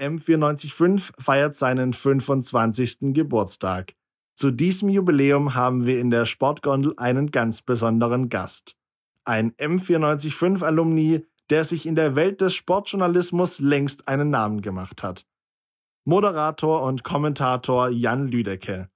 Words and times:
M945 0.00 1.12
feiert 1.18 1.54
seinen 1.54 1.92
25. 1.92 3.12
Geburtstag. 3.12 3.94
Zu 4.34 4.50
diesem 4.50 4.88
Jubiläum 4.88 5.54
haben 5.54 5.86
wir 5.86 6.00
in 6.00 6.10
der 6.10 6.24
Sportgondel 6.24 6.94
einen 6.96 7.30
ganz 7.30 7.60
besonderen 7.60 8.30
Gast. 8.30 8.76
Ein 9.24 9.52
M945-Alumni, 9.52 11.26
der 11.50 11.64
sich 11.64 11.84
in 11.84 11.94
der 11.94 12.16
Welt 12.16 12.40
des 12.40 12.54
Sportjournalismus 12.54 13.58
längst 13.58 14.08
einen 14.08 14.30
Namen 14.30 14.62
gemacht 14.62 15.02
hat. 15.02 15.26
Moderator 16.06 16.82
und 16.82 17.04
Kommentator 17.04 17.90
Jan 17.90 18.28
Lüdecke. 18.28 18.88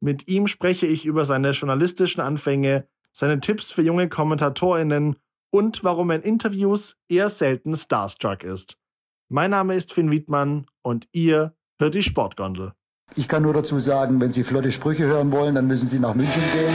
Mit 0.00 0.28
ihm 0.28 0.46
spreche 0.46 0.86
ich 0.86 1.04
über 1.04 1.26
seine 1.26 1.50
journalistischen 1.50 2.22
Anfänge, 2.22 2.88
seine 3.12 3.40
Tipps 3.40 3.70
für 3.70 3.82
junge 3.82 4.08
KommentatorInnen 4.08 5.16
und 5.50 5.84
warum 5.84 6.10
er 6.10 6.16
in 6.16 6.22
Interviews 6.22 6.96
eher 7.08 7.28
selten 7.28 7.76
starstruck 7.76 8.42
ist. 8.42 8.77
Mein 9.30 9.50
Name 9.50 9.74
ist 9.74 9.92
Finn 9.92 10.10
Wiedmann 10.10 10.64
und 10.80 11.06
ihr 11.12 11.54
hört 11.78 11.94
die 11.94 12.02
Sportgondel. 12.02 12.72
Ich 13.14 13.28
kann 13.28 13.42
nur 13.42 13.52
dazu 13.52 13.78
sagen, 13.78 14.22
wenn 14.22 14.32
Sie 14.32 14.42
flotte 14.42 14.72
Sprüche 14.72 15.04
hören 15.04 15.32
wollen, 15.32 15.54
dann 15.54 15.66
müssen 15.66 15.86
Sie 15.86 15.98
nach 15.98 16.14
München 16.14 16.42
gehen. 16.50 16.74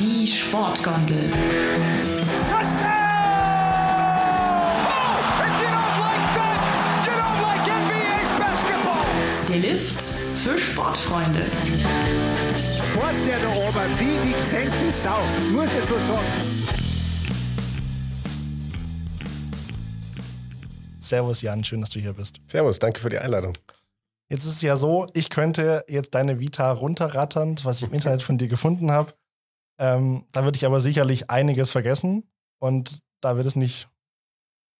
Die 0.00 0.26
Sportgondel. 0.26 1.30
Der 9.50 9.58
Lift 9.58 10.02
für 10.36 10.58
Sportfreunde. 10.58 11.42
Fort 13.12 13.26
der 13.26 13.40
da 13.40 13.48
oben, 13.48 13.98
wie 13.98 14.28
die 14.28 14.38
gesenkte 14.38 14.90
Sau, 14.90 15.20
muss 15.52 15.74
ich 15.74 15.84
so 15.84 15.96
sagen. 15.98 16.26
Servus 21.00 21.42
Jan, 21.42 21.62
schön, 21.64 21.80
dass 21.80 21.90
du 21.90 22.00
hier 22.00 22.14
bist. 22.14 22.40
Servus, 22.48 22.78
danke 22.78 23.00
für 23.00 23.10
die 23.10 23.18
Einladung. 23.18 23.56
Jetzt 24.28 24.44
ist 24.44 24.54
es 24.54 24.62
ja 24.62 24.76
so, 24.76 25.06
ich 25.12 25.28
könnte 25.28 25.84
jetzt 25.88 26.14
deine 26.14 26.40
Vita 26.40 26.72
runterrattern, 26.72 27.56
was 27.64 27.82
ich 27.82 27.88
im 27.88 27.94
Internet 27.94 28.22
von 28.22 28.38
dir 28.38 28.48
gefunden 28.48 28.90
habe. 28.90 29.12
Ähm, 29.78 30.24
da 30.32 30.44
würde 30.44 30.56
ich 30.56 30.64
aber 30.64 30.80
sicherlich 30.80 31.30
einiges 31.30 31.70
vergessen 31.70 32.30
und 32.60 33.00
da 33.20 33.36
wir 33.36 33.44
das 33.44 33.56
nicht 33.56 33.88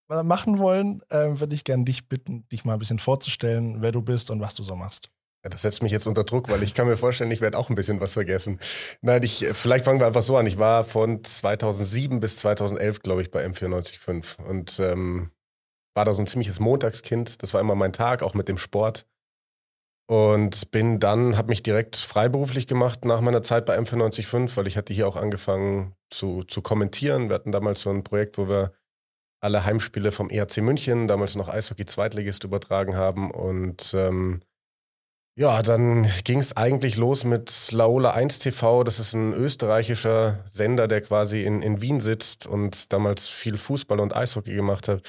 machen 0.08 0.58
wollen, 0.58 1.02
äh, 1.10 1.38
würde 1.38 1.54
ich 1.54 1.64
gerne 1.64 1.84
dich 1.84 2.08
bitten, 2.08 2.48
dich 2.50 2.64
mal 2.64 2.74
ein 2.74 2.78
bisschen 2.78 2.98
vorzustellen, 2.98 3.82
wer 3.82 3.92
du 3.92 4.02
bist 4.02 4.30
und 4.30 4.40
was 4.40 4.54
du 4.54 4.62
so 4.62 4.76
machst. 4.76 5.11
Ja, 5.44 5.50
das 5.50 5.62
setzt 5.62 5.82
mich 5.82 5.90
jetzt 5.90 6.06
unter 6.06 6.22
Druck, 6.22 6.48
weil 6.50 6.62
ich 6.62 6.72
kann 6.72 6.86
mir 6.86 6.96
vorstellen, 6.96 7.30
ich 7.32 7.40
werde 7.40 7.58
auch 7.58 7.68
ein 7.68 7.74
bisschen 7.74 8.00
was 8.00 8.12
vergessen. 8.12 8.60
Nein, 9.00 9.22
ich, 9.24 9.44
vielleicht 9.52 9.84
fangen 9.84 9.98
wir 9.98 10.06
einfach 10.06 10.22
so 10.22 10.36
an. 10.36 10.46
Ich 10.46 10.58
war 10.58 10.84
von 10.84 11.24
2007 11.24 12.20
bis 12.20 12.36
2011, 12.36 13.00
glaube 13.00 13.22
ich, 13.22 13.30
bei 13.32 13.44
M945 13.44 14.40
und 14.44 14.78
ähm, 14.78 15.32
war 15.94 16.04
da 16.04 16.14
so 16.14 16.22
ein 16.22 16.28
ziemliches 16.28 16.60
Montagskind. 16.60 17.42
Das 17.42 17.54
war 17.54 17.60
immer 17.60 17.74
mein 17.74 17.92
Tag, 17.92 18.22
auch 18.22 18.34
mit 18.34 18.48
dem 18.48 18.58
Sport. 18.58 19.06
Und 20.08 20.70
bin 20.70 21.00
dann, 21.00 21.36
habe 21.36 21.48
mich 21.48 21.62
direkt 21.62 21.96
freiberuflich 21.96 22.66
gemacht 22.66 23.04
nach 23.04 23.20
meiner 23.20 23.42
Zeit 23.42 23.66
bei 23.66 23.78
M945, 23.78 24.56
weil 24.56 24.66
ich 24.66 24.76
hatte 24.76 24.92
hier 24.92 25.08
auch 25.08 25.16
angefangen 25.16 25.94
zu, 26.10 26.42
zu 26.44 26.62
kommentieren. 26.62 27.28
Wir 27.28 27.34
hatten 27.34 27.52
damals 27.52 27.80
so 27.80 27.90
ein 27.90 28.04
Projekt, 28.04 28.38
wo 28.38 28.48
wir 28.48 28.72
alle 29.40 29.64
Heimspiele 29.64 30.12
vom 30.12 30.30
ERC 30.30 30.58
München, 30.58 31.08
damals 31.08 31.34
noch 31.34 31.48
Eishockey-Zweitligist, 31.48 32.44
übertragen 32.44 32.94
haben. 32.94 33.30
Und 33.30 33.92
ähm, 33.94 34.42
ja, 35.34 35.62
dann 35.62 36.06
ging 36.24 36.40
es 36.40 36.56
eigentlich 36.56 36.96
los 36.96 37.24
mit 37.24 37.72
Laola 37.72 38.10
1 38.10 38.40
TV. 38.40 38.84
Das 38.84 38.98
ist 38.98 39.14
ein 39.14 39.32
österreichischer 39.32 40.44
Sender, 40.50 40.88
der 40.88 41.00
quasi 41.00 41.42
in, 41.42 41.62
in 41.62 41.80
Wien 41.80 42.00
sitzt 42.00 42.46
und 42.46 42.92
damals 42.92 43.28
viel 43.28 43.56
Fußball 43.56 43.98
und 44.00 44.14
Eishockey 44.14 44.54
gemacht 44.54 44.88
hat. 44.88 45.02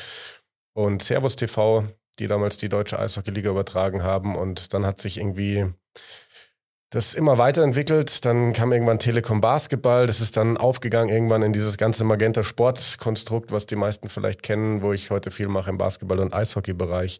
Und 0.73 1.03
Servus 1.03 1.35
TV, 1.35 1.85
die 2.19 2.27
damals 2.27 2.57
die 2.57 2.69
deutsche 2.69 2.99
Eishockey-Liga 2.99 3.49
übertragen 3.49 4.03
haben. 4.03 4.37
Und 4.37 4.73
dann 4.73 4.85
hat 4.85 4.97
sich 4.97 5.17
irgendwie 5.17 5.65
das 6.89 7.15
immer 7.15 7.37
weiterentwickelt. 7.37 8.23
Dann 8.23 8.53
kam 8.53 8.71
irgendwann 8.71 8.99
Telekom 8.99 9.41
Basketball. 9.41 10.07
Das 10.07 10.21
ist 10.21 10.37
dann 10.37 10.55
aufgegangen 10.55 11.09
irgendwann 11.09 11.41
in 11.41 11.51
dieses 11.51 11.77
ganze 11.77 12.05
Magenta 12.05 12.43
Sport-Konstrukt, 12.43 13.51
was 13.51 13.65
die 13.65 13.75
meisten 13.75 14.07
vielleicht 14.07 14.41
kennen, 14.41 14.83
wo 14.83 14.93
ich 14.93 15.11
heute 15.11 15.31
viel 15.31 15.49
mache 15.49 15.69
im 15.69 15.77
Basketball- 15.77 16.19
und 16.19 16.33
Eishockey-Bereich. 16.33 17.19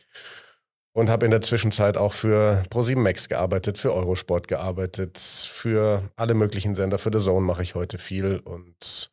Und 0.96 1.10
habe 1.10 1.26
in 1.26 1.32
der 1.32 1.42
Zwischenzeit 1.42 1.98
auch 1.98 2.14
für 2.14 2.64
Pro7 2.70 2.98
Max 2.98 3.28
gearbeitet, 3.28 3.80
für 3.80 3.94
Eurosport 3.94 4.48
gearbeitet, 4.48 5.18
für 5.18 6.04
alle 6.16 6.36
möglichen 6.36 6.76
Sender. 6.76 7.00
Für 7.00 7.12
The 7.12 7.20
Zone 7.20 7.46
mache 7.46 7.64
ich 7.64 7.74
heute 7.74 7.98
viel 7.98 8.38
und 8.38 9.12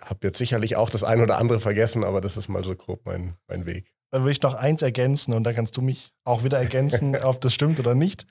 habe 0.00 0.26
jetzt 0.26 0.38
sicherlich 0.38 0.76
auch 0.76 0.90
das 0.90 1.04
ein 1.04 1.20
oder 1.20 1.38
andere 1.38 1.58
vergessen, 1.58 2.04
aber 2.04 2.20
das 2.20 2.36
ist 2.36 2.48
mal 2.48 2.64
so 2.64 2.74
grob 2.74 3.04
mein, 3.04 3.36
mein 3.46 3.66
Weg. 3.66 3.94
Dann 4.10 4.24
will 4.24 4.32
ich 4.32 4.42
noch 4.42 4.54
eins 4.54 4.82
ergänzen 4.82 5.34
und 5.34 5.44
dann 5.44 5.54
kannst 5.54 5.76
du 5.76 5.82
mich 5.82 6.12
auch 6.24 6.44
wieder 6.44 6.58
ergänzen, 6.58 7.16
ob 7.22 7.40
das 7.40 7.52
stimmt 7.52 7.80
oder 7.80 7.94
nicht. 7.94 8.26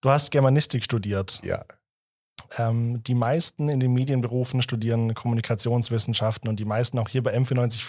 Du 0.00 0.10
hast 0.10 0.30
Germanistik 0.30 0.82
studiert. 0.84 1.40
Ja. 1.44 1.64
Ähm, 2.58 3.02
die 3.04 3.14
meisten 3.14 3.68
in 3.68 3.80
den 3.80 3.92
Medienberufen 3.92 4.62
studieren 4.62 5.14
Kommunikationswissenschaften 5.14 6.48
und 6.48 6.56
die 6.58 6.64
meisten 6.64 6.98
auch 6.98 7.08
hier 7.08 7.22
bei 7.22 7.36
M495 7.36 7.82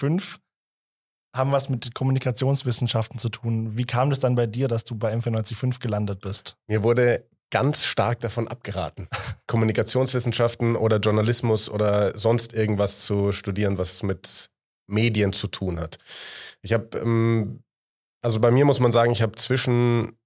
haben 1.35 1.51
was 1.51 1.69
mit 1.69 1.93
Kommunikationswissenschaften 1.95 3.17
zu 3.17 3.29
tun. 3.29 3.75
Wie 3.77 3.85
kam 3.85 4.09
das 4.09 4.19
dann 4.19 4.35
bei 4.35 4.45
dir, 4.45 4.67
dass 4.67 4.83
du 4.83 4.95
bei 4.95 5.13
M495 5.13 5.79
gelandet 5.79 6.21
bist? 6.21 6.57
Mir 6.67 6.83
wurde 6.83 7.25
ganz 7.49 7.85
stark 7.85 8.19
davon 8.19 8.47
abgeraten, 8.47 9.07
Kommunikationswissenschaften 9.47 10.75
oder 10.75 10.97
Journalismus 10.97 11.69
oder 11.69 12.17
sonst 12.17 12.53
irgendwas 12.53 13.05
zu 13.05 13.31
studieren, 13.31 13.77
was 13.77 14.03
mit 14.03 14.49
Medien 14.87 15.33
zu 15.33 15.47
tun 15.47 15.79
hat. 15.79 15.97
Ich 16.61 16.73
habe, 16.73 16.97
ähm, 16.97 17.63
also 18.23 18.39
bei 18.39 18.51
mir 18.51 18.65
muss 18.65 18.79
man 18.79 18.91
sagen, 18.91 19.11
ich 19.11 19.21
habe 19.21 19.33
zwischen 19.33 20.17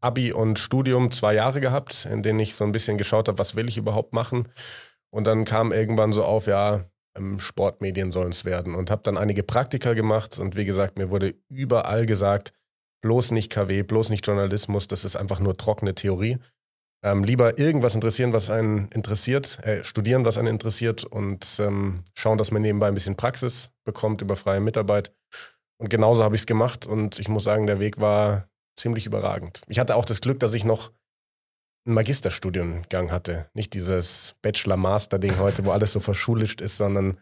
Abi 0.00 0.32
und 0.32 0.58
Studium 0.58 1.10
zwei 1.10 1.34
Jahre 1.34 1.60
gehabt, 1.60 2.06
in 2.10 2.22
denen 2.22 2.38
ich 2.40 2.54
so 2.54 2.64
ein 2.64 2.72
bisschen 2.72 2.98
geschaut 2.98 3.28
habe, 3.28 3.38
was 3.38 3.54
will 3.54 3.68
ich 3.68 3.76
überhaupt 3.76 4.12
machen. 4.12 4.48
Und 5.10 5.24
dann 5.24 5.44
kam 5.44 5.72
irgendwann 5.72 6.12
so 6.12 6.24
auf, 6.24 6.46
ja, 6.46 6.84
Sportmedien 7.38 8.12
sollen 8.12 8.30
es 8.30 8.44
werden. 8.44 8.74
Und 8.74 8.90
habe 8.90 9.02
dann 9.02 9.16
einige 9.16 9.42
Praktika 9.42 9.94
gemacht. 9.94 10.38
Und 10.38 10.56
wie 10.56 10.64
gesagt, 10.64 10.98
mir 10.98 11.10
wurde 11.10 11.34
überall 11.48 12.06
gesagt, 12.06 12.52
bloß 13.02 13.32
nicht 13.32 13.52
KW, 13.52 13.82
bloß 13.82 14.10
nicht 14.10 14.26
Journalismus, 14.26 14.88
das 14.88 15.04
ist 15.04 15.16
einfach 15.16 15.38
nur 15.38 15.56
trockene 15.56 15.94
Theorie. 15.94 16.38
Ähm, 17.04 17.22
lieber 17.22 17.58
irgendwas 17.58 17.94
interessieren, 17.94 18.32
was 18.32 18.48
einen 18.48 18.88
interessiert, 18.88 19.62
äh, 19.62 19.84
studieren, 19.84 20.24
was 20.24 20.38
einen 20.38 20.48
interessiert 20.48 21.04
und 21.04 21.60
ähm, 21.60 22.02
schauen, 22.14 22.38
dass 22.38 22.50
man 22.50 22.62
nebenbei 22.62 22.88
ein 22.88 22.94
bisschen 22.94 23.14
Praxis 23.14 23.70
bekommt 23.84 24.22
über 24.22 24.36
freie 24.36 24.60
Mitarbeit. 24.60 25.12
Und 25.78 25.90
genauso 25.90 26.24
habe 26.24 26.34
ich 26.34 26.42
es 26.42 26.46
gemacht 26.46 26.86
und 26.86 27.18
ich 27.18 27.28
muss 27.28 27.44
sagen, 27.44 27.66
der 27.66 27.78
Weg 27.78 28.00
war 28.00 28.48
ziemlich 28.78 29.04
überragend. 29.04 29.60
Ich 29.68 29.78
hatte 29.78 29.96
auch 29.96 30.06
das 30.06 30.22
Glück, 30.22 30.40
dass 30.40 30.54
ich 30.54 30.64
noch 30.64 30.92
einen 31.86 31.94
Magisterstudiengang 31.94 33.10
hatte. 33.10 33.48
Nicht 33.54 33.74
dieses 33.74 34.34
Bachelor-Master-Ding 34.42 35.38
heute, 35.38 35.64
wo 35.64 35.72
alles 35.72 35.92
so 35.92 36.00
verschulischt 36.00 36.60
ist, 36.60 36.78
sondern 36.78 37.18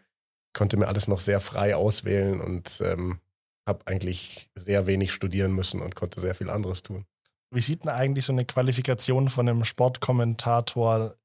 konnte 0.53 0.77
mir 0.77 0.87
alles 0.87 1.07
noch 1.07 1.19
sehr 1.19 1.39
frei 1.39 1.75
auswählen 1.75 2.39
und 2.39 2.81
ähm, 2.85 3.19
habe 3.67 3.85
eigentlich 3.87 4.49
sehr 4.55 4.85
wenig 4.85 5.11
studieren 5.11 5.53
müssen 5.53 5.81
und 5.81 5.95
konnte 5.95 6.19
sehr 6.19 6.35
viel 6.35 6.49
anderes 6.49 6.83
tun. 6.83 7.05
Wie 7.51 7.61
sieht 7.61 7.83
denn 7.83 7.91
eigentlich 7.91 8.25
so 8.25 8.33
eine 8.33 8.45
Qualifikation 8.45 9.29
von 9.29 9.47
einem 9.47 9.63
Sportkommentator 9.63 11.15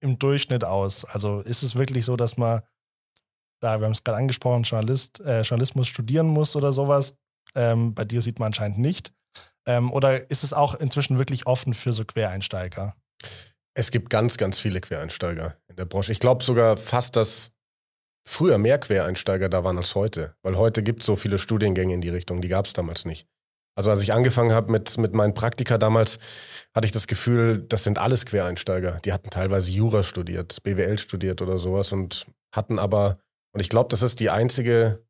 im 0.00 0.18
Durchschnitt 0.18 0.64
aus? 0.64 1.04
Also 1.04 1.40
ist 1.40 1.62
es 1.62 1.74
wirklich 1.74 2.04
so, 2.04 2.16
dass 2.16 2.36
man, 2.36 2.62
da 3.60 3.80
wir 3.80 3.86
haben 3.86 3.92
es 3.92 4.04
gerade 4.04 4.18
angesprochen, 4.18 4.62
Journalist, 4.62 5.20
äh, 5.20 5.42
Journalismus 5.42 5.88
studieren 5.88 6.26
muss 6.26 6.56
oder 6.56 6.72
sowas? 6.72 7.16
Ähm, 7.54 7.94
bei 7.94 8.04
dir 8.04 8.22
sieht 8.22 8.38
man 8.38 8.46
anscheinend 8.46 8.78
nicht. 8.78 9.12
Ähm, 9.66 9.92
oder 9.92 10.30
ist 10.30 10.44
es 10.44 10.52
auch 10.52 10.74
inzwischen 10.74 11.18
wirklich 11.18 11.46
offen 11.46 11.74
für 11.74 11.92
so 11.92 12.04
Quereinsteiger? 12.04 12.94
Es 13.74 13.90
gibt 13.90 14.10
ganz, 14.10 14.36
ganz 14.36 14.58
viele 14.58 14.80
Quereinsteiger 14.80 15.56
in 15.68 15.76
der 15.76 15.84
Branche. 15.84 16.12
Ich 16.12 16.18
glaube 16.18 16.44
sogar 16.44 16.76
fast, 16.76 17.16
dass 17.16 17.52
früher 18.26 18.58
mehr 18.58 18.78
Quereinsteiger 18.78 19.48
da 19.48 19.64
waren 19.64 19.78
als 19.78 19.94
heute. 19.94 20.34
Weil 20.42 20.56
heute 20.56 20.82
gibt 20.82 21.00
es 21.00 21.06
so 21.06 21.16
viele 21.16 21.38
Studiengänge 21.38 21.94
in 21.94 22.00
die 22.00 22.08
Richtung, 22.08 22.40
die 22.40 22.48
gab 22.48 22.66
es 22.66 22.72
damals 22.72 23.04
nicht. 23.04 23.26
Also 23.74 23.90
als 23.90 24.02
ich 24.02 24.12
angefangen 24.12 24.52
habe 24.52 24.70
mit, 24.70 24.98
mit 24.98 25.14
meinen 25.14 25.32
Praktika 25.32 25.78
damals, 25.78 26.18
hatte 26.74 26.84
ich 26.84 26.92
das 26.92 27.06
Gefühl, 27.06 27.64
das 27.68 27.84
sind 27.84 27.98
alles 27.98 28.26
Quereinsteiger. 28.26 29.00
Die 29.04 29.12
hatten 29.12 29.30
teilweise 29.30 29.70
Jura 29.70 30.02
studiert, 30.02 30.62
BWL 30.62 30.98
studiert 30.98 31.40
oder 31.40 31.58
sowas 31.58 31.92
und 31.92 32.26
hatten 32.54 32.78
aber, 32.78 33.18
und 33.54 33.60
ich 33.60 33.70
glaube, 33.70 33.88
das 33.88 34.02
ist 34.02 34.20
die 34.20 34.28
einzige 34.28 35.02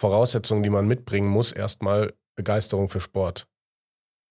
Voraussetzung, 0.00 0.62
die 0.62 0.70
man 0.70 0.86
mitbringen 0.86 1.28
muss, 1.28 1.50
erstmal 1.50 2.12
Begeisterung 2.36 2.88
für 2.88 3.00
Sport. 3.00 3.48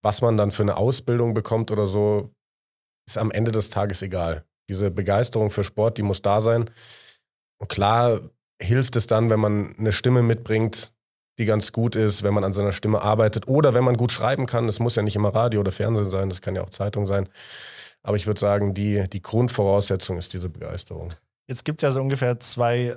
Was 0.06 0.22
man 0.22 0.38
dann 0.38 0.52
für 0.52 0.62
eine 0.62 0.78
Ausbildung 0.78 1.34
bekommt 1.34 1.72
oder 1.72 1.88
so, 1.88 2.30
ist 3.08 3.18
am 3.18 3.32
Ende 3.32 3.52
des 3.52 3.72
Tages 3.72 4.04
egal. 4.04 4.46
Diese 4.70 4.92
Begeisterung 4.92 5.50
für 5.50 5.64
Sport, 5.64 5.98
die 5.98 6.04
muss 6.04 6.22
da 6.22 6.42
sein. 6.42 6.70
Und 7.58 7.70
klar 7.70 8.22
hilft 8.62 8.98
es 8.98 9.08
dann, 9.08 9.32
wenn 9.32 9.40
man 9.40 9.76
eine 9.80 9.92
Stimme 9.92 10.22
mitbringt, 10.22 10.94
die 11.40 11.46
ganz 11.46 11.72
gut 11.72 11.96
ist, 11.96 12.22
wenn 12.22 12.36
man 12.36 12.44
an 12.44 12.54
seiner 12.54 12.72
Stimme 12.72 13.02
arbeitet 13.02 13.48
oder 13.48 13.74
wenn 13.74 13.84
man 13.84 13.98
gut 13.98 14.12
schreiben 14.12 14.46
kann. 14.46 14.68
Das 14.68 14.80
muss 14.80 14.96
ja 14.96 15.02
nicht 15.02 15.16
immer 15.16 15.34
Radio 15.34 15.62
oder 15.62 15.72
Fernsehen 15.72 16.12
sein, 16.12 16.30
das 16.30 16.40
kann 16.40 16.56
ja 16.56 16.62
auch 16.62 16.70
Zeitung 16.70 17.08
sein. 17.08 17.28
Aber 18.04 18.16
ich 18.16 18.28
würde 18.28 18.40
sagen, 18.40 18.76
die, 18.76 19.10
die 19.10 19.24
Grundvoraussetzung 19.24 20.20
ist 20.20 20.36
diese 20.36 20.50
Begeisterung. 20.50 21.16
Jetzt 21.48 21.66
gibt 21.66 21.82
es 21.82 21.88
ja 21.88 21.90
so 21.90 22.00
ungefähr 22.00 22.40
zwei 22.40 22.96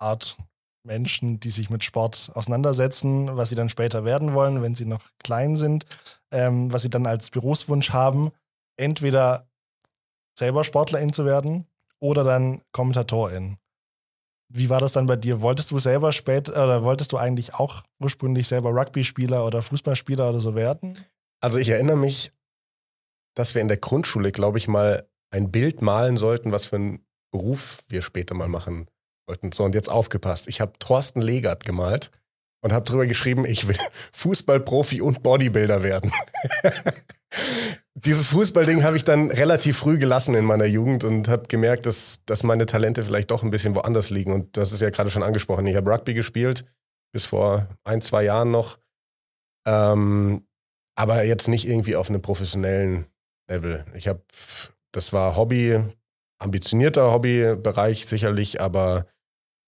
Art 0.00 0.36
Menschen, 0.82 1.40
die 1.40 1.50
sich 1.50 1.70
mit 1.70 1.84
Sport 1.84 2.30
auseinandersetzen, 2.34 3.36
was 3.36 3.50
sie 3.50 3.54
dann 3.54 3.68
später 3.68 4.04
werden 4.04 4.32
wollen, 4.32 4.62
wenn 4.62 4.74
sie 4.74 4.86
noch 4.86 5.02
klein 5.22 5.56
sind, 5.56 5.84
ähm, 6.30 6.72
was 6.72 6.82
sie 6.82 6.90
dann 6.90 7.06
als 7.06 7.30
Berufswunsch 7.30 7.90
haben, 7.90 8.30
entweder 8.76 9.48
selber 10.38 10.64
Sportlerin 10.64 11.12
zu 11.12 11.24
werden 11.24 11.66
oder 11.98 12.24
dann 12.24 12.62
Kommentatorin. 12.72 13.58
Wie 14.48 14.68
war 14.68 14.80
das 14.80 14.92
dann 14.92 15.06
bei 15.06 15.16
dir? 15.16 15.42
Wolltest 15.42 15.70
du 15.70 15.78
selber 15.78 16.12
später 16.12 16.52
oder 16.52 16.82
wolltest 16.82 17.12
du 17.12 17.18
eigentlich 17.18 17.54
auch 17.54 17.84
ursprünglich 18.00 18.48
selber 18.48 18.70
Rugby-Spieler 18.70 19.44
oder 19.44 19.62
Fußballspieler 19.62 20.30
oder 20.30 20.40
so 20.40 20.54
werden? 20.54 20.98
Also 21.40 21.58
ich 21.58 21.68
erinnere 21.68 21.96
mich, 21.96 22.32
dass 23.34 23.54
wir 23.54 23.62
in 23.62 23.68
der 23.68 23.76
Grundschule, 23.76 24.32
glaube 24.32 24.58
ich, 24.58 24.66
mal 24.66 25.08
ein 25.30 25.52
Bild 25.52 25.82
malen 25.82 26.16
sollten, 26.16 26.50
was 26.50 26.66
für 26.66 26.76
einen 26.76 27.04
Beruf 27.30 27.84
wir 27.88 28.02
später 28.02 28.34
mal 28.34 28.48
machen 28.48 28.88
wollten. 29.30 29.52
So, 29.52 29.64
und 29.64 29.74
jetzt 29.74 29.88
aufgepasst. 29.88 30.48
Ich 30.48 30.60
habe 30.60 30.72
Thorsten 30.78 31.22
Legert 31.22 31.64
gemalt 31.64 32.10
und 32.62 32.72
habe 32.72 32.84
drüber 32.84 33.06
geschrieben, 33.06 33.46
ich 33.46 33.68
will 33.68 33.76
Fußballprofi 34.12 35.00
und 35.00 35.22
Bodybuilder 35.22 35.82
werden. 35.82 36.12
Dieses 37.94 38.28
Fußballding 38.28 38.82
habe 38.82 38.96
ich 38.96 39.04
dann 39.04 39.30
relativ 39.30 39.78
früh 39.78 39.98
gelassen 39.98 40.34
in 40.34 40.44
meiner 40.44 40.64
Jugend 40.64 41.04
und 41.04 41.28
habe 41.28 41.44
gemerkt, 41.48 41.86
dass, 41.86 42.20
dass 42.26 42.42
meine 42.42 42.66
Talente 42.66 43.04
vielleicht 43.04 43.30
doch 43.30 43.42
ein 43.42 43.50
bisschen 43.50 43.74
woanders 43.76 44.10
liegen. 44.10 44.32
Und 44.32 44.56
das 44.56 44.72
ist 44.72 44.80
ja 44.80 44.90
gerade 44.90 45.10
schon 45.10 45.22
angesprochen. 45.22 45.66
Ich 45.66 45.76
habe 45.76 45.90
Rugby 45.90 46.14
gespielt, 46.14 46.64
bis 47.12 47.26
vor 47.26 47.68
ein, 47.84 48.00
zwei 48.00 48.24
Jahren 48.24 48.50
noch. 48.50 48.78
Ähm, 49.66 50.46
aber 50.96 51.24
jetzt 51.24 51.48
nicht 51.48 51.68
irgendwie 51.68 51.94
auf 51.94 52.08
einem 52.08 52.22
professionellen 52.22 53.06
Level. 53.48 53.84
Ich 53.94 54.08
habe, 54.08 54.22
das 54.92 55.12
war 55.12 55.36
Hobby, 55.36 55.78
ambitionierter 56.38 57.12
Hobbybereich 57.12 58.06
sicherlich, 58.06 58.60
aber 58.60 59.06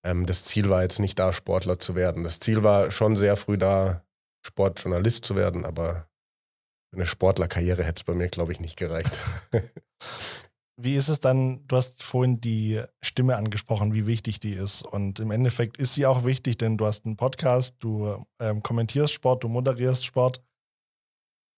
ähm, 0.05 0.27
das 0.27 0.45
Ziel 0.45 0.69
war 0.69 0.83
jetzt 0.83 0.99
nicht 0.99 1.19
da, 1.19 1.33
Sportler 1.33 1.79
zu 1.79 1.95
werden. 1.95 2.25
Das 2.25 2.41
Ziel 2.41 2.63
war 2.63 2.91
schon 2.91 3.17
sehr 3.17 3.37
früh 3.37 3.59
da, 3.59 4.05
Sportjournalist 4.45 5.25
zu 5.25 5.37
werden, 5.37 5.65
aber 5.65 6.09
eine 6.95 7.07
Sportlerkarriere 7.07 7.85
hätte 7.85 8.01
es 8.01 8.05
bei 8.05 8.15
mir, 8.15 8.29
glaube 8.29 8.53
ich, 8.53 8.61
nicht 8.61 8.77
gereicht. 8.77 9.19
Wie 10.77 10.97
ist 10.97 11.09
es 11.09 11.21
dann, 11.21 11.67
du 11.69 11.77
hast 11.77 12.03
vorhin 12.03 12.41
die 12.41 12.83
Stimme 13.03 13.37
angesprochen, 13.37 13.93
wie 13.93 14.07
wichtig 14.07 14.41
die 14.41 14.55
ist. 14.55 14.83
Und 14.85 15.21
im 15.21 15.31
Endeffekt 15.31 15.77
ist 15.77 15.95
sie 15.95 16.07
auch 16.07 16.25
wichtig, 16.25 16.59
denn 16.59 16.79
du 16.79 16.87
hast 16.87 17.05
einen 17.05 17.17
Podcast, 17.17 17.77
du 17.81 18.25
ähm, 18.41 18.63
kommentierst 18.63 19.13
Sport, 19.13 19.45
du 19.45 19.49
moderierst 19.49 20.05
Sport. 20.05 20.43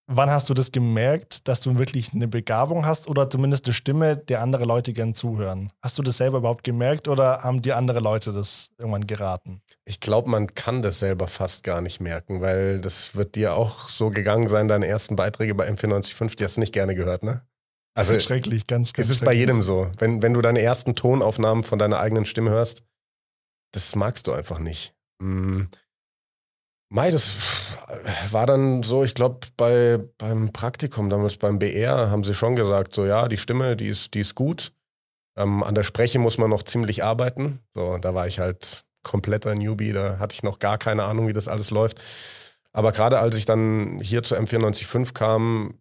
Wann 0.06 0.30
hast 0.30 0.50
du 0.50 0.54
das 0.54 0.70
gemerkt, 0.70 1.48
dass 1.48 1.60
du 1.60 1.78
wirklich 1.78 2.12
eine 2.12 2.28
Begabung 2.28 2.84
hast 2.84 3.08
oder 3.08 3.30
zumindest 3.30 3.64
eine 3.64 3.72
Stimme, 3.72 4.18
der 4.18 4.42
andere 4.42 4.64
Leute 4.64 4.92
gern 4.92 5.14
zuhören? 5.14 5.72
Hast 5.80 5.98
du 5.98 6.02
das 6.02 6.18
selber 6.18 6.38
überhaupt 6.38 6.62
gemerkt 6.62 7.08
oder 7.08 7.42
haben 7.42 7.62
dir 7.62 7.78
andere 7.78 8.00
Leute 8.00 8.32
das 8.32 8.70
irgendwann 8.76 9.06
geraten? 9.06 9.62
Ich 9.86 10.00
glaube, 10.00 10.28
man 10.28 10.52
kann 10.54 10.82
das 10.82 10.98
selber 10.98 11.26
fast 11.26 11.64
gar 11.64 11.80
nicht 11.80 12.00
merken, 12.00 12.42
weil 12.42 12.82
das 12.82 13.14
wird 13.14 13.34
dir 13.34 13.54
auch 13.54 13.88
so 13.88 14.10
gegangen 14.10 14.48
sein, 14.48 14.68
deine 14.68 14.86
ersten 14.86 15.16
Beiträge 15.16 15.54
bei 15.54 15.70
M495, 15.70 16.36
die 16.36 16.44
hast 16.44 16.56
du 16.56 16.60
nicht 16.60 16.74
gerne 16.74 16.94
gehört, 16.94 17.22
ne? 17.22 17.46
Also 17.96 18.18
schrecklich, 18.18 18.66
ganz, 18.66 18.92
ganz 18.92 19.08
Es 19.08 19.14
ist 19.14 19.24
bei 19.24 19.32
jedem 19.32 19.62
so. 19.62 19.90
Wenn, 19.98 20.20
wenn 20.20 20.34
du 20.34 20.42
deine 20.42 20.60
ersten 20.60 20.94
Tonaufnahmen 20.94 21.64
von 21.64 21.78
deiner 21.78 21.98
eigenen 21.98 22.26
Stimme 22.26 22.50
hörst, 22.50 22.82
das 23.72 23.96
magst 23.96 24.26
du 24.26 24.32
einfach 24.32 24.58
nicht. 24.58 24.94
Hm. 25.22 25.68
Mai, 26.94 27.10
das 27.10 27.76
war 28.30 28.46
dann 28.46 28.84
so, 28.84 29.02
ich 29.02 29.14
glaube, 29.14 29.48
bei, 29.56 29.98
beim 30.16 30.52
Praktikum, 30.52 31.10
damals 31.10 31.38
beim 31.38 31.58
BR, 31.58 32.08
haben 32.08 32.22
sie 32.22 32.34
schon 32.34 32.54
gesagt, 32.54 32.94
so 32.94 33.04
ja, 33.04 33.26
die 33.26 33.36
Stimme, 33.36 33.76
die 33.76 33.88
ist, 33.88 34.14
die 34.14 34.20
ist 34.20 34.36
gut. 34.36 34.72
Ähm, 35.36 35.64
an 35.64 35.74
der 35.74 35.82
Spreche 35.82 36.20
muss 36.20 36.38
man 36.38 36.50
noch 36.50 36.62
ziemlich 36.62 37.02
arbeiten. 37.02 37.58
So, 37.74 37.98
da 37.98 38.14
war 38.14 38.28
ich 38.28 38.38
halt 38.38 38.84
kompletter 39.02 39.56
Newbie, 39.56 39.92
da 39.92 40.20
hatte 40.20 40.34
ich 40.34 40.44
noch 40.44 40.60
gar 40.60 40.78
keine 40.78 41.02
Ahnung, 41.02 41.26
wie 41.26 41.32
das 41.32 41.48
alles 41.48 41.72
läuft. 41.72 42.00
Aber 42.72 42.92
gerade 42.92 43.18
als 43.18 43.36
ich 43.36 43.44
dann 43.44 43.98
hier 43.98 44.22
zur 44.22 44.38
M945 44.38 45.14
kam, 45.14 45.80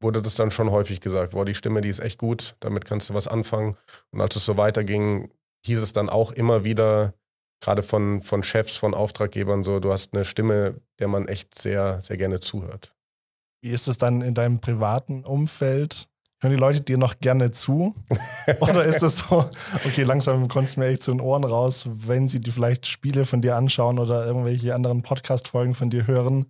wurde 0.00 0.22
das 0.22 0.36
dann 0.36 0.52
schon 0.52 0.70
häufig 0.70 1.00
gesagt, 1.00 1.32
boah, 1.32 1.46
die 1.46 1.56
Stimme, 1.56 1.80
die 1.80 1.88
ist 1.88 1.98
echt 1.98 2.20
gut, 2.20 2.54
damit 2.60 2.84
kannst 2.84 3.10
du 3.10 3.14
was 3.14 3.26
anfangen. 3.26 3.76
Und 4.12 4.20
als 4.20 4.36
es 4.36 4.44
so 4.44 4.56
weiterging, 4.56 5.32
hieß 5.66 5.82
es 5.82 5.92
dann 5.92 6.08
auch 6.08 6.30
immer 6.30 6.62
wieder, 6.62 7.14
gerade 7.60 7.82
von, 7.82 8.22
von 8.22 8.42
Chefs, 8.42 8.76
von 8.76 8.94
Auftraggebern 8.94 9.64
so, 9.64 9.80
du 9.80 9.92
hast 9.92 10.14
eine 10.14 10.24
Stimme, 10.24 10.80
der 10.98 11.08
man 11.08 11.28
echt 11.28 11.58
sehr, 11.58 12.00
sehr 12.00 12.16
gerne 12.16 12.40
zuhört. 12.40 12.94
Wie 13.62 13.70
ist 13.70 13.88
es 13.88 13.98
dann 13.98 14.22
in 14.22 14.34
deinem 14.34 14.60
privaten 14.60 15.24
Umfeld? 15.24 16.08
Hören 16.40 16.54
die 16.54 16.60
Leute 16.60 16.80
dir 16.80 16.98
noch 16.98 17.18
gerne 17.18 17.50
zu? 17.50 17.94
Oder 18.60 18.84
ist 18.84 19.02
das 19.02 19.18
so, 19.18 19.50
okay, 19.84 20.04
langsam 20.04 20.46
kommst 20.46 20.76
du 20.76 20.80
mir 20.80 20.86
echt 20.86 21.02
zu 21.02 21.10
den 21.10 21.20
Ohren 21.20 21.42
raus, 21.42 21.84
wenn 21.88 22.28
sie 22.28 22.38
die 22.40 22.52
vielleicht 22.52 22.86
Spiele 22.86 23.24
von 23.24 23.42
dir 23.42 23.56
anschauen 23.56 23.98
oder 23.98 24.24
irgendwelche 24.24 24.74
anderen 24.74 25.02
Podcast-Folgen 25.02 25.74
von 25.74 25.90
dir 25.90 26.06
hören? 26.06 26.46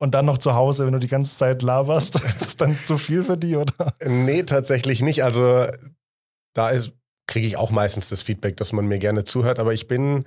Und 0.00 0.14
dann 0.14 0.26
noch 0.26 0.38
zu 0.38 0.54
Hause, 0.56 0.84
wenn 0.84 0.94
du 0.94 0.98
die 0.98 1.06
ganze 1.06 1.36
Zeit 1.36 1.62
laberst, 1.62 2.16
ist 2.24 2.40
das 2.44 2.56
dann 2.56 2.76
zu 2.84 2.98
viel 2.98 3.22
für 3.22 3.36
die, 3.36 3.54
oder? 3.54 3.94
Nee, 4.04 4.42
tatsächlich 4.42 5.00
nicht. 5.00 5.22
Also 5.22 5.68
da 6.54 6.70
ist 6.70 6.94
kriege 7.26 7.46
ich 7.46 7.56
auch 7.56 7.70
meistens 7.70 8.08
das 8.08 8.22
Feedback, 8.22 8.56
dass 8.56 8.72
man 8.72 8.86
mir 8.86 8.98
gerne 8.98 9.24
zuhört. 9.24 9.58
Aber 9.58 9.72
ich 9.72 9.86
bin 9.86 10.24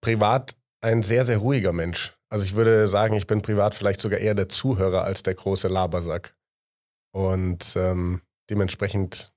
privat 0.00 0.52
ein 0.80 1.02
sehr, 1.02 1.24
sehr 1.24 1.38
ruhiger 1.38 1.72
Mensch. 1.72 2.14
Also 2.28 2.44
ich 2.44 2.54
würde 2.54 2.88
sagen, 2.88 3.14
ich 3.14 3.26
bin 3.26 3.42
privat 3.42 3.74
vielleicht 3.74 4.00
sogar 4.00 4.20
eher 4.20 4.34
der 4.34 4.48
Zuhörer 4.48 5.04
als 5.04 5.22
der 5.22 5.34
große 5.34 5.68
Labersack. 5.68 6.34
Und 7.12 7.74
ähm, 7.76 8.22
dementsprechend 8.48 9.32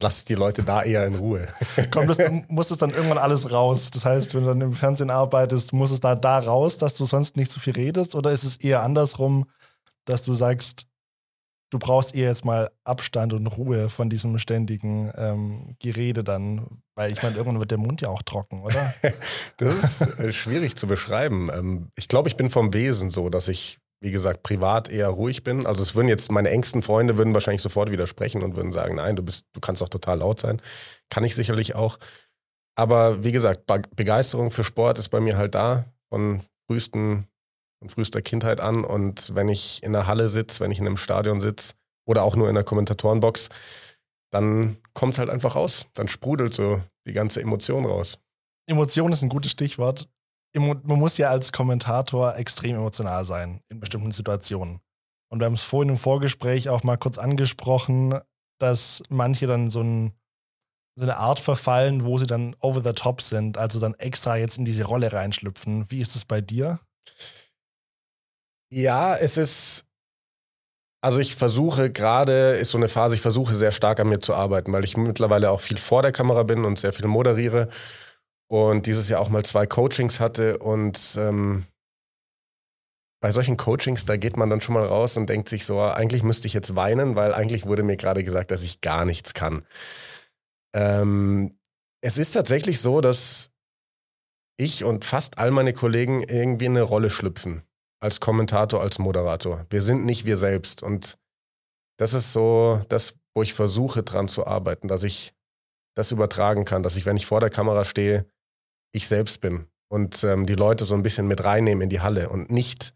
lass 0.00 0.24
die 0.24 0.36
Leute 0.36 0.62
da 0.62 0.82
eher 0.82 1.06
in 1.06 1.16
Ruhe. 1.16 1.48
Kommt 1.90 2.08
das, 2.08 2.18
muss 2.48 2.70
es 2.70 2.78
dann 2.78 2.90
irgendwann 2.90 3.18
alles 3.18 3.50
raus? 3.50 3.90
Das 3.90 4.04
heißt, 4.04 4.34
wenn 4.34 4.42
du 4.42 4.48
dann 4.48 4.60
im 4.60 4.74
Fernsehen 4.74 5.10
arbeitest, 5.10 5.72
muss 5.72 5.90
es 5.90 6.00
da 6.00 6.14
da 6.14 6.38
raus, 6.38 6.76
dass 6.76 6.94
du 6.94 7.04
sonst 7.04 7.36
nicht 7.36 7.50
so 7.50 7.58
viel 7.58 7.74
redest? 7.74 8.14
Oder 8.14 8.30
ist 8.30 8.44
es 8.44 8.56
eher 8.56 8.82
andersrum, 8.82 9.46
dass 10.04 10.22
du 10.22 10.34
sagst, 10.34 10.86
du 11.70 11.78
brauchst 11.78 12.14
eher 12.14 12.28
jetzt 12.28 12.44
mal 12.44 12.70
Abstand 12.84 13.32
und 13.32 13.46
Ruhe 13.46 13.88
von 13.88 14.08
diesem 14.08 14.38
ständigen 14.38 15.12
ähm, 15.16 15.76
Gerede 15.78 16.24
dann, 16.24 16.82
weil 16.94 17.12
ich 17.12 17.22
meine, 17.22 17.36
irgendwann 17.36 17.60
wird 17.60 17.70
der 17.70 17.78
Mund 17.78 18.00
ja 18.00 18.08
auch 18.08 18.22
trocken, 18.22 18.62
oder? 18.62 18.94
das 19.58 20.00
ist 20.00 20.18
äh, 20.18 20.32
schwierig 20.32 20.76
zu 20.76 20.86
beschreiben. 20.86 21.48
Ähm, 21.52 21.90
ich 21.96 22.08
glaube, 22.08 22.28
ich 22.28 22.36
bin 22.36 22.50
vom 22.50 22.72
Wesen 22.72 23.10
so, 23.10 23.28
dass 23.28 23.48
ich, 23.48 23.78
wie 24.00 24.10
gesagt, 24.10 24.42
privat 24.42 24.88
eher 24.88 25.08
ruhig 25.08 25.42
bin. 25.42 25.66
Also 25.66 25.82
es 25.82 25.94
würden 25.94 26.08
jetzt 26.08 26.30
meine 26.30 26.50
engsten 26.50 26.82
Freunde 26.82 27.18
würden 27.18 27.34
wahrscheinlich 27.34 27.62
sofort 27.62 27.90
widersprechen 27.90 28.42
und 28.42 28.56
würden 28.56 28.72
sagen, 28.72 28.96
nein, 28.96 29.16
du 29.16 29.22
bist, 29.22 29.44
du 29.52 29.60
kannst 29.60 29.82
auch 29.82 29.88
total 29.88 30.18
laut 30.18 30.40
sein. 30.40 30.60
Kann 31.10 31.24
ich 31.24 31.34
sicherlich 31.34 31.74
auch. 31.74 31.98
Aber 32.76 33.24
wie 33.24 33.32
gesagt, 33.32 33.66
Begeisterung 33.96 34.50
für 34.50 34.62
Sport 34.62 34.98
ist 34.98 35.08
bei 35.08 35.20
mir 35.20 35.36
halt 35.36 35.54
da 35.54 35.86
von 36.10 36.42
frühesten 36.66 37.26
von 37.78 37.88
frühester 37.88 38.22
Kindheit 38.22 38.60
an. 38.60 38.84
Und 38.84 39.34
wenn 39.34 39.48
ich 39.48 39.82
in 39.82 39.92
der 39.92 40.06
Halle 40.06 40.28
sitze, 40.28 40.60
wenn 40.60 40.70
ich 40.70 40.78
in 40.78 40.86
einem 40.86 40.96
Stadion 40.96 41.40
sitze 41.40 41.74
oder 42.06 42.22
auch 42.22 42.36
nur 42.36 42.48
in 42.48 42.54
der 42.54 42.64
Kommentatorenbox, 42.64 43.48
dann 44.30 44.78
kommt 44.94 45.14
es 45.14 45.18
halt 45.18 45.30
einfach 45.30 45.56
raus. 45.56 45.86
Dann 45.94 46.08
sprudelt 46.08 46.54
so 46.54 46.82
die 47.06 47.12
ganze 47.12 47.40
Emotion 47.40 47.86
raus. 47.86 48.18
Emotion 48.66 49.12
ist 49.12 49.22
ein 49.22 49.28
gutes 49.28 49.52
Stichwort. 49.52 50.08
Man 50.54 50.80
muss 50.84 51.18
ja 51.18 51.28
als 51.30 51.52
Kommentator 51.52 52.36
extrem 52.36 52.76
emotional 52.76 53.24
sein 53.24 53.60
in 53.68 53.80
bestimmten 53.80 54.12
Situationen. 54.12 54.80
Und 55.30 55.40
wir 55.40 55.46
haben 55.46 55.54
es 55.54 55.62
vorhin 55.62 55.90
im 55.90 55.96
Vorgespräch 55.98 56.68
auch 56.68 56.84
mal 56.84 56.96
kurz 56.96 57.18
angesprochen, 57.18 58.18
dass 58.58 59.02
manche 59.08 59.46
dann 59.46 59.70
so, 59.70 59.82
ein, 59.82 60.12
so 60.96 61.04
eine 61.04 61.18
Art 61.18 61.38
verfallen, 61.38 62.04
wo 62.04 62.16
sie 62.16 62.26
dann 62.26 62.56
over 62.60 62.82
the 62.82 62.92
top 62.92 63.20
sind, 63.20 63.58
also 63.58 63.78
dann 63.78 63.94
extra 63.94 64.36
jetzt 64.36 64.58
in 64.58 64.64
diese 64.64 64.84
Rolle 64.84 65.12
reinschlüpfen. 65.12 65.90
Wie 65.90 66.00
ist 66.00 66.16
es 66.16 66.24
bei 66.24 66.40
dir? 66.40 66.80
Ja, 68.70 69.16
es 69.16 69.36
ist. 69.36 69.84
Also 71.00 71.20
ich 71.20 71.36
versuche 71.36 71.90
gerade, 71.92 72.56
ist 72.56 72.72
so 72.72 72.78
eine 72.78 72.88
Phase, 72.88 73.14
ich 73.14 73.20
versuche 73.20 73.54
sehr 73.54 73.70
stark 73.70 74.00
an 74.00 74.08
mir 74.08 74.18
zu 74.18 74.34
arbeiten, 74.34 74.72
weil 74.72 74.84
ich 74.84 74.96
mittlerweile 74.96 75.50
auch 75.52 75.60
viel 75.60 75.78
vor 75.78 76.02
der 76.02 76.10
Kamera 76.10 76.42
bin 76.42 76.64
und 76.64 76.78
sehr 76.78 76.92
viel 76.92 77.06
moderiere. 77.06 77.68
Und 78.50 78.86
dieses 78.86 79.08
Jahr 79.08 79.20
auch 79.20 79.28
mal 79.28 79.44
zwei 79.44 79.66
Coachings 79.66 80.18
hatte. 80.18 80.58
Und 80.58 81.16
ähm, 81.16 81.66
bei 83.20 83.30
solchen 83.30 83.56
Coachings, 83.56 84.06
da 84.06 84.16
geht 84.16 84.36
man 84.36 84.50
dann 84.50 84.60
schon 84.60 84.74
mal 84.74 84.84
raus 84.84 85.16
und 85.16 85.28
denkt 85.28 85.48
sich 85.48 85.66
so, 85.66 85.80
eigentlich 85.80 86.24
müsste 86.24 86.48
ich 86.48 86.54
jetzt 86.54 86.74
weinen, 86.74 87.14
weil 87.14 87.32
eigentlich 87.32 87.66
wurde 87.66 87.84
mir 87.84 87.96
gerade 87.96 88.24
gesagt, 88.24 88.50
dass 88.50 88.64
ich 88.64 88.80
gar 88.80 89.04
nichts 89.04 89.34
kann. 89.34 89.64
Ähm, 90.74 91.58
es 92.00 92.18
ist 92.18 92.32
tatsächlich 92.32 92.80
so, 92.80 93.00
dass 93.00 93.50
ich 94.56 94.82
und 94.82 95.04
fast 95.04 95.38
all 95.38 95.52
meine 95.52 95.72
Kollegen 95.72 96.24
irgendwie 96.24 96.66
eine 96.66 96.82
Rolle 96.82 97.10
schlüpfen 97.10 97.62
als 98.00 98.20
Kommentator, 98.20 98.80
als 98.80 98.98
Moderator. 98.98 99.66
Wir 99.70 99.82
sind 99.82 100.04
nicht 100.04 100.24
wir 100.24 100.36
selbst. 100.36 100.82
Und 100.82 101.18
das 101.98 102.14
ist 102.14 102.32
so 102.32 102.82
das, 102.88 103.16
wo 103.34 103.42
ich 103.42 103.54
versuche 103.54 104.02
dran 104.02 104.28
zu 104.28 104.46
arbeiten, 104.46 104.88
dass 104.88 105.02
ich 105.02 105.34
das 105.94 106.12
übertragen 106.12 106.64
kann, 106.64 106.82
dass 106.82 106.96
ich, 106.96 107.06
wenn 107.06 107.16
ich 107.16 107.26
vor 107.26 107.40
der 107.40 107.50
Kamera 107.50 107.84
stehe, 107.84 108.26
ich 108.92 109.08
selbst 109.08 109.40
bin 109.40 109.66
und 109.90 110.22
ähm, 110.24 110.46
die 110.46 110.54
Leute 110.54 110.84
so 110.84 110.94
ein 110.94 111.02
bisschen 111.02 111.26
mit 111.26 111.44
reinnehmen 111.44 111.82
in 111.82 111.88
die 111.88 112.00
Halle 112.00 112.28
und 112.28 112.50
nicht 112.50 112.94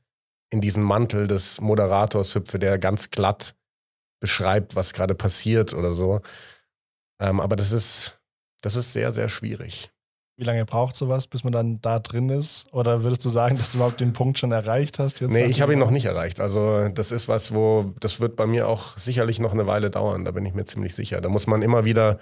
in 0.50 0.60
diesen 0.60 0.82
Mantel 0.82 1.26
des 1.26 1.60
Moderators 1.60 2.34
hüpfe, 2.34 2.58
der 2.58 2.78
ganz 2.78 3.10
glatt 3.10 3.56
beschreibt, 4.20 4.76
was 4.76 4.92
gerade 4.92 5.14
passiert 5.14 5.74
oder 5.74 5.94
so. 5.94 6.20
Ähm, 7.20 7.40
aber 7.40 7.56
das 7.56 7.72
ist, 7.72 8.20
das 8.62 8.76
ist 8.76 8.92
sehr, 8.92 9.12
sehr 9.12 9.28
schwierig. 9.28 9.90
Wie 10.36 10.44
lange 10.44 10.64
braucht 10.64 10.96
sowas, 10.96 11.26
bis 11.26 11.44
man 11.44 11.52
dann 11.52 11.80
da 11.82 11.98
drin 11.98 12.30
ist? 12.30 12.72
Oder 12.72 13.02
würdest 13.02 13.24
du 13.24 13.28
sagen, 13.28 13.58
dass 13.58 13.70
du 13.70 13.78
überhaupt 13.78 14.00
den 14.00 14.14
Punkt 14.14 14.38
schon 14.38 14.50
erreicht 14.50 14.98
hast? 14.98 15.20
Jetzt 15.20 15.30
nee, 15.30 15.44
ich 15.44 15.60
habe 15.60 15.74
ihn 15.74 15.78
noch 15.78 15.90
nicht 15.90 16.06
erreicht. 16.06 16.40
Also 16.40 16.88
das 16.88 17.12
ist 17.12 17.28
was, 17.28 17.54
wo 17.54 17.92
das 18.00 18.20
wird 18.20 18.36
bei 18.36 18.46
mir 18.46 18.66
auch 18.66 18.96
sicherlich 18.98 19.40
noch 19.40 19.52
eine 19.52 19.66
Weile 19.66 19.90
dauern. 19.90 20.24
Da 20.24 20.30
bin 20.30 20.46
ich 20.46 20.54
mir 20.54 20.64
ziemlich 20.64 20.94
sicher. 20.94 21.20
Da 21.20 21.28
muss 21.28 21.46
man 21.46 21.60
immer 21.60 21.84
wieder 21.84 22.18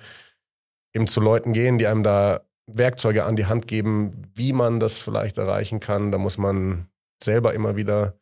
eben 0.93 1.07
zu 1.07 1.21
Leuten 1.21 1.53
gehen, 1.53 1.79
die 1.79 1.87
einem 1.87 2.03
da 2.03 2.41
Werkzeuge 2.67 3.25
an 3.25 3.37
die 3.37 3.47
Hand 3.47 3.69
geben, 3.69 4.23
wie 4.35 4.53
man 4.53 4.81
das 4.81 4.99
vielleicht 4.99 5.39
erreichen 5.39 5.79
kann. 5.79 6.11
Da 6.11 6.19
muss 6.19 6.37
man 6.37 6.89
selber 7.23 7.55
immer 7.55 7.77
wieder 7.77 8.19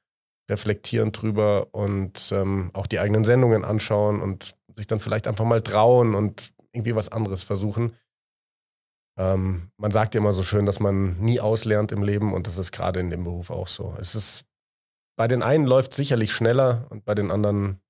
reflektieren 0.50 1.12
drüber 1.12 1.68
und 1.73 2.30
ähm, 2.33 2.71
auch 2.73 2.87
die 2.87 3.00
eigenen 3.00 3.25
Sendungen 3.25 3.64
anschauen 3.64 4.21
und 4.21 4.54
sich 4.76 4.87
dann 4.87 5.00
vielleicht 5.00 5.26
einfach 5.26 5.45
mal 5.45 5.61
trauen 5.61 6.14
und 6.14 6.52
irgendwie 6.73 6.95
was 6.95 7.11
anderes 7.11 7.42
versuchen. 7.42 7.92
Ähm, 9.19 9.71
man 9.77 9.91
sagt 9.91 10.15
ja 10.15 10.21
immer 10.21 10.33
so 10.33 10.45
schön, 10.45 10.65
dass 10.65 10.79
man 10.79 11.19
nie 11.19 11.41
auslernt 11.41 11.91
im 11.91 12.05
Leben 12.05 12.33
und 12.33 12.47
das 12.47 12.57
ist 12.57 12.71
gerade 12.71 13.01
in 13.01 13.11
dem 13.11 13.25
Beruf 13.25 13.51
auch 13.51 13.67
so. 13.67 13.95
Es 14.01 14.15
ist, 14.15 14.45
bei 15.17 15.27
den 15.27 15.43
einen 15.43 15.67
läuft 15.67 15.91
es 15.91 15.97
sicherlich 15.97 16.33
schneller 16.33 16.87
und 16.91 17.05
bei 17.05 17.17
den 17.17 17.33
anderen 17.33 17.81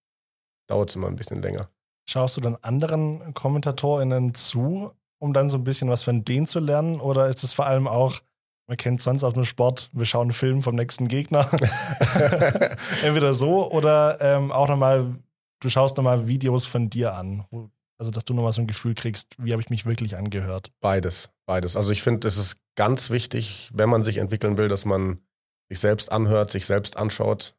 dauert 0.69 0.89
es 0.89 0.97
immer 0.97 1.09
ein 1.09 1.17
bisschen 1.17 1.43
länger. 1.43 1.69
Schaust 2.09 2.39
du 2.39 2.41
dann 2.41 2.57
anderen 2.63 3.35
KommentatorInnen 3.35 4.33
zu, 4.33 4.91
um 5.19 5.35
dann 5.35 5.51
so 5.51 5.59
ein 5.59 5.65
bisschen 5.65 5.91
was 5.91 6.03
von 6.03 6.25
denen 6.25 6.47
zu 6.47 6.61
lernen? 6.61 6.99
Oder 6.99 7.29
ist 7.29 7.45
es 7.45 7.53
vor 7.53 7.67
allem 7.67 7.87
auch, 7.87 8.21
man 8.67 8.79
kennt 8.79 9.03
sonst 9.03 9.23
aus 9.23 9.35
dem 9.35 9.45
Sport, 9.45 9.91
wir 9.93 10.07
schauen 10.07 10.23
einen 10.23 10.33
Film 10.33 10.63
vom 10.63 10.77
nächsten 10.77 11.09
Gegner. 11.09 11.51
Entweder 13.03 13.35
so 13.35 13.71
oder 13.71 14.19
ähm, 14.23 14.51
auch 14.51 14.69
nochmal, 14.69 15.15
du 15.61 15.69
schaust 15.69 15.99
nochmal 15.99 16.27
Videos 16.27 16.65
von 16.65 16.89
dir 16.89 17.15
an, 17.15 17.45
wo 17.51 17.69
also, 17.99 18.11
dass 18.13 18.25
du 18.25 18.33
nochmal 18.33 18.53
so 18.53 18.63
ein 18.63 18.69
Gefühl 18.69 18.95
kriegst, 18.95 19.35
wie 19.39 19.53
habe 19.53 19.61
ich 19.61 19.71
mich 19.71 19.85
wirklich 19.85 20.17
angehört? 20.17 20.71
Beides, 20.81 21.31
beides. 21.47 21.77
Also, 21.77 21.91
ich 21.91 22.03
finde, 22.03 22.29
es 22.29 22.39
ist 22.39 22.57
ganz 22.77 23.11
wichtig, 23.11 23.71
wenn 23.75 23.89
man 23.89 24.05
sich 24.05 24.19
entwickeln 24.19 24.57
will, 24.57 24.69
dass 24.69 24.85
man 24.85 25.21
sich 25.69 25.81
selbst 25.81 26.13
anhört, 26.13 26.51
sich 26.51 26.65
selbst 26.65 26.97
anschaut 26.97 27.57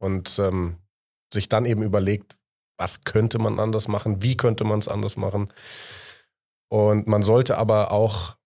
und 0.00 0.38
ähm, 0.38 0.78
sich 1.32 1.48
dann 1.48 1.66
eben 1.66 1.82
überlegt, 1.82 2.38
was 2.78 3.04
könnte 3.04 3.38
man 3.38 3.60
anders 3.60 3.86
machen, 3.86 4.22
wie 4.22 4.36
könnte 4.36 4.64
man 4.64 4.78
es 4.78 4.88
anders 4.88 5.16
machen. 5.16 5.52
Und 6.68 7.06
man 7.06 7.22
sollte 7.22 7.58
aber 7.58 7.92
auch 7.92 8.36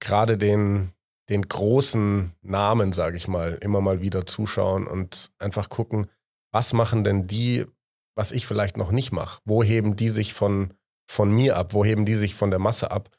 gerade 0.00 0.38
den, 0.38 0.92
den 1.28 1.42
großen 1.42 2.32
Namen, 2.42 2.92
sage 2.92 3.16
ich 3.16 3.28
mal, 3.28 3.58
immer 3.60 3.80
mal 3.80 4.00
wieder 4.00 4.24
zuschauen 4.24 4.86
und 4.86 5.32
einfach 5.38 5.68
gucken, 5.68 6.06
was 6.52 6.72
machen 6.72 7.02
denn 7.02 7.26
die, 7.26 7.66
was 8.14 8.30
ich 8.30 8.46
vielleicht 8.46 8.76
noch 8.76 8.92
nicht 8.92 9.10
mache? 9.10 9.40
Wo 9.44 9.62
heben 9.62 9.96
die 9.96 10.10
sich 10.10 10.32
von 10.32 10.74
von 11.12 11.30
mir 11.30 11.56
ab? 11.56 11.74
Wo 11.74 11.84
heben 11.84 12.06
die 12.06 12.14
sich 12.14 12.34
von 12.34 12.50
der 12.50 12.58
Masse 12.58 12.90
ab? 12.90 13.10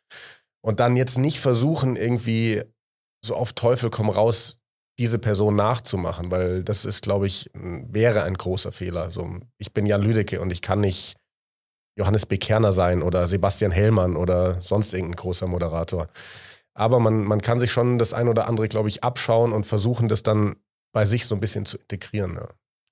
Und 0.66 0.80
dann 0.80 0.96
jetzt 0.96 1.18
nicht 1.18 1.40
versuchen, 1.40 1.96
irgendwie 1.96 2.64
so 3.24 3.36
auf 3.36 3.54
Teufel 3.54 3.90
komm 3.90 4.10
raus, 4.10 4.60
diese 5.00 5.20
Person 5.20 5.56
nachzumachen, 5.56 6.32
weil 6.32 6.64
das 6.64 6.86
ist, 6.86 7.02
glaube 7.02 7.28
ich, 7.28 7.50
wäre 7.54 8.24
ein 8.24 8.36
großer 8.36 8.72
Fehler. 8.72 9.12
So, 9.12 9.40
ich 9.58 9.74
bin 9.74 9.86
Jan 9.86 10.02
Lüdecke 10.02 10.40
und 10.42 10.52
ich 10.52 10.62
kann 10.62 10.82
nicht 10.82 11.18
Johannes 11.98 12.26
B. 12.26 12.38
Kerner 12.38 12.74
sein 12.74 13.02
oder 13.02 13.28
Sebastian 13.28 13.72
Hellmann 13.72 14.16
oder 14.16 14.62
sonst 14.62 14.94
irgendein 14.94 15.18
großer 15.18 15.48
Moderator. 15.48 16.08
Aber 16.76 17.00
man, 17.00 17.24
man 17.24 17.42
kann 17.42 17.60
sich 17.60 17.72
schon 17.72 18.00
das 18.00 18.14
ein 18.14 18.28
oder 18.28 18.48
andere, 18.48 18.68
glaube 18.68 18.90
ich, 18.90 19.04
abschauen 19.04 19.54
und 19.54 19.66
versuchen, 19.66 20.08
das 20.08 20.24
dann 20.24 20.56
bei 20.92 21.06
sich 21.06 21.26
so 21.26 21.36
ein 21.36 21.42
bisschen 21.42 21.66
zu 21.66 21.78
integrieren. 21.78 22.36
Ja. 22.36 22.48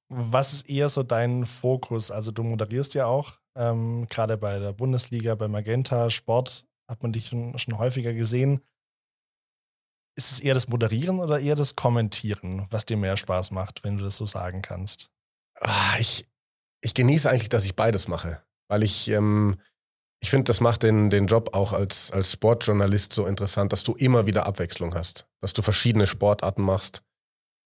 Was 0.09 0.53
ist 0.53 0.69
eher 0.69 0.89
so 0.89 1.03
dein 1.03 1.45
Fokus? 1.45 2.11
Also 2.11 2.31
du 2.31 2.43
moderierst 2.43 2.93
ja 2.93 3.05
auch 3.05 3.40
ähm, 3.55 4.07
Gerade 4.09 4.37
bei 4.37 4.59
der 4.59 4.73
Bundesliga, 4.73 5.35
bei 5.35 5.47
Magenta 5.47 6.09
Sport 6.09 6.65
hat 6.87 7.03
man 7.03 7.13
dich 7.13 7.27
schon, 7.27 7.57
schon 7.57 7.77
häufiger 7.77 8.13
gesehen. 8.13 8.61
Ist 10.15 10.31
es 10.31 10.39
eher 10.39 10.53
das 10.53 10.67
Moderieren 10.67 11.19
oder 11.19 11.39
eher 11.39 11.55
das 11.55 11.75
Kommentieren, 11.75 12.67
was 12.69 12.85
dir 12.85 12.97
mehr 12.97 13.17
Spaß 13.17 13.51
macht, 13.51 13.83
wenn 13.83 13.97
du 13.97 14.03
das 14.03 14.17
so 14.17 14.25
sagen 14.25 14.61
kannst? 14.61 15.09
Ah, 15.59 15.95
ich, 15.99 16.27
ich 16.81 16.93
genieße 16.93 17.29
eigentlich, 17.29 17.49
dass 17.49 17.65
ich 17.65 17.75
beides 17.75 18.07
mache, 18.07 18.43
weil 18.67 18.83
ich, 18.83 19.07
ähm, 19.09 19.57
ich 20.21 20.29
finde, 20.29 20.45
das 20.45 20.59
macht 20.59 20.83
den, 20.83 21.09
den 21.09 21.27
Job 21.27 21.55
auch 21.55 21.71
als, 21.71 22.11
als 22.11 22.33
Sportjournalist 22.33 23.13
so 23.13 23.25
interessant, 23.25 23.71
dass 23.71 23.83
du 23.83 23.93
immer 23.93 24.25
wieder 24.27 24.45
Abwechslung 24.45 24.93
hast, 24.95 25.27
dass 25.39 25.53
du 25.53 25.61
verschiedene 25.61 26.07
Sportarten 26.07 26.61
machst, 26.61 27.03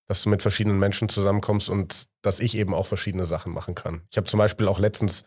dass 0.08 0.22
du 0.22 0.30
mit 0.30 0.42
verschiedenen 0.42 0.78
Menschen 0.78 1.10
zusammenkommst 1.10 1.70
und 1.70 2.10
dass 2.22 2.40
ich 2.40 2.58
eben 2.58 2.74
auch 2.74 2.86
verschiedene 2.86 3.26
Sachen 3.26 3.54
machen 3.54 3.74
kann. 3.74 4.04
Ich 4.12 4.18
habe 4.18 4.28
zum 4.28 4.38
Beispiel 4.38 4.68
auch 4.68 4.80
letztens 4.80 5.26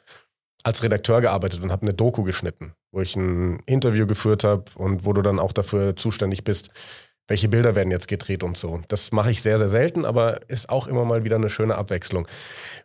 als 0.68 0.82
Redakteur 0.82 1.22
gearbeitet 1.22 1.62
und 1.62 1.72
habe 1.72 1.82
eine 1.82 1.94
Doku 1.94 2.22
geschnitten, 2.22 2.74
wo 2.92 3.00
ich 3.00 3.16
ein 3.16 3.60
Interview 3.64 4.06
geführt 4.06 4.44
habe 4.44 4.64
und 4.76 5.06
wo 5.06 5.14
du 5.14 5.22
dann 5.22 5.38
auch 5.38 5.52
dafür 5.52 5.96
zuständig 5.96 6.44
bist, 6.44 6.70
welche 7.26 7.48
Bilder 7.48 7.74
werden 7.74 7.90
jetzt 7.90 8.06
gedreht 8.06 8.42
und 8.42 8.56
so. 8.56 8.82
Das 8.88 9.10
mache 9.10 9.30
ich 9.30 9.40
sehr, 9.40 9.56
sehr 9.56 9.68
selten, 9.68 10.04
aber 10.04 10.40
ist 10.48 10.68
auch 10.68 10.86
immer 10.86 11.06
mal 11.06 11.24
wieder 11.24 11.36
eine 11.36 11.48
schöne 11.48 11.76
Abwechslung. 11.76 12.28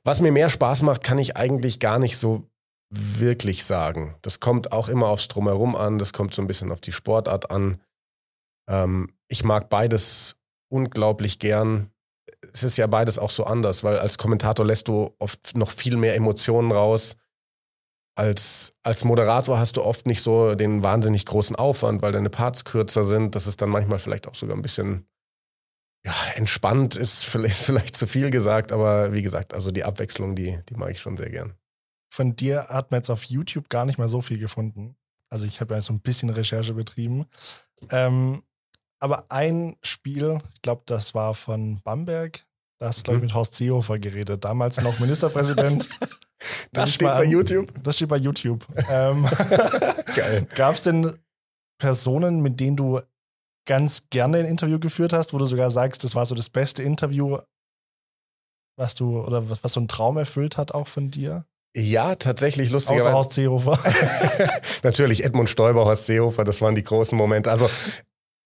Was 0.06 0.22
mir 0.22 0.32
mehr 0.32 0.50
Spaß 0.50 0.82
macht, 0.84 1.04
kann 1.04 1.18
ich 1.18 1.36
eigentlich 1.36 1.80
gar 1.80 2.00
nicht 2.00 2.18
so 2.18 2.50
wirklich 2.90 3.66
sagen. 3.66 4.16
Das 4.22 4.40
kommt 4.40 4.72
auch 4.72 4.88
immer 4.88 5.08
aufs 5.08 5.28
Drumherum 5.28 5.76
an, 5.76 5.98
das 5.98 6.14
kommt 6.14 6.34
so 6.34 6.42
ein 6.42 6.48
bisschen 6.48 6.72
auf 6.72 6.80
die 6.80 6.94
Sportart 6.94 7.52
an. 7.52 7.82
Ähm, 8.70 9.14
ich 9.28 9.44
mag 9.44 9.70
beides 9.70 10.38
unglaublich 10.70 11.38
gern. 11.38 11.90
Es 12.54 12.64
ist 12.64 12.78
ja 12.78 12.88
beides 12.88 13.20
auch 13.20 13.32
so 13.32 13.44
anders, 13.44 13.84
weil 13.84 14.00
als 14.00 14.18
Kommentator 14.18 14.66
lässt 14.66 14.88
du 14.88 15.14
oft 15.20 15.58
noch 15.58 15.70
viel 15.70 15.98
mehr 15.98 16.16
Emotionen 16.16 16.72
raus 16.72 17.18
als, 18.16 18.74
als 18.84 19.04
Moderator 19.04 19.58
hast 19.58 19.78
du 19.78 19.84
oft 19.84 20.06
nicht 20.06 20.22
so 20.22 20.56
den 20.56 20.84
wahnsinnig 20.84 21.26
großen 21.26 21.56
Aufwand, 21.56 22.02
weil 22.02 22.12
deine 22.12 22.30
Parts 22.30 22.64
kürzer 22.64 23.04
sind. 23.04 23.36
Das 23.36 23.48
ist 23.48 23.62
dann 23.62 23.70
manchmal 23.70 24.00
vielleicht 24.00 24.28
auch 24.28 24.36
sogar 24.36 24.56
ein 24.56 24.62
bisschen 24.62 25.08
ja, 26.06 26.14
entspannt, 26.36 26.96
ist 26.96 27.24
vielleicht, 27.26 27.58
vielleicht 27.58 27.96
zu 27.96 28.08
viel 28.08 28.30
gesagt, 28.30 28.72
aber 28.72 29.14
wie 29.14 29.22
gesagt, 29.22 29.54
also 29.54 29.72
die 29.72 29.84
Abwechslung, 29.84 30.36
die, 30.36 30.60
die 30.70 30.76
mag 30.76 30.92
ich 30.92 31.00
schon 31.00 31.18
sehr 31.18 31.30
gern. 31.30 31.56
Von 32.14 32.36
dir 32.36 32.68
hat 32.68 32.92
man 32.92 33.00
jetzt 33.00 33.10
auf 33.10 33.24
YouTube 33.24 33.70
gar 33.70 33.86
nicht 33.86 33.98
mal 33.98 34.08
so 34.08 34.22
viel 34.22 34.38
gefunden. 34.38 34.96
Also 35.30 35.48
ich 35.48 35.62
habe 35.62 35.74
ja 35.74 35.82
so 35.82 35.94
ein 35.94 36.02
bisschen 36.02 36.30
Recherche 36.30 36.74
betrieben. 36.74 37.26
Ähm, 37.90 38.44
aber 39.00 39.26
ein 39.30 39.76
Spiel, 39.82 40.40
ich 40.54 40.62
glaube, 40.62 40.84
das 40.86 41.16
war 41.16 41.34
von 41.34 41.82
Bamberg, 41.84 42.46
da 42.78 42.88
hast 42.88 43.00
du, 43.00 43.04
glaube 43.04 43.18
ich, 43.18 43.22
mhm. 43.22 43.26
mit 43.28 43.34
Horst 43.34 43.56
Seehofer 43.56 43.98
geredet, 43.98 44.46
damals 44.46 44.80
noch 44.82 45.00
Ministerpräsident. 45.00 45.90
Das 46.72 46.94
steht 46.94 47.08
bei 47.08 47.26
YouTube? 47.26 47.68
Das 47.84 47.96
steht 47.96 48.10
bei 48.10 48.18
YouTube. 48.18 48.66
ähm, 48.90 49.26
Geil. 50.16 50.48
Gab 50.56 50.76
es 50.76 50.84
denn 50.84 51.18
Personen, 51.80 52.42
mit 52.42 52.60
denen 52.60 52.78
du 52.78 53.02
ganz 53.66 54.10
gerne 54.10 54.38
ein 54.38 54.46
Interview 54.46 54.80
geführt 54.80 55.14
hast, 55.14 55.34
wo 55.34 55.38
du 55.38 55.46
sogar 55.46 55.72
sagst, 55.72 56.04
das 56.04 56.16
war 56.16 56.26
so 56.26 56.36
das 56.36 56.50
beste 56.50 56.84
Interview, 56.84 57.38
was 58.78 58.96
du 58.96 59.22
oder 59.22 59.50
was, 59.50 59.64
was 59.64 59.74
so 59.74 59.80
ein 59.80 59.88
Traum 59.88 60.18
erfüllt 60.18 60.58
hat 60.58 60.74
auch 60.74 60.88
von 60.88 61.12
dir? 61.12 61.46
Ja, 61.76 62.16
tatsächlich 62.16 62.70
lustigerweise. 62.70 63.10
Außer 63.10 63.18
Horst 63.18 63.34
Seehofer. 63.34 63.80
Natürlich, 64.84 65.24
Edmund 65.24 65.50
Stoiber, 65.50 65.86
Horst 65.86 66.06
Seehofer, 66.06 66.44
das 66.44 66.62
waren 66.62 66.76
die 66.76 66.84
großen 66.84 67.18
Momente. 67.18 67.50
Also 67.50 67.68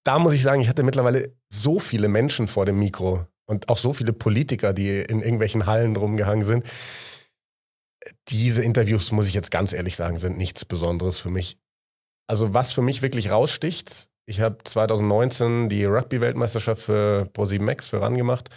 da 0.05 0.19
muss 0.19 0.33
ich 0.33 0.41
sagen, 0.41 0.61
ich 0.61 0.69
hatte 0.69 0.83
mittlerweile 0.83 1.35
so 1.49 1.79
viele 1.79 2.07
Menschen 2.07 2.47
vor 2.47 2.65
dem 2.65 2.79
Mikro 2.79 3.25
und 3.45 3.67
auch 3.69 3.77
so 3.77 3.91
viele 3.91 4.13
Politiker, 4.13 4.73
die 4.73 4.99
in 4.99 5.21
irgendwelchen 5.21 5.65
Hallen 5.65 5.95
rumgehangen 5.95 6.45
sind 6.45 6.65
diese 8.29 8.63
Interviews, 8.63 9.11
muss 9.11 9.27
ich 9.27 9.33
jetzt 9.33 9.51
ganz 9.51 9.73
ehrlich 9.73 9.95
sagen, 9.95 10.17
sind 10.17 10.37
nichts 10.37 10.65
Besonderes 10.65 11.19
für 11.19 11.29
mich. 11.29 11.57
Also 12.27 12.53
was 12.53 12.73
für 12.73 12.81
mich 12.81 13.01
wirklich 13.01 13.31
raussticht, 13.31 14.09
ich 14.25 14.41
habe 14.41 14.57
2019 14.63 15.69
die 15.69 15.85
Rugby-Weltmeisterschaft 15.85 16.81
für 16.81 17.29
Pro7 17.33 17.61
Max 17.61 17.87
für 17.87 18.01
RAN 18.01 18.17
gemacht 18.17 18.49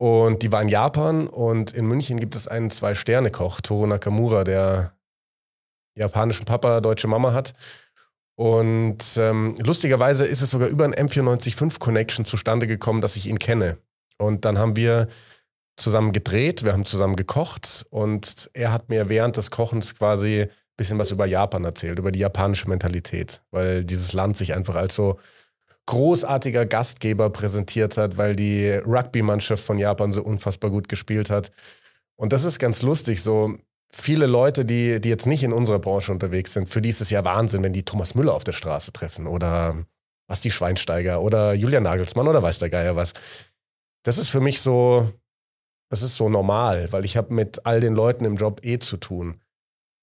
und 0.00 0.42
die 0.42 0.50
war 0.50 0.62
in 0.62 0.68
Japan 0.68 1.26
und 1.26 1.72
in 1.72 1.84
München 1.84 2.18
gibt 2.18 2.34
es 2.34 2.48
einen 2.48 2.70
Zwei-Sterne-Koch, 2.70 3.60
Toru 3.60 3.86
Nakamura, 3.86 4.44
der 4.44 4.94
japanischen 5.94 6.46
Papa, 6.46 6.80
deutsche 6.80 7.06
Mama 7.06 7.34
hat. 7.34 7.52
Und 8.34 9.04
ähm, 9.18 9.54
lustigerweise 9.58 10.24
ist 10.24 10.40
es 10.40 10.52
sogar 10.52 10.68
über 10.68 10.86
ein 10.86 10.94
M945 10.94 11.78
Connection 11.78 12.24
zustande 12.24 12.66
gekommen, 12.66 13.02
dass 13.02 13.16
ich 13.16 13.28
ihn 13.28 13.38
kenne. 13.38 13.76
Und 14.16 14.46
dann 14.46 14.56
haben 14.56 14.74
wir 14.74 15.08
zusammen 15.80 16.12
gedreht, 16.12 16.64
wir 16.64 16.72
haben 16.72 16.84
zusammen 16.84 17.16
gekocht 17.16 17.86
und 17.90 18.50
er 18.54 18.72
hat 18.72 18.88
mir 18.88 19.08
während 19.08 19.36
des 19.36 19.50
Kochens 19.50 19.96
quasi 19.96 20.42
ein 20.42 20.48
bisschen 20.76 20.98
was 20.98 21.10
über 21.10 21.26
Japan 21.26 21.64
erzählt, 21.64 21.98
über 21.98 22.12
die 22.12 22.20
japanische 22.20 22.68
Mentalität, 22.68 23.42
weil 23.50 23.84
dieses 23.84 24.12
Land 24.12 24.36
sich 24.36 24.54
einfach 24.54 24.76
als 24.76 24.94
so 24.94 25.18
großartiger 25.86 26.66
Gastgeber 26.66 27.30
präsentiert 27.30 27.96
hat, 27.96 28.16
weil 28.16 28.36
die 28.36 28.70
Rugby-Mannschaft 28.70 29.64
von 29.64 29.78
Japan 29.78 30.12
so 30.12 30.22
unfassbar 30.22 30.70
gut 30.70 30.88
gespielt 30.88 31.30
hat. 31.30 31.50
Und 32.16 32.32
das 32.32 32.44
ist 32.44 32.58
ganz 32.58 32.82
lustig, 32.82 33.22
so 33.22 33.56
viele 33.90 34.26
Leute, 34.26 34.64
die, 34.64 35.00
die 35.00 35.08
jetzt 35.08 35.26
nicht 35.26 35.42
in 35.42 35.52
unserer 35.52 35.80
Branche 35.80 36.12
unterwegs 36.12 36.52
sind, 36.52 36.68
für 36.68 36.80
die 36.80 36.90
ist 36.90 37.00
es 37.00 37.10
ja 37.10 37.24
Wahnsinn, 37.24 37.64
wenn 37.64 37.72
die 37.72 37.84
Thomas 37.84 38.14
Müller 38.14 38.34
auf 38.34 38.44
der 38.44 38.52
Straße 38.52 38.92
treffen 38.92 39.26
oder 39.26 39.84
was 40.28 40.40
die 40.40 40.52
Schweinsteiger 40.52 41.20
oder 41.20 41.54
Julian 41.54 41.82
Nagelsmann 41.82 42.28
oder 42.28 42.42
weiß 42.42 42.58
der 42.58 42.70
Geier 42.70 42.94
was. 42.94 43.14
Das 44.04 44.16
ist 44.16 44.28
für 44.28 44.40
mich 44.40 44.60
so, 44.60 45.12
das 45.90 46.02
ist 46.02 46.16
so 46.16 46.28
normal, 46.28 46.92
weil 46.92 47.04
ich 47.04 47.16
habe 47.16 47.34
mit 47.34 47.66
all 47.66 47.80
den 47.80 47.94
Leuten 47.94 48.24
im 48.24 48.36
Job 48.36 48.60
eh 48.64 48.78
zu 48.78 48.96
tun. 48.96 49.40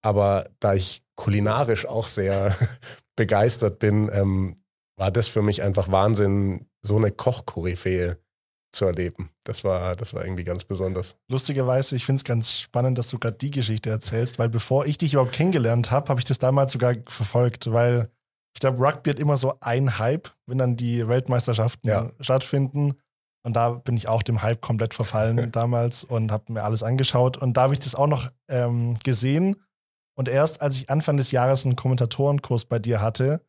Aber 0.03 0.49
da 0.59 0.73
ich 0.73 1.01
kulinarisch 1.15 1.85
auch 1.85 2.07
sehr 2.07 2.55
begeistert 3.15 3.79
bin, 3.79 4.09
ähm, 4.13 4.57
war 4.99 5.11
das 5.11 5.27
für 5.27 5.41
mich 5.41 5.63
einfach 5.63 5.91
Wahnsinn, 5.91 6.67
so 6.81 6.97
eine 6.97 7.11
Kochkoryphäe 7.11 8.17
zu 8.71 8.85
erleben. 8.85 9.31
Das 9.43 9.63
war, 9.63 9.95
das 9.95 10.13
war 10.13 10.23
irgendwie 10.25 10.43
ganz 10.43 10.65
besonders. 10.65 11.15
Lustigerweise, 11.29 11.95
ich 11.95 12.05
finde 12.05 12.19
es 12.19 12.23
ganz 12.23 12.59
spannend, 12.59 12.97
dass 12.97 13.07
du 13.07 13.17
gerade 13.17 13.37
die 13.37 13.51
Geschichte 13.51 13.89
erzählst, 13.89 14.39
weil 14.39 14.49
bevor 14.49 14.85
ich 14.85 14.97
dich 14.97 15.13
überhaupt 15.13 15.33
kennengelernt 15.33 15.89
habe, 15.89 16.09
habe 16.09 16.19
ich 16.19 16.25
das 16.25 16.39
damals 16.39 16.73
sogar 16.73 16.95
verfolgt, 17.07 17.71
weil 17.71 18.09
ich 18.53 18.59
glaube, 18.59 18.79
Rugby 18.79 19.11
hat 19.11 19.19
immer 19.19 19.37
so 19.37 19.55
ein 19.61 19.99
Hype, 19.99 20.29
wenn 20.47 20.57
dann 20.57 20.75
die 20.77 21.07
Weltmeisterschaften 21.07 21.87
Ja. 21.89 22.11
stattfinden. 22.19 22.95
Und 23.43 23.53
da 23.53 23.69
bin 23.69 23.95
ich 23.95 24.07
auch 24.07 24.23
dem 24.23 24.41
Hype 24.41 24.61
komplett 24.61 24.93
verfallen 24.93 25.51
damals 25.53 26.03
und 26.03 26.31
habe 26.31 26.51
mir 26.53 26.63
alles 26.63 26.83
angeschaut. 26.83 27.37
Und 27.37 27.55
da 27.55 27.63
habe 27.63 27.73
ich 27.73 27.79
das 27.79 27.95
auch 27.95 28.07
noch 28.07 28.29
ähm, 28.49 28.95
gesehen. 29.03 29.55
Und 30.17 30.27
erst 30.27 30.61
als 30.61 30.75
ich 30.77 30.89
Anfang 30.89 31.17
des 31.17 31.31
Jahres 31.31 31.63
einen 31.65 31.75
Kommentatorenkurs 31.75 32.65
bei 32.65 32.79
dir 32.79 33.01
hatte, 33.01 33.41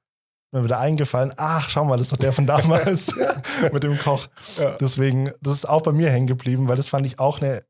mir 0.52 0.64
wieder 0.64 0.78
eingefallen, 0.78 1.34
ach, 1.36 1.68
schau 1.68 1.84
mal, 1.84 1.96
das 1.98 2.06
ist 2.06 2.12
doch 2.12 2.18
der 2.18 2.32
von 2.32 2.46
damals 2.46 3.14
mit 3.72 3.82
dem 3.82 3.98
Koch. 3.98 4.28
Deswegen, 4.80 5.30
das 5.40 5.54
ist 5.54 5.68
auch 5.68 5.82
bei 5.82 5.92
mir 5.92 6.10
hängen 6.10 6.26
geblieben, 6.26 6.68
weil 6.68 6.76
das 6.76 6.88
fand 6.88 7.06
ich 7.06 7.18
auch 7.18 7.40
eine 7.40 7.62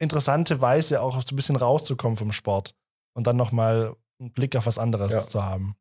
interessante 0.00 0.60
Weise, 0.60 1.02
auch 1.02 1.14
so 1.14 1.32
ein 1.34 1.36
bisschen 1.36 1.56
rauszukommen 1.56 2.16
vom 2.16 2.32
Sport 2.32 2.74
und 3.14 3.26
dann 3.26 3.36
nochmal 3.36 3.94
einen 4.20 4.32
Blick 4.32 4.56
auf 4.56 4.66
was 4.66 4.78
anderes 4.78 5.12
Ja. 5.12 5.20
zu 5.20 5.44
haben. 5.44 5.76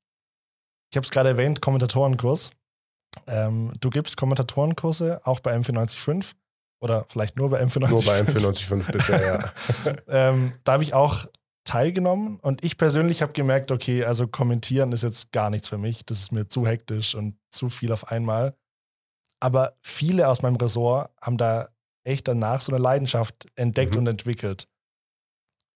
Ich 0.92 0.98
habe 0.98 1.06
es 1.06 1.12
gerade 1.12 1.30
erwähnt, 1.30 1.62
Kommentatorenkurs. 1.62 2.52
Ähm, 3.28 3.74
du 3.80 3.90
gibst 3.90 4.18
Kommentatorenkurse 4.18 5.22
auch 5.26 5.40
bei 5.40 5.56
M495 5.56 6.34
oder 6.82 7.06
vielleicht 7.10 7.38
nur 7.38 7.50
bei 7.50 7.62
M495. 7.62 7.90
Nur 7.90 8.04
bei 8.04 8.22
M495 8.22 8.92
bisher, 8.92 9.26
ja. 9.26 9.96
ähm, 10.08 10.54
da 10.64 10.74
habe 10.74 10.84
ich 10.84 10.94
auch 10.94 11.26
teilgenommen 11.66 12.40
und 12.40 12.64
ich 12.64 12.78
persönlich 12.78 13.22
habe 13.22 13.34
gemerkt, 13.34 13.72
okay, 13.72 14.06
also 14.06 14.28
kommentieren 14.28 14.94
ist 14.94 15.04
jetzt 15.04 15.34
gar 15.34 15.50
nichts 15.50 15.68
für 15.68 15.78
mich. 15.78 16.06
Das 16.06 16.20
ist 16.20 16.32
mir 16.32 16.48
zu 16.48 16.66
hektisch 16.66 17.14
und 17.16 17.36
zu 17.50 17.70
viel 17.70 17.92
auf 17.92 18.10
einmal. 18.10 18.56
Aber 19.42 19.74
viele 19.84 20.30
aus 20.30 20.42
meinem 20.42 20.56
Ressort 20.56 21.12
haben 21.22 21.38
da 21.38 21.68
echt 22.06 22.28
danach 22.28 22.62
so 22.62 22.72
eine 22.72 22.82
Leidenschaft 22.82 23.48
entdeckt 23.56 23.96
Mhm. 23.96 24.02
und 24.02 24.08
entwickelt. 24.08 24.68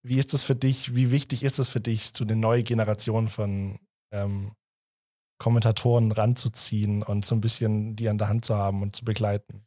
Wie 0.03 0.17
ist 0.17 0.33
das 0.33 0.43
für 0.43 0.55
dich? 0.55 0.95
Wie 0.95 1.11
wichtig 1.11 1.43
ist 1.43 1.59
es 1.59 1.67
für 1.67 1.81
dich, 1.81 2.11
so 2.15 2.23
eine 2.23 2.35
neue 2.35 2.63
Generation 2.63 3.27
von 3.27 3.77
ähm, 4.13 4.53
Kommentatoren 5.41 6.11
ranzuziehen 6.11 7.01
und 7.01 7.25
so 7.25 7.33
ein 7.33 7.41
bisschen 7.41 7.95
die 7.95 8.09
an 8.09 8.19
der 8.19 8.29
Hand 8.29 8.45
zu 8.45 8.55
haben 8.55 8.83
und 8.83 8.95
zu 8.95 9.03
begleiten? 9.03 9.65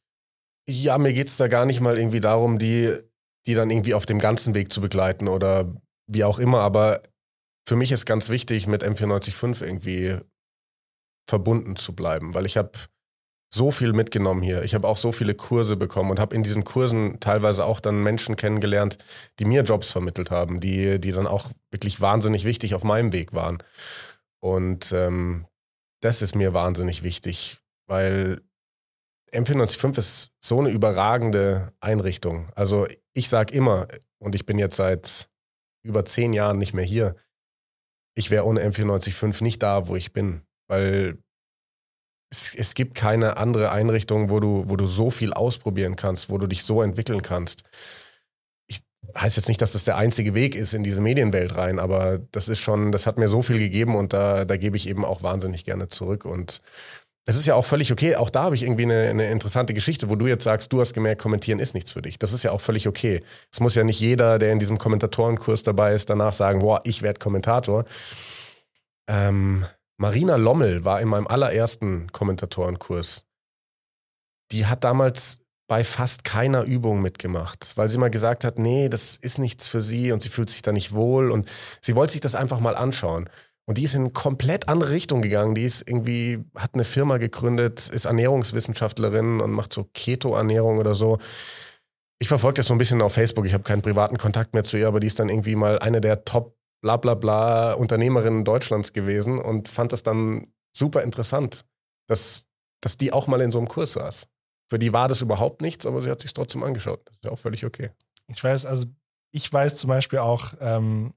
Ja, 0.69 0.99
mir 0.99 1.13
geht's 1.13 1.37
da 1.37 1.49
gar 1.49 1.67
nicht 1.67 1.81
mal 1.81 1.99
irgendwie 1.99 2.21
darum, 2.21 2.61
die, 2.61 2.97
die 3.45 3.55
dann 3.55 3.71
irgendwie 3.71 3.95
auf 3.95 4.07
dem 4.07 4.21
ganzen 4.21 4.55
Weg 4.55 4.73
zu 4.73 4.81
begleiten 4.81 5.27
oder 5.27 5.75
wie 6.07 6.23
auch 6.23 6.39
immer. 6.39 6.61
Aber 6.61 7.03
für 7.69 7.75
mich 7.75 7.91
ist 7.91 8.07
ganz 8.07 8.29
wichtig, 8.29 8.69
mit 8.69 8.85
M495 8.85 9.65
irgendwie 9.65 10.17
verbunden 11.29 11.75
zu 11.75 11.93
bleiben, 11.93 12.35
weil 12.35 12.47
ich 12.47 12.57
habe 12.57 12.71
so 13.53 13.73
viel 13.73 13.95
mitgenommen 13.95 14.43
hier. 14.43 14.63
Ich 14.63 14.77
habe 14.77 14.87
auch 14.87 14.97
so 14.97 15.11
viele 15.11 15.35
Kurse 15.35 15.77
bekommen 15.77 16.13
und 16.13 16.21
habe 16.21 16.37
in 16.37 16.45
diesen 16.45 16.63
Kursen 16.63 17.19
teilweise 17.19 17.65
auch 17.65 17.81
dann 17.81 18.01
Menschen 18.01 18.37
kennengelernt, 18.37 18.99
die 19.41 19.45
mir 19.45 19.63
Jobs 19.63 19.91
vermittelt 19.91 20.31
haben, 20.31 20.61
die, 20.61 21.01
die 21.01 21.11
dann 21.11 21.27
auch 21.27 21.51
wirklich 21.73 22.01
wahnsinnig 22.01 22.45
wichtig 22.45 22.77
auf 22.77 22.85
meinem 22.85 23.13
Weg 23.13 23.33
waren. 23.33 23.61
Und 24.41 24.93
ähm, 24.93 25.47
das 26.05 26.21
ist 26.21 26.35
mir 26.35 26.53
wahnsinnig 26.53 27.03
wichtig, 27.03 27.61
weil 27.87 28.43
M495 29.33 29.99
ist 29.99 30.33
so 30.45 30.61
eine 30.61 30.69
überragende 30.69 31.73
Einrichtung. 31.81 32.51
Also 32.55 32.87
ich 33.15 33.31
sage 33.31 33.55
immer, 33.55 33.89
und 34.19 34.35
ich 34.35 34.45
bin 34.45 34.59
jetzt 34.59 34.77
seit 34.77 35.31
über 35.83 36.05
zehn 36.05 36.35
Jahren 36.35 36.59
nicht 36.59 36.75
mehr 36.75 36.85
hier, 36.85 37.17
ich 38.15 38.31
wäre 38.31 38.45
ohne 38.45 38.61
M495 38.63 39.43
nicht 39.43 39.63
da, 39.63 39.89
wo 39.89 39.97
ich 39.97 40.13
bin, 40.13 40.43
weil 40.69 41.19
es, 42.31 42.55
es 42.55 42.75
gibt 42.75 42.95
keine 42.95 43.39
andere 43.39 43.71
Einrichtung, 43.71 44.29
wo 44.29 44.41
du, 44.41 44.69
wo 44.69 44.77
du 44.77 44.87
so 44.87 45.11
viel 45.11 45.33
ausprobieren 45.33 45.97
kannst, 45.97 46.29
wo 46.29 46.37
du 46.37 46.47
dich 46.47 46.65
so 46.65 46.83
entwickeln 46.83 47.23
kannst. 47.23 47.65
Heißt 49.17 49.37
jetzt 49.37 49.49
nicht, 49.49 49.63
dass 49.63 49.73
das 49.73 49.85
der 49.85 49.97
einzige 49.97 50.35
Weg 50.35 50.55
ist 50.57 50.75
in 50.75 50.83
diese 50.83 51.01
Medienwelt 51.01 51.57
rein, 51.57 51.79
aber 51.79 52.19
das 52.33 52.49
ist 52.49 52.61
schon, 52.61 52.91
das 52.91 53.07
hat 53.07 53.17
mir 53.19 53.29
so 53.29 53.43
viel 53.43 53.59
gegeben 53.59 53.95
und 53.95 54.13
da, 54.13 54.45
da 54.45 54.57
gebe 54.57 54.77
ich 54.77 54.89
eben 54.89 55.05
auch 55.05 55.23
wahnsinnig 55.23 55.65
gerne 55.65 55.89
zurück 55.89 56.25
und 56.25 56.61
das 57.27 57.37
ist 57.37 57.47
ja 57.47 57.55
auch 57.55 57.65
völlig 57.65 57.91
okay. 57.91 58.17
Auch 58.17 58.29
da 58.29 58.43
habe 58.43 58.55
ich 58.55 58.63
irgendwie 58.63 58.83
eine, 58.83 59.09
eine 59.09 59.31
interessante 59.31 59.73
Geschichte, 59.73 60.11
wo 60.11 60.17
du 60.17 60.27
jetzt 60.27 60.45
sagst, 60.45 60.73
du 60.73 60.81
hast 60.81 60.93
gemerkt, 60.93 61.23
kommentieren 61.23 61.59
ist 61.59 61.75
nichts 61.75 61.91
für 61.91 62.03
dich. 62.03 62.19
Das 62.19 62.33
ist 62.33 62.43
ja 62.43 62.51
auch 62.51 62.61
völlig 62.61 62.87
okay. 62.87 63.23
Es 63.51 63.61
muss 63.61 63.75
ja 63.75 63.85
nicht 63.85 64.01
jeder, 64.01 64.39
der 64.39 64.53
in 64.53 64.59
diesem 64.59 64.77
Kommentatorenkurs 64.77 65.63
dabei 65.63 65.95
ist, 65.95 66.11
danach 66.11 66.35
sagen, 66.35 66.61
boah, 66.61 66.81
ich 66.85 67.01
werde 67.01 67.19
Kommentator. 67.19 67.85
Ähm, 69.09 69.65
Marina 69.97 70.37
Lommel 70.37 70.85
war 70.85 71.01
in 71.01 71.09
meinem 71.09 71.27
allerersten 71.27 72.13
Kommentatorenkurs. 72.13 73.25
Die 74.53 74.67
hat 74.67 74.85
damals 74.85 75.41
bei 75.67 75.83
fast 75.83 76.25
keiner 76.25 76.65
Übung 76.65 77.01
mitgemacht, 77.01 77.73
weil 77.77 77.89
sie 77.89 77.99
mal 77.99 78.11
gesagt 78.11 78.45
hat, 78.45 78.59
nee, 78.59 78.89
das 78.89 79.17
ist 79.17 79.39
nichts 79.39 79.67
für 79.67 79.81
sie 79.81 80.13
und 80.13 80.23
sie 80.23 80.29
fühlt 80.29 80.51
sich 80.51 80.63
da 80.63 80.73
nicht 80.73 80.93
wohl 80.93 81.31
und 81.31 81.49
sie 81.81 81.97
wollte 81.97 82.13
sich 82.13 82.21
das 82.21 82.35
einfach 82.35 82.61
mal 82.61 82.77
anschauen. 82.77 83.29
Und 83.67 83.79
die 83.79 83.85
ist 83.85 83.95
in 83.95 84.03
eine 84.03 84.11
komplett 84.11 84.69
andere 84.69 84.91
Richtung 84.91 85.23
gegangen. 85.23 85.55
Die 85.55 85.65
ist 85.65 85.89
irgendwie, 85.89 86.45
hat 86.55 86.75
eine 86.75 86.85
Firma 86.85 87.17
gegründet, 87.17 87.89
ist 87.89 88.05
Ernährungswissenschaftlerin 88.05 89.41
und 89.41 89.53
macht 89.53 89.73
so 89.73 89.89
Keto-Ernährung 89.95 90.79
oder 90.79 90.93
so. 90.93 91.19
Ich 92.19 92.29
verfolge 92.29 92.57
das 92.57 92.67
so 92.67 92.75
ein 92.75 92.79
bisschen 92.79 93.01
auf 93.01 93.15
Facebook. 93.15 93.47
Ich 93.47 93.55
habe 93.55 93.65
keinen 93.65 93.81
privaten 93.81 94.19
Kontakt 94.19 94.53
mehr 94.53 94.65
zu 94.65 94.77
ihr, 94.77 94.87
aber 94.87 95.01
die 95.01 95.07
ist 95.07 95.19
dann 95.19 95.31
irgendwie 95.31 95.57
mal 95.57 95.79
eine 95.79 96.03
der 96.03 96.25
Top 96.25 96.59
bla 96.83 96.99
bla 96.99 97.15
bla 97.15 97.73
Unternehmerinnen 97.73 98.45
Deutschlands 98.45 98.93
gewesen 98.93 99.39
und 99.39 99.69
fand 99.71 99.93
das 99.93 100.03
dann 100.03 100.53
super 100.77 101.03
interessant, 101.03 101.65
dass, 102.07 102.45
dass 102.83 102.99
die 102.99 103.13
auch 103.13 103.27
mal 103.27 103.41
in 103.41 103.51
so 103.51 103.59
einem 103.59 103.69
Kurs 103.69 103.93
saß. 103.93 104.29
Für 104.75 104.79
die 104.81 104.93
war 104.93 105.07
das 105.07 105.21
überhaupt 105.21 105.63
nichts, 105.63 105.87
aber 105.87 106.03
sie 106.03 106.11
hat 106.11 106.21
sich 106.21 106.33
trotzdem 106.33 106.65
angeschaut. 106.65 107.01
Das 107.07 107.15
ist 107.15 107.25
ja 107.25 107.31
auch 107.31 107.39
völlig 107.39 107.65
okay. 107.65 107.93
Ich 108.27 108.43
weiß, 108.43 108.67
also 108.67 108.87
ich 109.31 109.53
weiß 109.53 109.77
zum 109.77 109.87
Beispiel 109.87 110.19
auch, 110.19 110.53
ähm, 110.59 111.15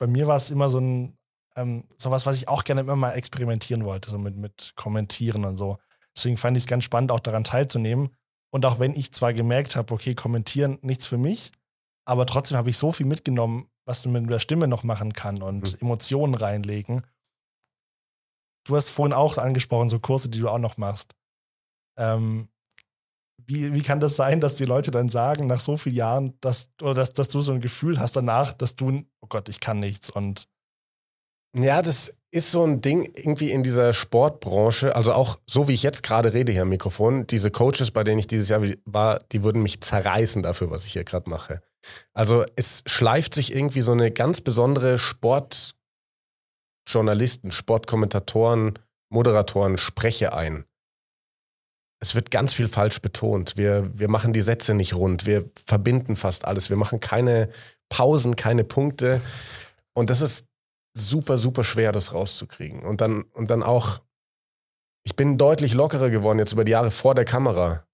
bei 0.00 0.08
mir 0.08 0.26
war 0.26 0.34
es 0.34 0.50
immer 0.50 0.68
so 0.68 0.80
ein, 0.80 1.16
ähm, 1.54 1.84
sowas, 1.96 2.26
was 2.26 2.38
ich 2.38 2.48
auch 2.48 2.64
gerne 2.64 2.80
immer 2.80 2.96
mal 2.96 3.12
experimentieren 3.12 3.84
wollte, 3.84 4.10
so 4.10 4.18
mit, 4.18 4.36
mit 4.36 4.72
Kommentieren 4.74 5.44
und 5.44 5.56
so. 5.56 5.78
Deswegen 6.16 6.36
fand 6.36 6.56
ich 6.56 6.64
es 6.64 6.66
ganz 6.66 6.82
spannend, 6.82 7.12
auch 7.12 7.20
daran 7.20 7.44
teilzunehmen. 7.44 8.10
Und 8.50 8.66
auch 8.66 8.80
wenn 8.80 8.96
ich 8.96 9.12
zwar 9.12 9.32
gemerkt 9.32 9.76
habe, 9.76 9.94
okay, 9.94 10.16
kommentieren 10.16 10.80
nichts 10.82 11.06
für 11.06 11.18
mich, 11.18 11.52
aber 12.04 12.26
trotzdem 12.26 12.58
habe 12.58 12.70
ich 12.70 12.76
so 12.76 12.90
viel 12.90 13.06
mitgenommen, 13.06 13.70
was 13.84 14.04
man 14.04 14.22
mit 14.22 14.32
der 14.32 14.40
Stimme 14.40 14.66
noch 14.66 14.82
machen 14.82 15.12
kann 15.12 15.40
und 15.40 15.74
Mhm. 15.74 15.78
Emotionen 15.78 16.34
reinlegen. 16.34 17.06
Du 18.64 18.74
hast 18.74 18.90
vorhin 18.90 19.12
auch 19.12 19.38
angesprochen, 19.38 19.88
so 19.88 20.00
Kurse, 20.00 20.28
die 20.28 20.40
du 20.40 20.48
auch 20.48 20.58
noch 20.58 20.76
machst. 20.76 21.14
Ähm, 21.96 22.48
wie, 23.46 23.74
wie 23.74 23.82
kann 23.82 24.00
das 24.00 24.16
sein, 24.16 24.40
dass 24.40 24.54
die 24.54 24.64
Leute 24.64 24.90
dann 24.90 25.08
sagen, 25.08 25.46
nach 25.46 25.60
so 25.60 25.76
vielen 25.76 25.96
Jahren, 25.96 26.38
dass, 26.40 26.70
oder 26.80 26.94
dass, 26.94 27.12
dass 27.12 27.28
du 27.28 27.40
so 27.40 27.52
ein 27.52 27.60
Gefühl 27.60 27.98
hast 27.98 28.16
danach, 28.16 28.52
dass 28.52 28.76
du, 28.76 29.02
oh 29.20 29.26
Gott, 29.28 29.48
ich 29.48 29.60
kann 29.60 29.80
nichts 29.80 30.10
und 30.10 30.48
Ja, 31.56 31.82
das 31.82 32.14
ist 32.30 32.50
so 32.50 32.64
ein 32.64 32.80
Ding 32.80 33.12
irgendwie 33.14 33.50
in 33.50 33.62
dieser 33.62 33.92
Sportbranche, 33.92 34.96
also 34.96 35.12
auch 35.12 35.38
so 35.46 35.68
wie 35.68 35.74
ich 35.74 35.82
jetzt 35.82 36.02
gerade 36.02 36.32
rede 36.32 36.50
hier 36.50 36.62
am 36.62 36.70
Mikrofon, 36.70 37.26
diese 37.26 37.50
Coaches, 37.50 37.90
bei 37.90 38.04
denen 38.04 38.20
ich 38.20 38.26
dieses 38.26 38.48
Jahr 38.48 38.62
war, 38.86 39.18
die 39.32 39.44
würden 39.44 39.62
mich 39.62 39.82
zerreißen 39.82 40.42
dafür, 40.42 40.70
was 40.70 40.86
ich 40.86 40.94
hier 40.94 41.04
gerade 41.04 41.28
mache. 41.28 41.60
Also 42.14 42.46
es 42.56 42.82
schleift 42.86 43.34
sich 43.34 43.54
irgendwie 43.54 43.82
so 43.82 43.92
eine 43.92 44.10
ganz 44.10 44.40
besondere 44.40 44.98
Sportjournalisten, 44.98 47.52
Sportkommentatoren, 47.52 48.78
Moderatoren 49.10 49.76
Spreche 49.76 50.32
ein. 50.32 50.64
Es 52.02 52.16
wird 52.16 52.32
ganz 52.32 52.52
viel 52.52 52.66
falsch 52.66 53.00
betont. 53.00 53.56
Wir, 53.56 53.88
wir 53.94 54.08
machen 54.08 54.32
die 54.32 54.40
Sätze 54.40 54.74
nicht 54.74 54.94
rund. 54.94 55.24
Wir 55.24 55.48
verbinden 55.66 56.16
fast 56.16 56.44
alles. 56.44 56.68
Wir 56.68 56.76
machen 56.76 56.98
keine 56.98 57.48
Pausen, 57.88 58.34
keine 58.34 58.64
Punkte. 58.64 59.20
Und 59.94 60.10
das 60.10 60.20
ist 60.20 60.48
super, 60.94 61.38
super 61.38 61.62
schwer, 61.62 61.92
das 61.92 62.12
rauszukriegen. 62.12 62.82
Und 62.82 63.00
dann, 63.00 63.22
und 63.34 63.50
dann 63.50 63.62
auch, 63.62 64.00
ich 65.04 65.14
bin 65.14 65.38
deutlich 65.38 65.74
lockerer 65.74 66.10
geworden 66.10 66.40
jetzt 66.40 66.52
über 66.52 66.64
die 66.64 66.72
Jahre 66.72 66.90
vor 66.90 67.14
der 67.14 67.24
Kamera. 67.24 67.86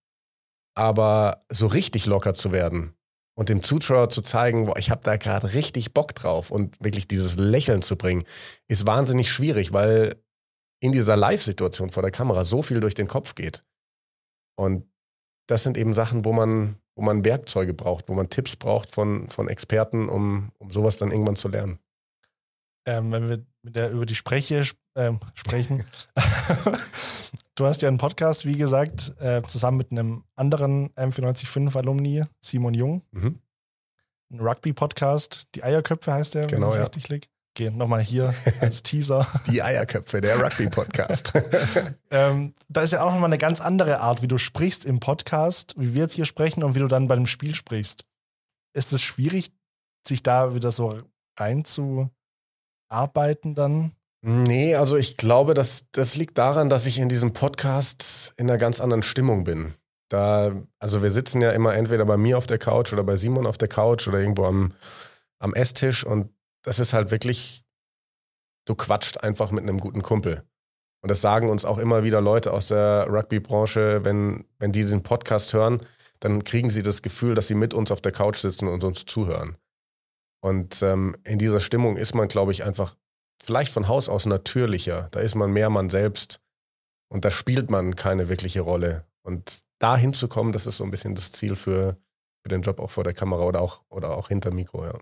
Aber 0.75 1.41
so 1.51 1.67
richtig 1.67 2.07
locker 2.07 2.33
zu 2.33 2.51
werden 2.51 2.95
und 3.37 3.51
dem 3.51 3.63
Zuschauer 3.63 4.09
zu 4.09 4.23
zeigen, 4.23 4.65
boah, 4.65 4.79
ich 4.79 4.91
habe 4.91 5.03
da 5.05 5.19
gerade 5.19 5.53
richtig 5.53 5.93
Bock 5.93 6.15
drauf 6.15 6.51
und 6.51 6.83
wirklich 6.83 7.09
dieses 7.09 7.37
Lächeln 7.37 7.83
zu 7.83 7.97
bringen, 7.97 8.25
ist 8.69 8.87
wahnsinnig 8.87 9.31
schwierig, 9.31 9.75
weil 9.75 10.17
in 10.81 10.93
dieser 10.93 11.17
Live-Situation 11.17 11.91
vor 11.91 12.03
der 12.03 12.13
Kamera 12.13 12.45
so 12.45 12.63
viel 12.63 12.81
durch 12.81 12.95
den 12.95 13.09
Kopf 13.09 13.35
geht. 13.35 13.65
Und 14.59 14.85
das 15.47 15.63
sind 15.63 15.77
eben 15.79 15.95
Sachen, 15.95 16.25
wo 16.25 16.33
man, 16.33 16.77
wo 16.97 17.03
man 17.03 17.25
Werkzeuge 17.25 17.75
braucht, 17.75 18.09
wo 18.09 18.15
man 18.15 18.29
Tipps 18.29 18.57
braucht 18.57 18.91
von, 18.91 19.29
von 19.31 19.49
Experten, 19.49 20.09
um, 20.09 20.51
um 20.59 20.71
sowas 20.73 20.97
dann 20.99 21.13
irgendwann 21.13 21.37
zu 21.37 21.49
lernen. 21.49 21.79
ähm, 22.87 23.13
wenn 23.13 23.29
wir 23.29 23.45
mit 23.63 23.77
der, 23.77 23.91
über 23.93 24.05
die 24.05 24.15
Spreche 24.17 24.61
sp- 24.67 24.81
ähm, 24.97 25.21
sprechen. 25.35 25.85
du 27.55 27.67
hast 27.67 27.83
ja 27.83 27.89
einen 27.89 27.99
Podcast, 27.99 28.45
wie 28.47 28.57
gesagt, 28.57 29.15
äh, 29.21 29.43
zusammen 29.47 29.77
mit 29.79 29.93
einem 29.93 30.25
anderen 30.35 30.91
M495-Alumni, 30.95 32.25
Simon 32.41 32.75
Jung. 32.75 33.03
Mhm. 33.13 33.39
Ein 34.31 34.41
Rugby-Podcast, 34.41 35.49
die 35.55 35.63
Eierköpfe 35.63 36.13
heißt 36.13 36.35
der, 36.35 36.47
Genau, 36.47 36.67
wenn 36.69 36.71
ich 36.73 36.77
ja. 36.79 36.83
richtig 36.85 37.09
lieg. 37.11 37.29
Okay, 37.59 37.73
nochmal 37.73 38.03
hier 38.03 38.33
als 38.61 38.85
Teaser. 38.85 39.27
Die 39.49 39.65
Eierköpfe, 39.65 40.21
der 40.21 40.41
Rugby-Podcast. 40.41 41.33
ähm, 42.13 42.55
da 42.69 42.83
ist 42.83 42.93
ja 42.93 43.03
auch 43.03 43.11
nochmal 43.11 43.25
eine 43.25 43.39
ganz 43.39 43.61
andere 43.61 43.99
Art, 43.99 44.23
wie 44.23 44.29
du 44.29 44.39
sprichst 44.39 44.85
im 44.85 45.01
Podcast, 45.01 45.75
wie 45.77 45.93
wir 45.93 46.03
jetzt 46.03 46.15
hier 46.15 46.25
sprechen 46.25 46.63
und 46.63 46.77
wie 46.77 46.79
du 46.79 46.87
dann 46.87 47.09
bei 47.09 47.17
dem 47.17 47.27
Spiel 47.27 47.57
sprichst. 47.57 48.05
Ist 48.75 48.93
es 48.93 49.03
schwierig, 49.03 49.51
sich 50.07 50.23
da 50.23 50.55
wieder 50.55 50.71
so 50.71 51.03
reinzuarbeiten 51.37 52.13
dann? 53.57 53.91
Nee, 54.23 54.77
also 54.77 54.97
ich 54.97 55.17
glaube, 55.17 55.55
das, 55.55 55.87
das 55.91 56.15
liegt 56.15 56.39
daran, 56.39 56.71
dass 56.71 56.87
ich 56.87 57.01
in 57.01 57.09
diesem 57.09 57.33
Podcast 57.33 58.35
in 58.37 58.49
einer 58.49 58.59
ganz 58.59 58.81
anderen 58.81 59.03
Stimmung 59.03 59.43
bin. 59.43 59.75
Da, 60.11 60.53
also 60.79 61.03
wir 61.03 61.11
sitzen 61.11 61.43
ja 61.43 61.51
immer 61.51 61.75
entweder 61.75 62.05
bei 62.05 62.19
mir 62.19 62.39
auf 62.39 62.47
der 62.47 62.59
Couch 62.59 62.93
oder 62.93 63.03
bei 63.03 63.17
Simon 63.17 63.49
auf 63.49 63.59
der 63.59 63.67
Couch 63.67 64.07
oder 64.07 64.21
irgendwo 64.21 64.45
am, 64.45 64.75
am 65.41 65.55
Esstisch 65.55 66.07
und 66.07 66.31
das 66.69 66.79
ist 66.79 66.93
halt 66.93 67.11
wirklich, 67.11 67.65
du 68.67 68.75
quatscht 68.75 69.19
einfach 69.25 69.51
mit 69.51 69.63
einem 69.63 69.81
guten 69.81 70.03
Kumpel. 70.03 70.43
Und 71.01 71.11
das 71.11 71.23
sagen 71.23 71.49
uns 71.49 71.65
auch 71.65 71.79
immer 71.79 72.05
wieder 72.05 72.21
Leute 72.21 72.53
aus 72.53 72.67
der 72.67 73.07
Rugby-Branche, 73.09 74.05
wenn, 74.05 74.45
wenn 74.59 74.73
die 74.73 74.83
diesen 74.83 75.03
Podcast 75.03 75.55
hören, 75.55 75.81
dann 76.21 76.45
kriegen 76.45 76.69
sie 76.69 76.83
das 76.83 77.01
Gefühl, 77.01 77.35
dass 77.35 77.49
sie 77.49 77.55
mit 77.55 77.73
uns 77.73 77.91
auf 77.91 78.03
der 78.03 78.13
Couch 78.13 78.37
sitzen 78.37 78.69
und 78.69 78.85
uns 78.85 79.07
zuhören. 79.07 79.57
Und 80.41 80.83
ähm, 80.83 81.17
in 81.25 81.39
dieser 81.39 81.61
Stimmung 81.61 81.97
ist 81.97 82.15
man, 82.15 82.29
glaube 82.29 82.53
ich, 82.53 82.65
einfach 82.65 82.97
vielleicht 83.43 83.73
von 83.73 83.89
Haus 83.89 84.11
aus 84.11 84.27
natürlicher. 84.27 85.09
Da 85.13 85.21
ist 85.21 85.37
man 85.37 85.51
mehr 85.51 85.71
man 85.71 85.89
selbst 85.89 86.39
und 87.11 87.25
da 87.25 87.31
spielt 87.31 87.71
man 87.71 87.97
keine 87.97 88.29
wirkliche 88.29 88.61
Rolle. 88.61 89.07
Und 89.23 89.63
da 89.79 89.97
hinzukommen, 89.97 90.53
das 90.53 90.67
ist 90.67 90.77
so 90.77 90.85
ein 90.85 90.91
bisschen 90.91 91.15
das 91.15 91.33
Ziel 91.33 91.57
für, 91.57 91.97
für 92.43 92.51
den 92.51 92.61
Job 92.61 92.79
auch 92.79 92.91
vor 92.91 93.05
der 93.05 93.15
Kamera 93.15 93.45
oder 93.45 93.63
auch, 93.63 93.81
oder 93.89 94.15
auch 94.15 94.29
hinter 94.29 94.51
Mikro. 94.51 94.85
Ja. 94.85 94.99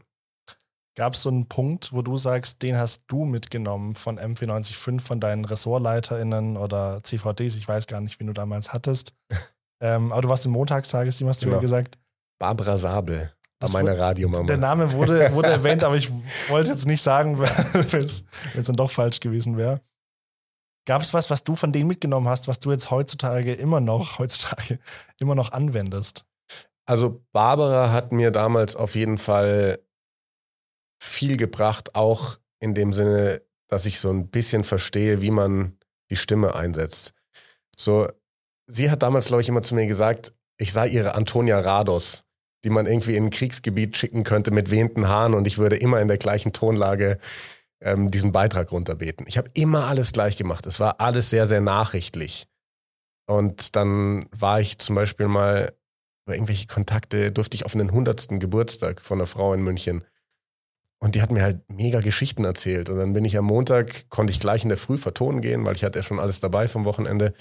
Gab 0.97 1.13
es 1.13 1.23
so 1.23 1.29
einen 1.29 1.47
Punkt, 1.47 1.93
wo 1.93 2.01
du 2.01 2.17
sagst, 2.17 2.63
den 2.63 2.79
hast 2.79 3.05
du 3.09 3.27
mitgenommen 3.27 3.95
von 3.95 4.19
M495, 4.19 5.01
von 5.01 5.21
deinen 5.21 5.45
RessortleiterInnen 5.45 6.57
oder 6.57 7.01
CVDs, 7.03 7.57
ich 7.57 7.69
weiß 7.69 7.87
gar 7.87 8.01
nicht, 8.01 8.19
wie 8.19 8.25
du 8.25 8.33
damals 8.33 8.73
hattest. 8.73 9.13
ähm, 9.83 10.11
aber 10.11 10.23
du 10.23 10.29
warst 10.31 10.47
im 10.47 10.53
Montagstagesteam, 10.53 11.29
hast 11.29 11.43
du 11.43 11.47
genau. 11.47 11.59
mir 11.59 11.61
gesagt. 11.61 11.99
Barbara 12.39 12.79
Sabel. 12.79 13.31
Das 13.59 13.75
meine 13.75 13.99
Radiomama. 13.99 14.47
Der 14.47 14.57
Name 14.57 14.93
wurde, 14.93 15.33
wurde 15.35 15.49
erwähnt, 15.49 15.85
aber 15.85 15.97
ich 15.97 16.11
wollte 16.49 16.71
jetzt 16.71 16.87
nicht 16.87 17.03
sagen, 17.03 17.39
wenn 17.91 18.05
es 18.05 18.25
dann 18.55 18.77
doch 18.77 18.91
falsch 18.91 19.21
gewesen 19.21 19.59
wäre. 19.59 19.83
Gab 20.87 21.03
es 21.03 21.13
was, 21.13 21.29
was 21.29 21.45
du 21.45 21.57
von 21.57 21.73
denen 21.73 21.89
mitgenommen 21.89 22.29
hast, 22.29 22.49
was 22.49 22.61
du 22.61 22.71
jetzt 22.71 22.91
heutzutage 22.91 23.53
immer 23.53 23.81
noch, 23.81 24.19
heutzutage 24.19 24.79
immer 25.19 25.35
noch 25.35 25.53
anwendest? 25.53 26.25
Also 26.87 27.23
Barbara 27.33 27.93
hat 27.93 28.13
mir 28.13 28.31
damals 28.31 28.77
auf 28.77 28.95
jeden 28.95 29.19
Fall 29.19 29.81
viel 31.07 31.37
gebracht, 31.37 31.95
auch 31.95 32.39
in 32.61 32.75
dem 32.75 32.93
Sinne, 32.93 33.43
dass 33.69 33.87
ich 33.87 34.01
so 34.01 34.11
ein 34.11 34.29
bisschen 34.29 34.65
verstehe, 34.65 35.21
wie 35.21 35.31
man 35.31 35.77
die 36.11 36.17
Stimme 36.17 36.55
einsetzt. 36.55 37.15
So, 37.77 38.09
sie 38.67 38.91
hat 38.91 39.03
damals, 39.03 39.27
glaube 39.27 39.43
ich, 39.43 39.49
immer 39.49 39.63
zu 39.63 39.75
mir 39.75 39.87
gesagt, 39.87 40.33
ich 40.59 40.73
sei 40.73 40.89
ihre 40.89 41.15
Antonia 41.15 41.59
Rados 41.59 42.27
die 42.67 42.71
man 42.71 42.87
irgendwie 42.87 43.15
in 43.15 43.27
ein 43.27 43.31
Kriegsgebiet 43.31 43.97
schicken 43.97 44.25
könnte 44.25 44.51
mit 44.51 44.73
wehenden 44.73 45.07
Haaren 45.07 45.35
und 45.35 45.47
ich 45.47 45.57
würde 45.57 45.77
immer 45.77 46.01
in 46.01 46.09
der 46.09 46.19
gleichen 46.19 46.53
Tonlage 46.53 47.19
ähm, 47.81 48.11
diesen 48.11 48.33
Beitrag 48.33 48.73
runterbeten. 48.73 49.25
Ich 49.29 49.39
habe 49.39 49.49
immer 49.55 49.87
alles 49.87 50.11
gleich 50.11 50.37
gemacht. 50.37 50.67
Es 50.67 50.81
war 50.81 51.01
alles 51.01 51.31
sehr, 51.31 51.47
sehr 51.47 51.61
nachrichtlich. 51.61 52.49
Und 53.29 53.77
dann 53.77 54.27
war 54.33 54.61
ich 54.61 54.79
zum 54.79 54.97
Beispiel 54.97 55.29
mal 55.29 55.75
über 56.25 56.35
irgendwelche 56.35 56.67
Kontakte, 56.67 57.31
durfte 57.31 57.55
ich 57.55 57.65
auf 57.65 57.75
einen 57.75 57.93
hundertsten 57.93 58.41
Geburtstag 58.41 59.01
von 59.01 59.19
einer 59.21 59.29
Frau 59.29 59.55
in 59.55 59.63
München. 59.63 60.03
Und 60.99 61.15
die 61.15 61.23
hat 61.23 61.31
mir 61.31 61.43
halt 61.43 61.61
mega 61.71 62.01
Geschichten 62.01 62.45
erzählt. 62.45 62.89
Und 62.89 62.99
dann 62.99 63.13
bin 63.13 63.25
ich 63.25 63.37
am 63.37 63.45
Montag, 63.45 64.09
konnte 64.09 64.31
ich 64.31 64.41
gleich 64.41 64.63
in 64.63 64.71
der 64.71 64.79
Früh 64.79 64.97
vertonen 64.97 65.41
gehen, 65.41 65.67
weil 65.67 65.77
ich 65.77 65.85
hatte 65.85 65.99
ja 65.99 66.03
schon 66.03 66.19
alles 66.19 66.41
dabei 66.41 66.69
vom 66.69 66.85
Wochenende. 66.85 67.35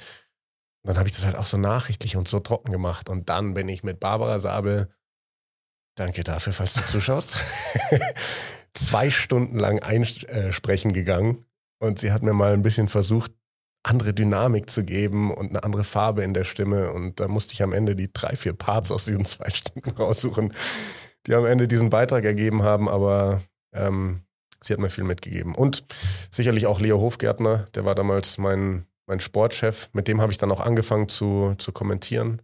Und 0.84 0.90
dann 0.90 0.98
habe 0.98 1.08
ich 1.08 1.16
das 1.16 1.26
halt 1.26 1.38
auch 1.38 1.48
so 1.48 1.58
nachrichtlich 1.58 2.18
und 2.18 2.28
so 2.28 2.40
trocken 2.40 2.72
gemacht. 2.72 3.10
Und 3.10 3.30
dann 3.30 3.54
bin 3.54 3.70
ich 3.70 3.84
mit 3.84 4.00
Barbara 4.00 4.40
Sabel 4.40 4.90
Danke 5.98 6.26
dafür, 6.26 6.52
falls 6.52 6.74
du 6.74 6.82
zuschaust. 6.82 7.38
Zwei 8.74 9.10
Stunden 9.10 9.58
lang 9.58 9.80
einsprechen 9.80 10.92
gegangen 10.92 11.46
und 11.80 12.00
sie 12.00 12.12
hat 12.12 12.22
mir 12.22 12.34
mal 12.34 12.54
ein 12.54 12.62
bisschen 12.62 12.90
versucht, 12.90 13.32
andere 13.84 14.14
Dynamik 14.14 14.70
zu 14.70 14.84
geben 14.84 15.32
und 15.32 15.52
eine 15.52 15.64
andere 15.64 15.86
Farbe 15.86 16.24
in 16.24 16.34
der 16.34 16.44
Stimme. 16.44 16.92
Und 16.92 17.22
da 17.22 17.30
musste 17.30 17.54
ich 17.54 17.64
am 17.64 17.72
Ende 17.72 17.96
die 17.96 18.12
drei, 18.12 18.36
vier 18.36 18.54
Parts 18.54 18.92
aus 18.92 19.06
diesen 19.06 19.24
zwei 19.26 19.50
Stunden 19.50 19.90
raussuchen, 19.92 20.54
die 21.28 21.36
am 21.36 21.46
Ende 21.46 21.68
diesen 21.68 21.90
Beitrag 21.90 22.24
ergeben 22.24 22.64
haben. 22.64 22.90
Aber 22.90 23.42
ähm, 23.74 24.22
sie 24.62 24.74
hat 24.74 24.80
mir 24.80 24.90
viel 24.90 25.04
mitgegeben. 25.04 25.56
Und 25.56 25.84
sicherlich 26.32 26.66
auch 26.66 26.80
Leo 26.80 27.00
Hofgärtner, 27.00 27.68
der 27.76 27.86
war 27.86 27.96
damals 27.96 28.38
mein, 28.38 28.86
mein 29.08 29.20
Sportchef. 29.20 29.90
Mit 29.94 30.08
dem 30.08 30.22
habe 30.22 30.32
ich 30.32 30.38
dann 30.38 30.52
auch 30.52 30.60
angefangen 30.60 31.10
zu, 31.10 31.56
zu 31.58 31.72
kommentieren. 31.72 32.42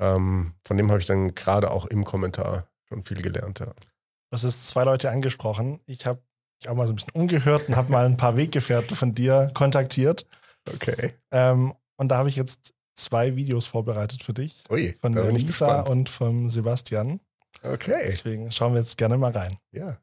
Ähm, 0.00 0.54
von 0.64 0.76
dem 0.76 0.90
habe 0.90 1.00
ich 1.00 1.06
dann 1.06 1.34
gerade 1.34 1.70
auch 1.70 1.86
im 1.86 2.04
Kommentar 2.04 2.68
schon 2.88 3.02
viel 3.04 3.20
gelernt. 3.20 3.60
Ja. 3.60 3.66
Du 3.66 4.32
hast 4.32 4.44
jetzt 4.44 4.68
zwei 4.68 4.84
Leute 4.84 5.10
angesprochen. 5.10 5.80
Ich 5.86 6.06
habe 6.06 6.20
mich 6.60 6.68
auch 6.68 6.74
mal 6.74 6.86
so 6.86 6.92
ein 6.92 6.96
bisschen 6.96 7.12
umgehört 7.12 7.68
und 7.68 7.76
habe 7.76 7.90
mal 7.90 8.06
ein 8.06 8.16
paar 8.16 8.36
Weggefährten 8.36 8.96
von 8.96 9.14
dir 9.14 9.50
kontaktiert. 9.54 10.26
Okay. 10.66 11.14
Ähm, 11.30 11.74
und 11.96 12.08
da 12.08 12.18
habe 12.18 12.28
ich 12.28 12.36
jetzt 12.36 12.74
zwei 12.94 13.36
Videos 13.36 13.66
vorbereitet 13.66 14.22
für 14.22 14.34
dich. 14.34 14.64
Ui, 14.70 14.94
von 15.00 15.12
der 15.12 15.30
Lisa 15.32 15.80
und 15.82 16.08
vom 16.08 16.50
Sebastian. 16.50 17.20
Okay. 17.62 18.02
Deswegen 18.06 18.50
schauen 18.50 18.72
wir 18.72 18.80
jetzt 18.80 18.98
gerne 18.98 19.18
mal 19.18 19.32
rein. 19.32 19.58
Ja. 19.72 19.98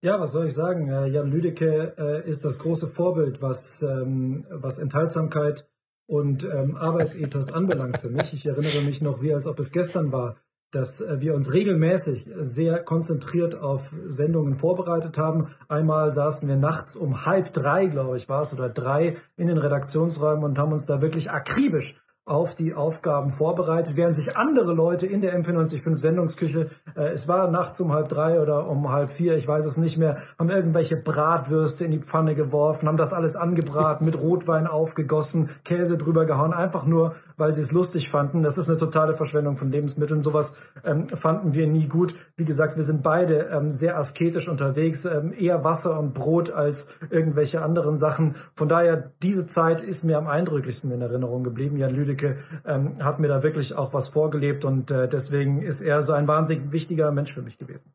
Ja, 0.00 0.20
was 0.20 0.30
soll 0.30 0.46
ich 0.46 0.54
sagen? 0.54 0.86
Jan 0.86 1.30
Lüdecke 1.30 1.94
äh, 1.98 2.28
ist 2.28 2.44
das 2.44 2.60
große 2.60 2.86
Vorbild, 2.86 3.42
was, 3.42 3.82
ähm, 3.82 4.46
was 4.48 4.78
Enthaltsamkeit 4.78 5.66
und 6.06 6.44
ähm, 6.44 6.76
Arbeitsethos 6.76 7.52
anbelangt 7.52 7.98
für 7.98 8.08
mich. 8.08 8.32
Ich 8.32 8.46
erinnere 8.46 8.82
mich 8.82 9.02
noch, 9.02 9.20
wie 9.22 9.34
als 9.34 9.46
ob 9.46 9.58
es 9.58 9.72
gestern 9.72 10.12
war, 10.12 10.36
dass 10.70 11.00
äh, 11.00 11.20
wir 11.20 11.34
uns 11.34 11.52
regelmäßig 11.52 12.28
sehr 12.40 12.82
konzentriert 12.82 13.54
auf 13.54 13.92
Sendungen 14.06 14.54
vorbereitet 14.54 15.18
haben. 15.18 15.48
Einmal 15.68 16.12
saßen 16.12 16.48
wir 16.48 16.56
nachts 16.56 16.96
um 16.96 17.26
halb 17.26 17.52
drei, 17.52 17.86
glaube 17.86 18.16
ich, 18.16 18.28
war 18.28 18.42
es, 18.42 18.52
oder 18.52 18.68
drei 18.68 19.16
in 19.36 19.48
den 19.48 19.58
Redaktionsräumen 19.58 20.44
und 20.44 20.58
haben 20.58 20.72
uns 20.72 20.86
da 20.86 21.00
wirklich 21.00 21.30
akribisch 21.30 21.96
auf 22.28 22.54
die 22.54 22.74
Aufgaben 22.74 23.30
vorbereitet, 23.30 23.96
während 23.96 24.16
sich 24.16 24.36
andere 24.36 24.72
Leute 24.72 25.06
in 25.06 25.20
der 25.20 25.38
M495 25.38 25.96
Sendungsküche, 25.96 26.70
äh, 26.94 27.08
es 27.08 27.26
war 27.28 27.50
nachts 27.50 27.80
um 27.80 27.92
halb 27.92 28.08
drei 28.08 28.40
oder 28.40 28.68
um 28.68 28.90
halb 28.90 29.12
vier, 29.12 29.36
ich 29.36 29.48
weiß 29.48 29.64
es 29.64 29.76
nicht 29.76 29.98
mehr, 29.98 30.18
haben 30.38 30.50
irgendwelche 30.50 30.96
Bratwürste 30.96 31.84
in 31.84 31.90
die 31.90 32.00
Pfanne 32.00 32.34
geworfen, 32.34 32.88
haben 32.88 32.96
das 32.96 33.12
alles 33.12 33.36
angebraten, 33.36 34.04
mit 34.04 34.20
Rotwein 34.20 34.66
aufgegossen, 34.66 35.50
Käse 35.64 35.96
drüber 35.96 36.26
gehauen, 36.26 36.52
einfach 36.52 36.86
nur, 36.86 37.14
weil 37.36 37.54
sie 37.54 37.62
es 37.62 37.72
lustig 37.72 38.10
fanden. 38.10 38.42
Das 38.42 38.58
ist 38.58 38.68
eine 38.68 38.78
totale 38.78 39.14
Verschwendung 39.14 39.56
von 39.56 39.70
Lebensmitteln. 39.70 40.22
Sowas 40.22 40.54
ähm, 40.84 41.08
fanden 41.08 41.54
wir 41.54 41.66
nie 41.66 41.88
gut. 41.88 42.14
Wie 42.36 42.44
gesagt, 42.44 42.76
wir 42.76 42.82
sind 42.82 43.02
beide 43.02 43.48
ähm, 43.52 43.72
sehr 43.72 43.96
asketisch 43.96 44.48
unterwegs, 44.48 45.04
ähm, 45.04 45.32
eher 45.32 45.64
Wasser 45.64 45.98
und 45.98 46.14
Brot 46.14 46.50
als 46.50 46.88
irgendwelche 47.10 47.62
anderen 47.62 47.96
Sachen. 47.96 48.36
Von 48.54 48.68
daher, 48.68 49.12
diese 49.22 49.46
Zeit 49.46 49.80
ist 49.80 50.04
mir 50.04 50.18
am 50.18 50.26
eindrücklichsten 50.26 50.90
in 50.90 51.00
Erinnerung 51.00 51.44
geblieben. 51.44 51.76
Jan 51.76 51.94
Lüdecke 51.94 52.17
Lüdecke 52.18 52.38
ähm, 52.66 53.02
hat 53.02 53.18
mir 53.18 53.28
da 53.28 53.42
wirklich 53.42 53.74
auch 53.74 53.92
was 53.94 54.08
vorgelebt 54.08 54.64
und 54.64 54.90
äh, 54.90 55.08
deswegen 55.08 55.62
ist 55.62 55.80
er 55.80 56.02
so 56.02 56.12
ein 56.12 56.28
wahnsinnig 56.28 56.72
wichtiger 56.72 57.12
Mensch 57.12 57.32
für 57.32 57.42
mich 57.42 57.58
gewesen. 57.58 57.94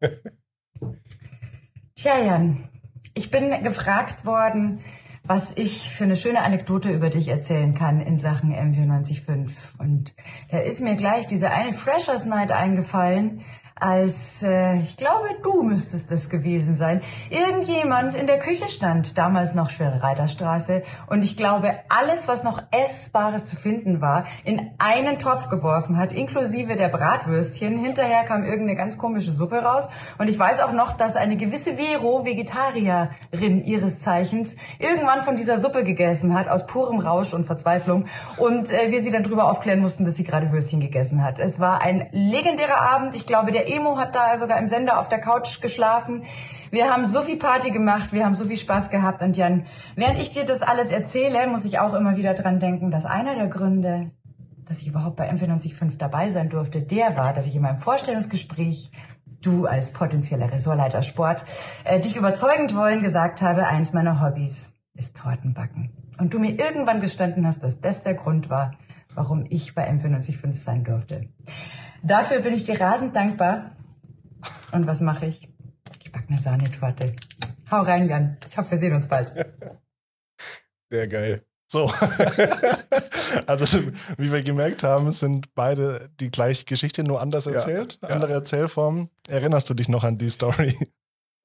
Tja, 1.94 2.18
Jan, 2.18 2.68
ich 3.14 3.30
bin 3.30 3.62
gefragt 3.62 4.26
worden, 4.26 4.80
was 5.24 5.56
ich 5.56 5.90
für 5.90 6.04
eine 6.04 6.16
schöne 6.16 6.42
Anekdote 6.42 6.90
über 6.90 7.10
dich 7.10 7.28
erzählen 7.28 7.74
kann 7.74 8.00
in 8.00 8.18
Sachen 8.18 8.54
M495. 8.54 9.78
Und 9.78 10.14
da 10.50 10.58
ist 10.58 10.82
mir 10.82 10.94
gleich 10.96 11.26
diese 11.26 11.50
eine 11.50 11.72
Freshers 11.72 12.26
Night 12.26 12.52
eingefallen, 12.52 13.40
als, 13.78 14.42
äh, 14.42 14.78
ich 14.80 14.96
glaube, 14.96 15.28
du 15.42 15.62
müsstest 15.62 16.10
das 16.10 16.30
gewesen 16.30 16.76
sein. 16.76 17.02
Irgendjemand 17.28 18.14
in 18.14 18.26
der 18.26 18.38
Küche 18.38 18.68
stand, 18.68 19.18
damals 19.18 19.54
noch 19.54 19.68
Schwere 19.68 20.02
Reiterstraße, 20.02 20.82
und 21.08 21.22
ich 21.22 21.36
glaube, 21.36 21.74
alles, 21.90 22.26
was 22.26 22.42
noch 22.42 22.62
Essbares 22.70 23.44
zu 23.44 23.54
finden 23.54 24.00
war, 24.00 24.24
in 24.44 24.70
einen 24.78 25.18
Topf 25.18 25.50
geworfen 25.50 25.98
hat, 25.98 26.14
inklusive 26.14 26.76
der 26.76 26.88
Bratwürstchen. 26.88 27.78
Hinterher 27.78 28.24
kam 28.24 28.44
irgendeine 28.44 28.76
ganz 28.76 28.96
komische 28.96 29.32
Suppe 29.32 29.58
raus. 29.58 29.90
Und 30.16 30.28
ich 30.28 30.38
weiß 30.38 30.60
auch 30.62 30.72
noch, 30.72 30.92
dass 30.92 31.16
eine 31.16 31.36
gewisse 31.36 31.76
Vero, 31.76 32.24
Vegetarierin 32.24 33.62
ihres 33.62 33.98
Zeichens, 33.98 34.56
irgendwann 34.78 35.20
von 35.20 35.36
dieser 35.36 35.58
Suppe 35.58 35.84
gegessen 35.84 36.32
hat, 36.32 36.48
aus 36.48 36.66
purem 36.66 37.00
Rausch 37.00 37.34
und 37.34 37.44
Verzweiflung. 37.44 38.06
Und 38.38 38.72
äh, 38.72 38.90
wir 38.90 39.00
sie 39.00 39.10
dann 39.10 39.22
drüber 39.22 39.50
aufklären 39.50 39.80
mussten, 39.80 40.06
dass 40.06 40.16
sie 40.16 40.24
gerade 40.24 40.50
Würstchen 40.50 40.80
gegessen 40.80 41.22
hat. 41.22 41.38
Es 41.38 41.60
war 41.60 41.82
ein 41.82 42.08
legendärer 42.12 42.80
Abend. 42.80 43.14
Ich 43.14 43.26
glaube, 43.26 43.52
der 43.52 43.65
Emo 43.66 43.98
hat 43.98 44.14
da 44.14 44.36
sogar 44.38 44.58
im 44.58 44.66
Sender 44.66 44.98
auf 44.98 45.08
der 45.08 45.20
Couch 45.20 45.60
geschlafen. 45.60 46.24
Wir 46.70 46.92
haben 46.92 47.06
so 47.06 47.22
viel 47.22 47.38
Party 47.38 47.70
gemacht, 47.70 48.12
wir 48.12 48.24
haben 48.24 48.34
so 48.34 48.44
viel 48.44 48.56
Spaß 48.56 48.90
gehabt. 48.90 49.22
Und 49.22 49.36
Jan, 49.36 49.64
während 49.94 50.18
ich 50.18 50.30
dir 50.30 50.44
das 50.44 50.62
alles 50.62 50.90
erzähle, 50.90 51.46
muss 51.46 51.64
ich 51.64 51.78
auch 51.78 51.94
immer 51.94 52.16
wieder 52.16 52.34
dran 52.34 52.60
denken, 52.60 52.90
dass 52.90 53.06
einer 53.06 53.34
der 53.34 53.48
Gründe, 53.48 54.10
dass 54.66 54.80
ich 54.80 54.88
überhaupt 54.88 55.16
bei 55.16 55.30
M495 55.30 55.98
dabei 55.98 56.30
sein 56.30 56.48
durfte, 56.48 56.80
der 56.82 57.16
war, 57.16 57.32
dass 57.32 57.46
ich 57.46 57.56
in 57.56 57.62
meinem 57.62 57.78
Vorstellungsgespräch 57.78 58.90
du 59.42 59.66
als 59.66 59.92
potenzieller 59.92 60.50
Ressortleiter 60.50 61.02
Sport, 61.02 61.44
äh, 61.84 62.00
dich 62.00 62.16
überzeugend 62.16 62.74
wollen 62.74 63.02
gesagt 63.02 63.42
habe, 63.42 63.66
eins 63.66 63.92
meiner 63.92 64.20
Hobbys 64.20 64.72
ist 64.94 65.16
Tortenbacken. 65.16 65.90
Und 66.18 66.32
du 66.32 66.38
mir 66.38 66.58
irgendwann 66.58 67.00
gestanden 67.00 67.46
hast, 67.46 67.62
dass 67.62 67.80
das 67.80 68.02
der 68.02 68.14
Grund 68.14 68.48
war, 68.48 68.72
warum 69.14 69.44
ich 69.48 69.74
bei 69.74 69.88
M945 69.90 70.56
sein 70.56 70.84
durfte. 70.84 71.28
Dafür 72.06 72.38
bin 72.38 72.54
ich 72.54 72.62
dir 72.62 72.80
rasend 72.80 73.16
dankbar. 73.16 73.72
Und 74.72 74.86
was 74.86 75.00
mache 75.00 75.26
ich? 75.26 75.48
Ich 76.00 76.12
backe 76.12 76.28
eine 76.28 76.38
Sahnetorte. 76.38 77.16
Hau 77.68 77.82
rein, 77.82 78.08
Jan. 78.08 78.36
Ich 78.48 78.56
hoffe, 78.56 78.70
wir 78.70 78.78
sehen 78.78 78.94
uns 78.94 79.08
bald. 79.08 79.32
Sehr 80.88 81.08
geil. 81.08 81.42
So. 81.66 81.92
also, 83.46 83.80
wie 84.18 84.32
wir 84.32 84.42
gemerkt 84.44 84.84
haben, 84.84 85.10
sind 85.10 85.52
beide 85.56 86.08
die 86.20 86.30
gleiche 86.30 86.64
Geschichte, 86.64 87.02
nur 87.02 87.20
anders 87.20 87.48
erzählt. 87.48 87.98
Ja. 88.02 88.10
Andere 88.10 88.34
Erzählformen. 88.34 89.10
Erinnerst 89.26 89.68
du 89.68 89.74
dich 89.74 89.88
noch 89.88 90.04
an 90.04 90.16
die 90.16 90.30
Story? 90.30 90.76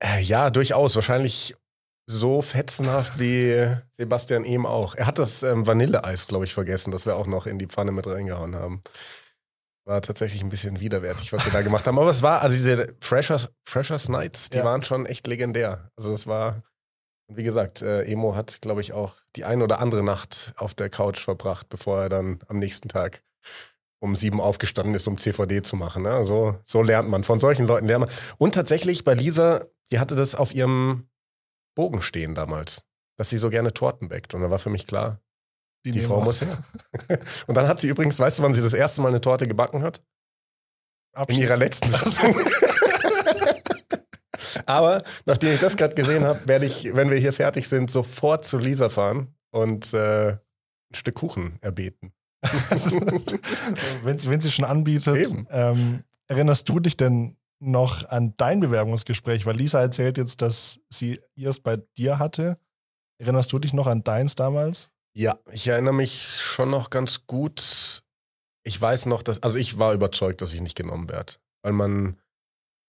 Äh, 0.04 0.21
ja, 0.21 0.52
durchaus. 0.52 0.95
Wahrscheinlich 0.95 1.56
so 2.06 2.43
fetzenhaft 2.43 3.19
wie 3.19 3.67
Sebastian 3.91 4.43
eben 4.43 4.67
auch. 4.67 4.93
Er 4.93 5.08
hat 5.08 5.17
das 5.17 5.41
ähm, 5.41 5.65
Vanilleeis, 5.65 6.28
glaube 6.28 6.45
ich, 6.45 6.54
vergessen, 6.54 6.91
das 6.91 7.08
wir 7.08 7.15
auch 7.15 7.28
noch 7.28 7.47
in 7.47 7.58
die 7.58 7.67
Pfanne 7.67 7.91
mit 7.91 8.06
reingehauen 8.06 8.56
haben. 8.56 8.84
War 9.86 10.02
tatsächlich 10.02 10.44
ein 10.44 10.50
bisschen 10.50 10.80
widerwärtig, 10.80 11.34
was 11.34 11.46
wir 11.46 11.52
da 11.52 11.62
gemacht 11.62 11.88
haben. 11.88 11.98
Aber 11.98 12.10
es 12.10 12.22
war, 12.22 12.41
also 12.41 12.56
diese 12.56 12.96
Freshers, 13.02 13.50
Freshers 13.65 14.10
Nights, 14.10 14.50
die 14.52 14.58
Ja. 14.60 14.63
waren 14.63 14.84
schon 14.84 15.06
echt 15.08 15.26
legendär. 15.28 15.89
Also 15.98 16.13
es 16.13 16.28
war, 16.28 16.62
wie 17.28 17.44
gesagt, 17.44 17.82
äh, 17.82 18.04
Emo 18.04 18.36
hat, 18.36 18.62
glaube 18.62 18.82
ich, 18.82 18.94
auch 18.94 19.15
die 19.36 19.44
ein 19.44 19.62
oder 19.63 19.80
andere 19.80 20.04
Nacht 20.04 20.54
auf 20.58 20.76
der 20.76 20.89
Couch 20.89 21.20
verbracht, 21.20 21.67
bevor 21.70 22.04
er 22.04 22.10
dann 22.10 22.39
am 22.48 22.58
nächsten 22.60 22.89
Tag 22.89 23.24
um 24.04 24.15
sieben 24.15 24.39
aufgestanden 24.41 24.94
ist, 24.96 25.08
um 25.08 25.17
CVD 25.17 25.62
zu 25.62 25.76
machen. 25.76 26.04
Ne? 26.04 26.26
So, 26.26 26.58
so 26.63 26.82
lernt 26.82 27.10
man. 27.10 27.24
Von 27.24 27.39
solchen 27.39 27.65
Leuten 27.67 27.88
lernt 27.88 28.06
man. 28.08 28.15
Und 28.38 28.54
tatsächlich 28.56 29.04
bei 29.04 29.13
Lisa, 29.13 29.65
die 29.91 30.00
hatte 30.00 30.15
das 30.15 30.36
auf 30.36 30.54
ihrem 30.54 31.08
Bogen 31.76 32.02
stehen 32.02 32.36
damals, 32.36 32.84
dass 33.17 33.30
sie 33.30 33.38
so 33.38 33.50
gerne 33.50 33.74
Torten 33.74 34.10
bäckt. 34.10 34.34
Und 34.34 34.41
da 34.41 34.50
war 34.52 34.60
für 34.60 34.70
mich 34.72 34.86
klar, 34.88 35.20
die 35.86 35.91
nehmen 35.91 36.06
Frau 36.08 36.17
wir. 36.20 36.26
muss 36.26 36.41
her. 36.41 36.58
Und 37.48 37.56
dann 37.56 37.67
hat 37.67 37.80
sie 37.82 37.88
übrigens, 37.88 38.20
weißt 38.20 38.39
du, 38.39 38.44
wann 38.44 38.54
sie 38.54 38.62
das 38.62 38.74
erste 38.74 39.02
Mal 39.02 39.10
eine 39.10 39.22
Torte 39.22 39.48
gebacken 39.48 39.84
hat? 39.84 40.02
In 41.13 41.22
Abschied. 41.22 41.44
ihrer 41.44 41.58
letzten 41.58 41.89
Saison. 41.89 42.36
Aber 44.65 45.04
nachdem 45.26 45.54
ich 45.54 45.60
das 45.60 45.78
gerade 45.78 45.96
gesehen 45.96 46.24
habe, 46.26 46.48
werde 46.48 46.65
ich, 46.65 46.94
wenn 46.94 47.10
wir 47.10 47.17
hier 47.17 47.34
fertig 47.34 47.67
sind, 47.67 47.89
sofort 47.91 48.46
zu 48.46 48.58
Lisa 48.58 48.89
fahren 48.89 49.34
und 49.52 49.94
äh, 49.94 50.32
ein 50.32 50.39
Stück 50.96 51.15
Kuchen 51.15 51.58
erbeten. 51.62 52.13
wenn, 54.04 54.17
sie- 54.20 54.30
wenn 54.30 54.41
sie 54.41 54.52
schon 54.52 54.65
anbietet. 54.65 55.30
Ähm, 55.50 56.04
erinnerst 56.28 56.67
du 56.70 56.80
dich 56.80 56.98
denn 56.98 57.38
noch 57.60 58.08
an 58.10 58.34
dein 58.38 58.60
Bewerbungsgespräch? 58.60 59.46
Weil 59.46 59.58
Lisa 59.58 59.80
erzählt 59.82 60.17
jetzt, 60.17 60.41
dass 60.41 60.80
sie 60.89 61.20
ihrs 61.36 61.60
bei 61.60 61.78
dir 61.98 62.20
hatte. 62.20 62.58
Erinnerst 63.20 63.52
du 63.54 63.60
dich 63.60 63.74
noch 63.74 63.88
an 63.88 64.04
deins 64.04 64.36
damals? 64.36 64.89
Ja, 65.13 65.39
ich 65.52 65.67
erinnere 65.67 65.93
mich 65.93 66.39
schon 66.39 66.69
noch 66.69 66.89
ganz 66.89 67.28
gut. 67.28 68.04
Ich 68.63 68.80
weiß 68.80 69.08
noch, 69.08 69.24
dass, 69.24 69.43
also 69.43 69.58
ich 69.58 69.78
war 69.78 69.93
überzeugt, 69.93 70.41
dass 70.41 70.54
ich 70.54 70.62
nicht 70.62 70.78
genommen 70.78 71.10
werde. 71.10 71.34
Weil 71.63 71.74
man, 71.74 72.17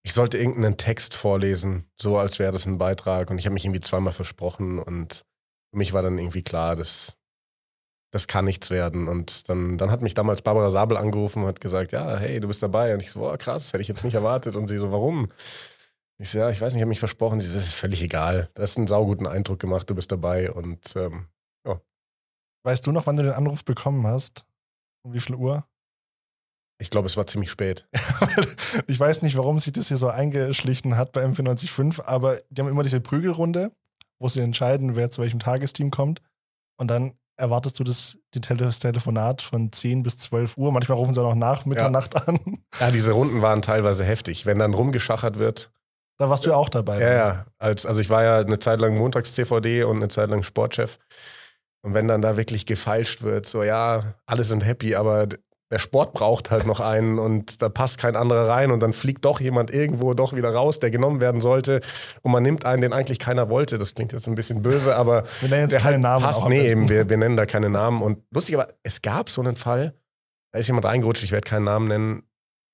ich 0.04 0.12
sollte 0.12 0.38
irgendeinen 0.38 0.76
Text 0.76 1.14
vorlesen, 1.14 1.90
so 2.00 2.18
als 2.18 2.38
wäre 2.38 2.52
das 2.52 2.66
ein 2.66 2.78
Beitrag. 2.78 3.30
Und 3.30 3.38
ich 3.38 3.46
habe 3.46 3.54
mich 3.54 3.64
irgendwie 3.64 3.80
zweimal 3.80 4.12
versprochen 4.12 4.78
und 4.78 5.24
für 5.70 5.78
mich 5.78 5.92
war 5.92 6.02
dann 6.02 6.18
irgendwie 6.18 6.42
klar, 6.42 6.76
das, 6.76 7.16
das 8.12 8.28
kann 8.28 8.44
nichts 8.44 8.70
werden. 8.70 9.08
Und 9.08 9.48
dann, 9.48 9.78
dann 9.78 9.90
hat 9.90 10.02
mich 10.02 10.14
damals 10.14 10.42
Barbara 10.42 10.70
Sabel 10.70 10.96
angerufen 10.96 11.42
und 11.42 11.48
hat 11.48 11.60
gesagt, 11.60 11.92
ja, 11.92 12.18
hey, 12.18 12.38
du 12.38 12.46
bist 12.46 12.62
dabei. 12.62 12.94
Und 12.94 13.00
ich 13.00 13.10
so, 13.10 13.20
boah, 13.20 13.36
krass, 13.36 13.72
hätte 13.72 13.82
ich 13.82 13.88
jetzt 13.88 14.04
nicht 14.04 14.14
erwartet. 14.14 14.54
Und 14.54 14.68
sie 14.68 14.78
so, 14.78 14.92
warum? 14.92 15.32
Ich 16.18 16.30
so, 16.30 16.38
ja, 16.38 16.50
ich 16.50 16.60
weiß 16.60 16.72
nicht, 16.72 16.78
ich 16.78 16.82
habe 16.82 16.90
mich 16.90 17.00
versprochen. 17.00 17.40
Sie 17.40 17.48
so, 17.48 17.56
das 17.56 17.66
ist 17.66 17.74
völlig 17.74 18.02
egal. 18.02 18.48
Du 18.54 18.62
hast 18.62 18.76
einen 18.76 18.86
sauguten 18.86 19.26
Eindruck 19.26 19.58
gemacht, 19.58 19.90
du 19.90 19.94
bist 19.96 20.12
dabei. 20.12 20.52
Und 20.52 20.94
ähm, 20.94 21.26
Weißt 22.64 22.86
du 22.86 22.92
noch, 22.92 23.06
wann 23.06 23.16
du 23.16 23.22
den 23.22 23.32
Anruf 23.32 23.64
bekommen 23.64 24.06
hast? 24.06 24.44
Um 25.04 25.12
wie 25.12 25.20
viel 25.20 25.34
Uhr? 25.34 25.66
ich 26.82 26.90
glaube, 26.90 27.06
es 27.06 27.16
war 27.16 27.26
ziemlich 27.26 27.50
spät. 27.50 27.86
ich 28.88 28.98
weiß 28.98 29.22
nicht, 29.22 29.36
warum 29.36 29.60
sich 29.60 29.72
das 29.72 29.88
hier 29.88 29.96
so 29.96 30.08
eingeschlichen 30.08 30.96
hat 30.96 31.12
bei 31.12 31.24
M495, 31.24 32.04
aber 32.04 32.38
die 32.50 32.60
haben 32.60 32.68
immer 32.68 32.82
diese 32.82 33.00
Prügelrunde, 33.00 33.70
wo 34.18 34.28
sie 34.28 34.40
entscheiden, 34.40 34.96
wer 34.96 35.10
zu 35.10 35.22
welchem 35.22 35.38
Tagesteam 35.38 35.92
kommt. 35.92 36.20
Und 36.76 36.90
dann 36.90 37.12
erwartest 37.36 37.78
du 37.78 37.84
das, 37.84 38.18
das 38.32 38.78
Telefonat 38.80 39.42
von 39.42 39.72
10 39.72 40.02
bis 40.02 40.18
12 40.18 40.58
Uhr. 40.58 40.72
Manchmal 40.72 40.98
rufen 40.98 41.14
sie 41.14 41.20
auch 41.20 41.28
noch 41.28 41.34
nach 41.36 41.64
Mitternacht 41.66 42.28
an. 42.28 42.40
Ja, 42.80 42.90
diese 42.90 43.12
Runden 43.12 43.42
waren 43.42 43.62
teilweise 43.62 44.04
heftig. 44.04 44.44
Wenn 44.44 44.58
dann 44.58 44.74
rumgeschachert 44.74 45.38
wird. 45.38 45.70
Da 46.18 46.30
warst 46.30 46.44
du 46.44 46.50
ja 46.50 46.56
auch 46.56 46.68
dabei. 46.68 47.00
Ja, 47.00 47.12
ja. 47.12 47.46
Als, 47.58 47.86
also 47.86 48.00
ich 48.00 48.10
war 48.10 48.24
ja 48.24 48.38
eine 48.40 48.58
Zeit 48.58 48.80
lang 48.80 48.96
Montags-CVD 48.96 49.84
und 49.84 49.96
eine 49.96 50.08
Zeit 50.08 50.30
lang 50.30 50.42
Sportchef. 50.42 50.98
Und 51.82 51.94
wenn 51.94 52.08
dann 52.08 52.22
da 52.22 52.36
wirklich 52.36 52.66
gefeilscht 52.66 53.22
wird, 53.22 53.46
so 53.46 53.62
ja, 53.62 54.14
alle 54.26 54.44
sind 54.44 54.64
happy, 54.64 54.94
aber 54.94 55.26
der 55.72 55.78
Sport 55.78 56.12
braucht 56.12 56.50
halt 56.50 56.66
noch 56.66 56.80
einen 56.80 57.18
und 57.18 57.62
da 57.62 57.70
passt 57.70 57.98
kein 57.98 58.14
anderer 58.14 58.46
rein 58.46 58.70
und 58.70 58.80
dann 58.80 58.92
fliegt 58.92 59.24
doch 59.24 59.40
jemand 59.40 59.70
irgendwo 59.72 60.12
doch 60.12 60.34
wieder 60.34 60.52
raus, 60.52 60.80
der 60.80 60.90
genommen 60.90 61.20
werden 61.20 61.40
sollte 61.40 61.80
und 62.20 62.30
man 62.30 62.42
nimmt 62.42 62.66
einen, 62.66 62.82
den 62.82 62.92
eigentlich 62.92 63.18
keiner 63.18 63.48
wollte. 63.48 63.78
Das 63.78 63.94
klingt 63.94 64.12
jetzt 64.12 64.28
ein 64.28 64.34
bisschen 64.34 64.60
böse, 64.60 64.94
aber 64.94 65.24
Wir 65.40 65.48
nennen 65.48 65.62
jetzt 65.62 65.72
der 65.72 65.80
keine 65.80 65.94
halt 65.94 66.02
Namen. 66.02 66.24
passt. 66.24 66.46
Nee, 66.46 66.68
eben, 66.68 66.90
wir, 66.90 67.08
wir 67.08 67.16
nennen 67.16 67.38
da 67.38 67.46
keine 67.46 67.70
Namen. 67.70 68.02
Und 68.02 68.22
lustig, 68.30 68.54
aber 68.54 68.68
es 68.82 69.00
gab 69.00 69.30
so 69.30 69.40
einen 69.40 69.56
Fall, 69.56 69.94
da 70.52 70.58
ist 70.58 70.66
jemand 70.66 70.84
reingerutscht, 70.84 71.24
ich 71.24 71.32
werde 71.32 71.48
keinen 71.48 71.64
Namen 71.64 71.88
nennen, 71.88 72.22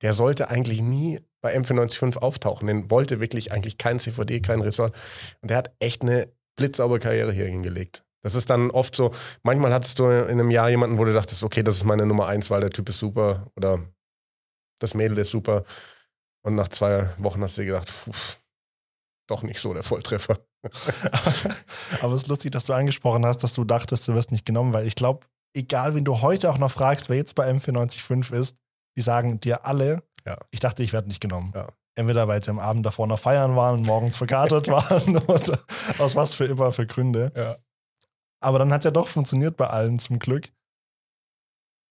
der 0.03 0.13
sollte 0.13 0.51
eigentlich 0.51 0.83
nie 0.83 1.21
bei 1.41 1.57
M495 1.57 2.19
auftauchen. 2.19 2.67
Den 2.67 2.91
wollte 2.91 3.21
wirklich 3.21 3.53
eigentlich 3.53 3.79
kein 3.79 4.01
CVD, 4.01 4.41
kein 4.41 4.61
Ressort. 4.61 4.97
Und 5.41 5.51
der 5.51 5.59
hat 5.59 5.71
echt 5.79 6.03
eine 6.03 6.29
blitzsaubere 6.57 6.99
Karriere 6.99 7.33
hier 7.33 7.47
hingelegt. 7.47 8.03
Das 8.23 8.35
ist 8.35 8.51
dann 8.51 8.71
oft 8.71 8.97
so, 8.97 9.13
manchmal 9.43 9.73
hattest 9.73 9.99
du 9.99 10.05
in 10.07 10.29
einem 10.41 10.51
Jahr 10.51 10.69
jemanden, 10.71 10.99
wo 10.99 11.05
du 11.05 11.15
dachtest, 11.15 11.43
okay, 11.45 11.63
das 11.63 11.77
ist 11.77 11.85
meine 11.85 12.05
Nummer 12.07 12.27
eins, 12.27 12.51
weil 12.51 12.61
der 12.61 12.71
Typ 12.71 12.89
ist 12.89 12.99
super 12.99 13.47
oder 13.57 13.79
das 14.81 14.95
Mädel 14.95 15.19
ist 15.19 15.31
super. 15.31 15.65
Und 16.43 16.55
nach 16.55 16.69
zwei 16.69 17.09
Wochen 17.19 17.43
hast 17.43 17.57
du 17.59 17.63
dir 17.63 17.67
gedacht, 17.69 17.93
puh, 18.05 18.13
doch 19.29 19.43
nicht 19.43 19.61
so 19.61 19.73
der 19.75 19.83
Volltreffer. 19.83 20.35
Aber 22.03 22.13
es 22.15 22.23
ist 22.23 22.29
lustig, 22.29 22.53
dass 22.53 22.65
du 22.65 22.73
angesprochen 22.73 23.25
hast, 23.27 23.43
dass 23.43 23.53
du 23.53 23.65
dachtest, 23.65 24.09
du 24.09 24.15
wirst 24.15 24.31
nicht 24.33 24.45
genommen, 24.47 24.73
weil 24.73 24.87
ich 24.87 24.95
glaube, 24.95 25.27
egal, 25.55 25.95
wen 25.95 26.05
du 26.05 26.21
heute 26.21 26.51
auch 26.51 26.59
noch 26.59 26.71
fragst, 26.71 27.09
wer 27.09 27.17
jetzt 27.17 27.35
bei 27.35 27.49
M495 27.51 28.33
ist, 28.35 28.57
die 28.97 29.03
sagen 29.03 29.41
dir 29.41 29.65
alle, 29.67 30.03
Ja. 30.27 30.37
ich 30.51 30.61
dachte, 30.61 30.83
ich 30.83 30.93
werde 30.93 31.09
nicht 31.09 31.21
genommen. 31.21 31.53
Ja. 31.55 31.69
Entweder 31.95 32.29
weil 32.29 32.43
sie 32.43 32.51
am 32.51 32.59
Abend 32.61 32.87
davor 32.87 33.07
noch 33.07 33.19
feiern 33.19 33.57
waren 33.57 33.79
und 33.79 33.87
morgens 33.87 34.17
verkatert 34.17 34.69
waren 34.69 35.17
oder 35.19 35.59
aus 35.99 36.15
was 36.17 36.35
für 36.35 36.45
immer 36.45 36.73
für 36.73 36.87
Gründe. 36.87 37.33
Ja. 37.37 37.57
Aber 38.41 38.59
dann 38.59 38.73
hat 38.73 38.83
es 38.83 38.85
ja 38.85 38.91
doch 38.91 39.09
funktioniert 39.09 39.57
bei 39.57 39.69
allen 39.69 39.99
zum 39.99 40.19
Glück. 40.19 40.51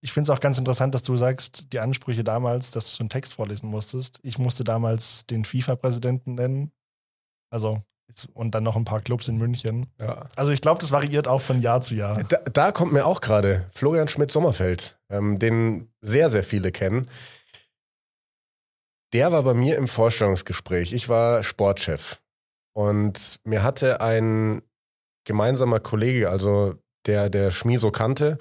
Ich 0.01 0.13
finde 0.13 0.31
es 0.31 0.37
auch 0.37 0.39
ganz 0.39 0.59
interessant, 0.59 0.93
dass 0.93 1.03
du 1.03 1.17
sagst, 1.17 1.73
die 1.73 1.79
Ansprüche 1.79 2.23
damals, 2.23 2.71
dass 2.71 2.85
du 2.85 2.91
so 2.91 3.01
einen 3.01 3.09
Text 3.09 3.33
vorlesen 3.33 3.69
musstest. 3.69 4.19
Ich 4.21 4.37
musste 4.37 4.63
damals 4.63 5.25
den 5.25 5.43
FIFA-Präsidenten 5.43 6.35
nennen. 6.35 6.71
Also, 7.49 7.81
und 8.33 8.53
dann 8.55 8.63
noch 8.63 8.75
ein 8.75 8.85
paar 8.85 9.01
Clubs 9.01 9.27
in 9.27 9.37
München. 9.37 9.87
Ja. 9.99 10.25
Also 10.35 10.51
ich 10.51 10.61
glaube, 10.61 10.79
das 10.79 10.91
variiert 10.91 11.27
auch 11.27 11.41
von 11.41 11.61
Jahr 11.61 11.81
zu 11.81 11.95
Jahr. 11.95 12.23
Da, 12.23 12.37
da 12.37 12.71
kommt 12.71 12.93
mir 12.93 13.05
auch 13.05 13.21
gerade 13.21 13.69
Florian 13.73 14.07
Schmidt-Sommerfeld, 14.07 14.97
ähm, 15.09 15.39
den 15.39 15.91
sehr, 16.01 16.29
sehr 16.29 16.43
viele 16.43 16.71
kennen. 16.71 17.07
Der 19.13 19.31
war 19.31 19.43
bei 19.43 19.53
mir 19.53 19.77
im 19.77 19.87
Vorstellungsgespräch. 19.87 20.93
Ich 20.93 21.09
war 21.09 21.43
Sportchef. 21.43 22.21
Und 22.73 23.39
mir 23.43 23.63
hatte 23.63 24.01
ein 24.01 24.61
gemeinsamer 25.27 25.79
Kollege, 25.79 26.29
also 26.29 26.75
der, 27.05 27.29
der 27.29 27.51
Schmiso 27.51 27.91
kannte, 27.91 28.37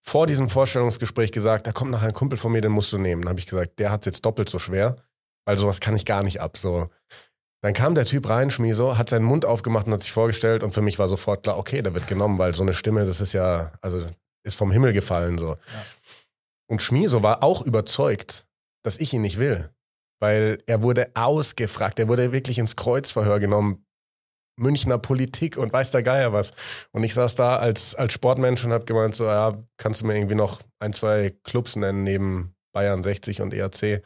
vor 0.00 0.26
diesem 0.26 0.50
Vorstellungsgespräch 0.50 1.32
gesagt, 1.32 1.66
da 1.66 1.72
kommt 1.72 1.90
nachher 1.90 2.08
ein 2.08 2.12
Kumpel 2.12 2.36
von 2.36 2.52
mir, 2.52 2.60
den 2.60 2.72
musst 2.72 2.92
du 2.92 2.98
nehmen. 2.98 3.22
Dann 3.22 3.30
habe 3.30 3.40
ich 3.40 3.46
gesagt, 3.46 3.78
der 3.78 3.90
hat 3.90 4.02
es 4.02 4.06
jetzt 4.06 4.26
doppelt 4.26 4.50
so 4.50 4.58
schwer, 4.58 4.96
weil 5.46 5.56
sowas 5.56 5.80
kann 5.80 5.96
ich 5.96 6.04
gar 6.04 6.22
nicht 6.22 6.42
ab. 6.42 6.58
So. 6.58 6.88
Dann 7.62 7.72
kam 7.72 7.94
der 7.94 8.04
Typ 8.04 8.28
rein, 8.28 8.50
Schmiso, 8.50 8.98
hat 8.98 9.08
seinen 9.08 9.24
Mund 9.24 9.46
aufgemacht 9.46 9.86
und 9.86 9.94
hat 9.94 10.02
sich 10.02 10.12
vorgestellt 10.12 10.62
und 10.62 10.74
für 10.74 10.82
mich 10.82 10.98
war 10.98 11.08
sofort 11.08 11.44
klar, 11.44 11.56
okay, 11.56 11.80
der 11.80 11.94
wird 11.94 12.06
genommen, 12.06 12.36
weil 12.36 12.52
so 12.52 12.62
eine 12.62 12.74
Stimme, 12.74 13.06
das 13.06 13.22
ist 13.22 13.32
ja, 13.32 13.72
also 13.80 14.06
ist 14.42 14.56
vom 14.56 14.70
Himmel 14.70 14.92
gefallen 14.92 15.38
so. 15.38 15.56
Und 16.66 16.82
Schmiso 16.82 17.22
war 17.22 17.42
auch 17.42 17.62
überzeugt, 17.62 18.46
dass 18.82 18.98
ich 18.98 19.14
ihn 19.14 19.22
nicht 19.22 19.38
will, 19.38 19.70
weil 20.20 20.62
er 20.66 20.82
wurde 20.82 21.10
ausgefragt, 21.14 21.98
er 21.98 22.08
wurde 22.08 22.32
wirklich 22.32 22.58
ins 22.58 22.76
Kreuzverhör 22.76 23.40
genommen. 23.40 23.83
Münchner 24.56 24.98
Politik 24.98 25.56
und 25.56 25.72
weiß 25.72 25.90
der 25.90 26.02
Geier 26.02 26.32
was. 26.32 26.52
Und 26.92 27.04
ich 27.04 27.14
saß 27.14 27.34
da 27.34 27.56
als, 27.56 27.94
als 27.94 28.12
Sportmensch 28.12 28.64
und 28.64 28.72
habe 28.72 28.84
gemeint, 28.84 29.14
so, 29.14 29.24
ja, 29.24 29.56
kannst 29.76 30.02
du 30.02 30.06
mir 30.06 30.16
irgendwie 30.16 30.34
noch 30.34 30.62
ein, 30.78 30.92
zwei 30.92 31.34
Clubs 31.42 31.76
nennen 31.76 32.04
neben 32.04 32.54
Bayern 32.72 33.02
60 33.02 33.40
und 33.40 33.54
ERC. 33.54 34.04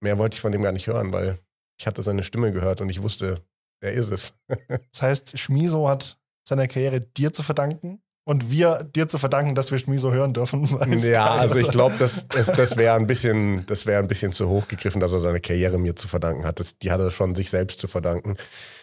Mehr 0.00 0.18
wollte 0.18 0.36
ich 0.36 0.40
von 0.40 0.52
dem 0.52 0.62
gar 0.62 0.72
nicht 0.72 0.86
hören, 0.86 1.12
weil 1.12 1.38
ich 1.80 1.86
hatte 1.86 2.02
seine 2.02 2.22
Stimme 2.22 2.52
gehört 2.52 2.80
und 2.80 2.88
ich 2.88 3.02
wusste, 3.02 3.42
der 3.82 3.92
ist 3.92 4.10
es. 4.10 4.34
Das 4.92 5.02
heißt, 5.02 5.38
Schmiso 5.38 5.88
hat 5.88 6.18
seine 6.46 6.68
Karriere 6.68 7.00
dir 7.00 7.32
zu 7.32 7.42
verdanken 7.42 8.02
Und 8.28 8.50
wir 8.50 8.84
dir 8.84 9.08
zu 9.08 9.16
verdanken, 9.16 9.54
dass 9.54 9.70
wir 9.70 9.78
Schmiso 9.78 10.12
hören 10.12 10.34
dürfen. 10.34 10.68
Ja, 11.02 11.30
also 11.36 11.56
ich 11.56 11.70
glaube, 11.70 11.94
das, 11.98 12.28
das, 12.28 12.46
das 12.52 12.76
wäre 12.76 12.94
ein, 12.94 13.06
bisschen, 13.06 13.64
das 13.64 13.86
wär 13.86 13.98
ein 13.98 14.06
bisschen 14.06 14.32
zu 14.32 14.50
hoch 14.50 14.68
gegriffen, 14.68 15.00
dass 15.00 15.14
er 15.14 15.18
seine 15.18 15.40
Karriere 15.40 15.78
mir 15.78 15.96
zu 15.96 16.08
verdanken 16.08 16.44
hat. 16.44 16.60
Das, 16.60 16.76
die 16.76 16.90
hat 16.90 17.00
er 17.00 17.10
schon 17.10 17.34
sich 17.34 17.48
selbst 17.48 17.80
zu 17.80 17.88
verdanken. 17.88 18.36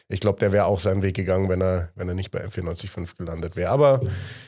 Ich 0.07 0.19
glaube, 0.19 0.39
der 0.39 0.51
wäre 0.51 0.65
auch 0.65 0.79
seinen 0.79 1.03
Weg 1.03 1.15
gegangen, 1.15 1.47
wenn 1.47 1.61
er, 1.61 1.91
wenn 1.93 2.09
er 2.09 2.15
nicht 2.15 2.31
bei 2.31 2.43
M945 2.43 3.17
gelandet 3.17 3.55
wäre. 3.55 3.69
Aber 3.69 4.01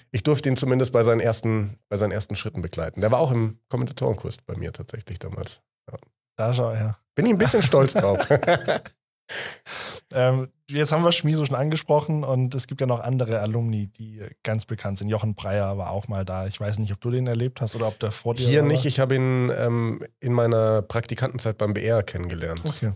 ich 0.10 0.24
durfte 0.24 0.50
ihn 0.50 0.58
zumindest 0.58 0.94
bei 0.94 1.04
seinen, 1.04 1.20
ersten, 1.20 1.78
bei 1.90 1.98
seinen 1.98 2.12
ersten 2.12 2.36
Schritten 2.36 2.64
begleiten. 2.64 3.02
Der 3.02 3.12
war 3.12 3.20
auch 3.20 3.32
im 3.32 3.60
Kommentatorenkurs 3.70 4.38
bei 4.48 4.56
mir 4.56 4.74
tatsächlich 4.74 5.20
damals. 5.20 5.62
Da 6.38 6.56
schau 6.56 6.74
her. 6.74 6.98
Bin 7.14 7.28
ich 7.28 7.34
ein 7.34 7.38
bisschen 7.38 7.62
stolz 7.62 7.94
drauf. 7.94 8.28
Ähm, 10.14 10.48
jetzt 10.70 10.92
haben 10.92 11.04
wir 11.04 11.12
Schmiso 11.12 11.46
schon 11.46 11.56
angesprochen 11.56 12.24
und 12.24 12.56
es 12.56 12.68
gibt 12.68 12.80
ja 12.80 12.88
noch 12.88 13.02
andere 13.02 13.42
Alumni, 13.42 13.88
die 13.88 14.22
ganz 14.44 14.66
bekannt 14.66 14.98
sind. 14.98 15.10
Jochen 15.10 15.36
Breyer 15.36 15.78
war 15.78 15.92
auch 15.92 16.08
mal 16.08 16.24
da. 16.24 16.48
Ich 16.48 16.60
weiß 16.60 16.80
nicht, 16.80 16.94
ob 16.94 17.02
du 17.02 17.12
den 17.12 17.28
erlebt 17.28 17.60
hast 17.60 17.76
oder 17.76 17.88
ob 17.88 18.00
der 18.00 18.12
vor 18.12 18.34
dir 18.34 18.48
Hier 18.48 18.62
war. 18.62 18.68
nicht, 18.68 18.86
ich 18.86 19.00
habe 19.00 19.16
ihn 19.16 19.52
ähm, 19.56 20.02
in 20.20 20.32
meiner 20.32 20.82
Praktikantenzeit 20.82 21.58
beim 21.58 21.74
BR 21.74 22.04
kennengelernt. 22.04 22.62
Okay. 22.64 22.94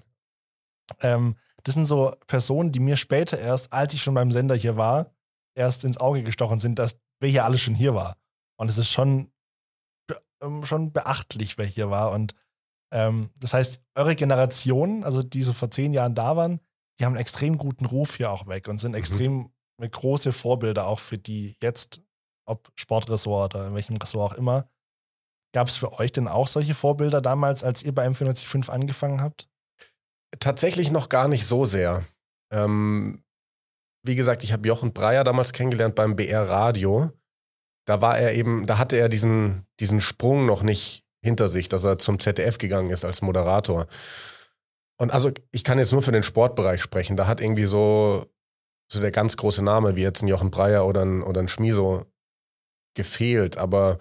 Ähm, 1.02 1.36
das 1.64 1.76
sind 1.76 1.86
so 1.86 2.16
Personen, 2.28 2.72
die 2.72 2.80
mir 2.80 2.98
später 2.98 3.38
erst, 3.38 3.72
als 3.74 3.94
ich 3.94 4.02
schon 4.02 4.14
beim 4.14 4.32
Sender 4.32 4.56
hier 4.56 4.78
war, 4.78 5.14
erst 5.54 5.84
ins 5.84 6.00
Auge 6.00 6.24
gestochen 6.24 6.60
sind, 6.60 6.80
dass 6.80 7.00
wer 7.20 7.30
hier 7.30 7.46
alles 7.46 7.62
schon 7.62 7.76
hier 7.76 7.94
war. 7.94 8.18
Und 8.58 8.70
es 8.70 8.78
ist 8.78 8.90
schon, 8.90 9.32
ähm, 10.42 10.64
schon 10.64 10.92
beachtlich, 10.92 11.58
wer 11.58 11.66
hier 11.66 11.90
war. 11.90 12.12
Und 12.12 12.36
ähm, 12.92 13.30
das 13.40 13.54
heißt, 13.54 13.82
eure 13.96 14.16
Generation, 14.16 15.04
also 15.04 15.24
die 15.24 15.44
so 15.44 15.54
vor 15.54 15.72
zehn 15.72 15.94
Jahren 15.94 16.16
da 16.16 16.36
waren, 16.36 16.60
die 17.00 17.06
haben 17.06 17.14
einen 17.14 17.22
extrem 17.22 17.58
guten 17.58 17.86
Ruf 17.86 18.16
hier 18.16 18.32
auch 18.32 18.48
weg 18.48 18.68
und 18.68 18.80
sind 18.80 18.94
extrem 18.94 19.52
große 19.80 20.32
Vorbilder 20.32 20.88
auch 20.88 21.00
für 21.00 21.18
die 21.18 21.56
jetzt, 21.62 22.02
ob 22.46 22.72
Sportressort 22.76 23.56
oder 23.56 23.68
in 23.68 23.74
welchem 23.74 23.98
Ressort 23.98 24.34
auch 24.34 24.38
immer. 24.38 24.70
Gab 25.54 25.68
es 25.68 25.78
für 25.78 26.00
euch 26.00 26.12
denn 26.12 26.28
auch 26.28 26.48
solche 26.48 26.76
Vorbilder 26.76 27.22
damals, 27.22 27.64
als 27.64 27.84
ihr 27.84 27.94
bei 27.94 28.08
M495 28.08 28.70
angefangen 28.70 29.22
habt? 29.22 29.50
Tatsächlich 30.40 30.92
noch 30.92 31.10
gar 31.10 31.28
nicht 31.28 31.46
so 31.46 31.66
sehr. 31.66 32.06
Ähm, 32.54 33.24
wie 34.06 34.16
gesagt, 34.16 34.44
ich 34.44 34.54
habe 34.54 34.68
Jochen 34.68 34.94
Breyer 34.94 35.24
damals 35.24 35.52
kennengelernt 35.52 35.96
beim 35.96 36.16
BR 36.16 36.48
Radio. 36.48 37.12
Da 37.86 38.02
war 38.02 38.18
er 38.18 38.34
eben, 38.34 38.66
da 38.66 38.78
hatte 38.78 38.98
er 38.98 39.10
diesen, 39.10 39.66
diesen 39.80 40.00
Sprung 40.00 40.46
noch 40.46 40.64
nicht 40.64 41.04
hinter 41.22 41.48
sich, 41.48 41.70
dass 41.70 41.86
er 41.86 41.98
zum 41.98 42.20
ZDF 42.20 42.58
gegangen 42.58 42.92
ist 42.92 43.06
als 43.06 43.22
Moderator. 43.22 43.88
Und 44.98 45.12
also 45.12 45.32
ich 45.52 45.64
kann 45.64 45.80
jetzt 45.80 45.92
nur 45.92 46.04
für 46.04 46.12
den 46.12 46.24
Sportbereich 46.24 46.82
sprechen. 46.82 47.18
Da 47.18 47.28
hat 47.28 47.42
irgendwie 47.42 47.66
so, 47.66 48.26
so 48.92 49.00
der 49.00 49.12
ganz 49.12 49.38
große 49.38 49.64
Name, 49.64 49.96
wie 49.96 50.04
jetzt 50.04 50.22
ein 50.22 50.28
Jochen 50.28 50.52
Breyer 50.52 50.86
oder 50.86 51.02
ein, 51.04 51.24
oder 51.24 51.42
ein 51.42 51.48
Schmiso, 51.48 52.06
gefehlt. 52.96 53.58
Aber 53.58 54.00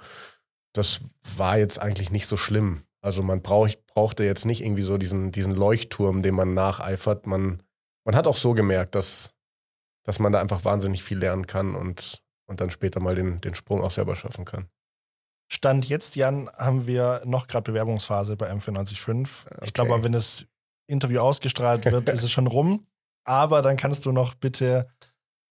das 0.74 1.00
war 1.36 1.58
jetzt 1.58 1.78
eigentlich 1.80 2.10
nicht 2.10 2.26
so 2.26 2.36
schlimm. 2.36 2.82
Also 3.02 3.22
man 3.22 3.40
brauch, 3.40 3.68
brauchte 3.86 4.24
jetzt 4.24 4.44
nicht 4.44 4.62
irgendwie 4.62 4.82
so 4.82 4.98
diesen, 4.98 5.32
diesen 5.32 5.54
Leuchtturm, 5.54 6.22
dem 6.22 6.34
man 6.34 6.54
nacheifert. 6.54 7.26
Man, 7.26 7.62
man 8.04 8.14
hat 8.14 8.26
auch 8.26 8.36
so 8.36 8.52
gemerkt, 8.52 8.94
dass, 8.94 9.34
dass 10.04 10.18
man 10.18 10.32
da 10.32 10.40
einfach 10.40 10.64
wahnsinnig 10.64 11.02
viel 11.02 11.18
lernen 11.18 11.46
kann 11.46 11.74
und, 11.74 12.22
und 12.46 12.60
dann 12.60 12.70
später 12.70 13.00
mal 13.00 13.14
den, 13.14 13.40
den 13.40 13.54
Sprung 13.54 13.80
auch 13.80 13.90
selber 13.90 14.16
schaffen 14.16 14.44
kann. 14.44 14.68
Stand 15.52 15.88
jetzt, 15.88 16.14
Jan, 16.16 16.48
haben 16.56 16.86
wir 16.86 17.22
noch 17.24 17.48
gerade 17.48 17.70
Bewerbungsphase 17.72 18.36
bei 18.36 18.50
M495. 18.52 19.46
Ich 19.46 19.56
Okay. 19.56 19.70
glaube, 19.74 20.04
wenn 20.04 20.12
das 20.12 20.46
Interview 20.86 21.20
ausgestrahlt 21.20 21.84
wird, 21.86 22.08
ist 22.08 22.22
es 22.22 22.30
schon 22.30 22.46
rum. 22.46 22.86
Aber 23.24 23.60
dann 23.60 23.76
kannst 23.76 24.06
du 24.06 24.12
noch 24.12 24.34
bitte 24.34 24.88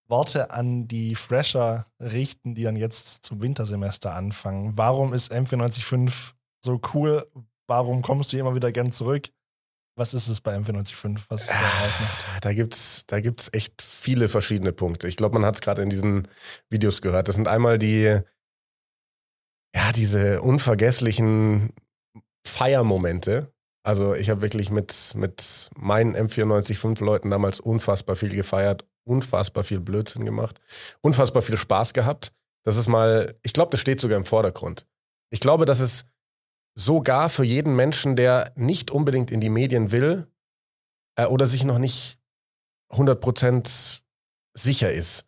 Worte 0.07 0.51
an 0.51 0.88
die 0.88 1.15
Fresher 1.15 1.85
richten, 1.99 2.55
die 2.55 2.63
dann 2.63 2.75
jetzt 2.75 3.25
zum 3.25 3.41
Wintersemester 3.41 4.15
anfangen. 4.15 4.75
Warum 4.77 5.13
ist 5.13 5.31
M495 5.33 6.31
so 6.63 6.81
cool? 6.93 7.27
Warum 7.67 8.01
kommst 8.01 8.33
du 8.33 8.38
immer 8.38 8.55
wieder 8.55 8.71
gern 8.71 8.91
zurück? 8.91 9.27
Was 9.95 10.13
ist 10.13 10.29
es 10.29 10.39
bei 10.39 10.55
M495, 10.55 11.19
was 11.27 11.41
es 11.41 11.47
da 11.49 11.55
ausmacht? 11.55 12.25
Da 12.41 12.53
gibt's, 12.53 13.05
da 13.05 13.19
gibt's 13.19 13.49
echt 13.51 13.81
viele 13.81 14.29
verschiedene 14.29 14.71
Punkte. 14.71 15.09
Ich 15.09 15.17
glaube, 15.17 15.33
man 15.38 15.45
hat 15.45 15.55
es 15.55 15.62
gerade 15.62 15.81
in 15.81 15.89
diesen 15.89 16.27
Videos 16.69 17.01
gehört. 17.01 17.27
Das 17.27 17.35
sind 17.35 17.49
einmal 17.49 17.77
die, 17.77 18.19
ja, 19.75 19.91
diese 19.91 20.41
unvergesslichen 20.41 21.73
Feiermomente. 22.45 23.53
Also 23.84 24.13
ich 24.13 24.29
habe 24.29 24.41
wirklich 24.41 24.71
mit, 24.71 25.13
mit 25.15 25.69
meinen 25.75 26.15
M94-5 26.15 27.03
Leuten 27.03 27.29
damals 27.29 27.60
unfassbar 27.60 28.15
viel 28.15 28.36
gefeiert, 28.36 28.86
unfassbar 29.05 29.63
viel 29.63 29.79
Blödsinn 29.79 30.25
gemacht, 30.25 30.60
unfassbar 31.01 31.41
viel 31.41 31.58
Spaß 31.58 31.93
gehabt. 31.93 32.34
Das 32.65 32.77
ist 32.77 32.88
mal, 32.88 33.38
ich 33.41 33.53
glaube, 33.53 33.71
das 33.71 33.79
steht 33.79 34.01
sogar 34.01 34.17
im 34.17 34.25
Vordergrund. 34.25 34.86
Ich 35.32 35.39
glaube, 35.39 35.65
dass 35.65 35.79
es 35.79 36.05
sogar 36.75 37.29
für 37.29 37.43
jeden 37.43 37.75
Menschen, 37.75 38.15
der 38.15 38.51
nicht 38.55 38.91
unbedingt 38.91 39.32
in 39.32 39.41
die 39.41 39.49
Medien 39.49 39.91
will 39.91 40.27
äh, 41.15 41.25
oder 41.25 41.45
sich 41.45 41.63
noch 41.63 41.77
nicht 41.77 42.19
100% 42.91 44.01
sicher 44.53 44.91
ist, 44.91 45.27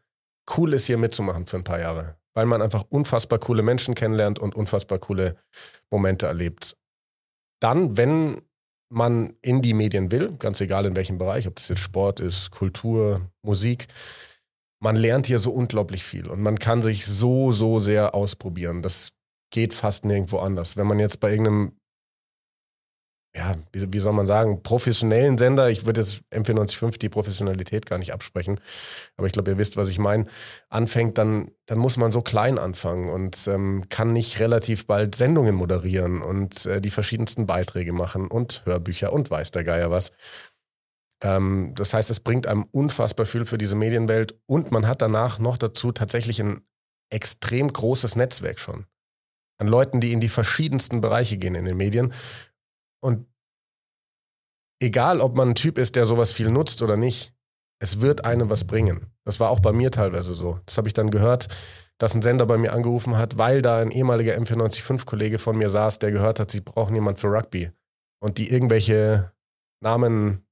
cool 0.58 0.73
ist, 0.73 0.88
hier 0.88 0.97
mitzumachen 0.97 1.45
für 1.45 1.58
ein 1.58 1.63
paar 1.63 1.80
Jahre. 1.80 2.20
Weil 2.34 2.46
man 2.46 2.62
einfach 2.62 2.86
unfassbar 2.89 3.39
coole 3.39 3.62
Menschen 3.62 3.96
kennenlernt 3.96 4.39
und 4.39 4.56
unfassbar 4.56 5.00
coole 5.00 5.36
Momente 5.91 6.28
erlebt. 6.28 6.78
Dann, 7.62 7.98
wenn 7.98 8.41
man 8.91 9.34
in 9.41 9.62
die 9.62 9.74
Medien 9.74 10.12
will, 10.12 10.36
ganz 10.38 10.62
egal 10.62 10.86
in 10.86 10.96
welchem 10.96 11.17
Bereich, 11.17 11.48
ob 11.48 11.56
das 11.56 11.70
jetzt 11.70 11.80
Sport 11.80 12.20
ist, 12.20 12.52
Kultur, 12.52 13.30
Musik, 13.41 13.88
man 14.82 14.96
lernt 14.96 15.28
hier 15.28 15.39
so 15.39 15.52
unglaublich 15.52 16.04
viel 16.04 16.28
und 16.28 16.41
man 16.41 16.58
kann 16.58 16.82
sich 16.82 17.06
so, 17.06 17.52
so 17.52 17.80
sehr 17.80 18.15
ausprobieren. 18.15 18.82
Das 18.82 19.13
geht 19.52 19.74
fast 19.74 20.06
nirgendwo 20.06 20.39
anders. 20.39 20.76
Wenn 20.76 20.88
man 20.88 21.00
jetzt 21.00 21.20
bei 21.20 21.32
irgendeinem, 21.32 21.74
ja, 23.36 23.54
wie, 23.72 23.94
wie 23.94 24.00
soll 24.00 24.13
man 24.13 24.28
sagen, 24.28 24.62
professionellen 24.62 25.38
Sender, 25.38 25.70
ich 25.70 25.86
würde 25.86 26.02
jetzt 26.02 26.24
M495 26.32 27.00
die 27.00 27.10
Professionalität 27.10 27.86
gar 27.86 27.98
nicht 27.98 28.13
absprechen, 28.13 28.60
aber 29.15 29.28
ich 29.28 29.34
glaube, 29.34 29.52
ihr 29.52 29.58
wisst, 29.58 29.78
was 29.78 29.89
ich 29.89 30.00
meine, 30.00 30.26
anfängt, 30.70 31.17
dann, 31.17 31.52
dann 31.65 31.78
muss 31.78 31.98
man 31.98 32.12
so 32.12 32.22
klein 32.22 32.60
anfangen 32.60 33.10
und 33.10 33.48
ähm, 33.48 33.86
kann 33.89 34.12
nicht 34.12 34.39
relativ 34.39 34.86
bald 34.86 35.15
Sendungen 35.15 35.56
moderieren 35.56 36.22
und 36.22 36.65
äh, 36.65 36.82
die 36.82 36.91
verschiedensten 36.91 37.46
Beiträge 37.46 37.94
machen 37.94 38.28
und 38.28 38.63
Hörbücher 38.65 39.13
und 39.13 39.32
weiß 39.32 39.52
der 39.52 39.63
Geier 39.63 39.91
was. 39.91 40.12
Ähm, 41.22 41.74
das 41.76 41.94
heißt, 41.94 42.12
es 42.12 42.20
bringt 42.20 42.48
einem 42.48 42.65
unfassbar 42.72 43.26
viel 43.26 43.46
für 43.46 43.58
diese 43.58 43.76
Medienwelt 43.76 44.36
und 44.46 44.72
man 44.72 44.88
hat 44.88 45.02
danach 45.02 45.39
noch 45.39 45.58
dazu 45.58 45.94
tatsächlich 45.94 46.41
ein 46.41 46.62
extrem 47.10 47.72
großes 47.72 48.17
Netzwerk 48.17 48.60
schon 48.60 48.86
an 49.62 49.67
Leuten, 49.67 50.02
die 50.02 50.12
in 50.12 50.20
die 50.20 50.30
verschiedensten 50.30 51.02
Bereiche 51.02 51.38
gehen 51.38 51.54
in 51.54 51.65
den 51.65 51.78
Medien. 51.78 52.12
Und 53.03 53.27
egal, 54.81 55.21
ob 55.21 55.35
man 55.35 55.49
ein 55.49 55.55
Typ 55.55 55.77
ist, 55.77 55.95
der 55.95 56.05
sowas 56.05 56.31
viel 56.31 56.49
nutzt 56.49 56.81
oder 56.81 56.97
nicht, 56.97 57.33
es 57.79 58.01
wird 58.01 58.25
einem 58.25 58.49
was 58.49 58.65
bringen. 58.65 59.11
Das 59.25 59.39
war 59.39 59.49
auch 59.49 59.59
bei 59.59 59.71
mir 59.71 59.91
teilweise 59.91 60.33
so. 60.33 60.59
Das 60.65 60.77
habe 60.77 60.87
ich 60.87 60.93
dann 60.93 61.09
gehört, 61.09 61.47
dass 61.97 62.15
ein 62.15 62.21
Sender 62.21 62.45
bei 62.45 62.57
mir 62.57 62.73
angerufen 62.73 63.17
hat, 63.17 63.37
weil 63.37 63.61
da 63.61 63.79
ein 63.79 63.91
ehemaliger 63.91 64.35
M495-Kollege 64.37 65.37
von 65.37 65.57
mir 65.57 65.69
saß, 65.69 65.99
der 65.99 66.11
gehört 66.11 66.39
hat, 66.39 66.51
sie 66.51 66.61
brauchen 66.61 66.95
jemand 66.95 67.19
für 67.19 67.27
Rugby. 67.27 67.71
Und 68.19 68.37
die 68.37 68.51
irgendwelche 68.51 69.31
Namen 69.81 70.45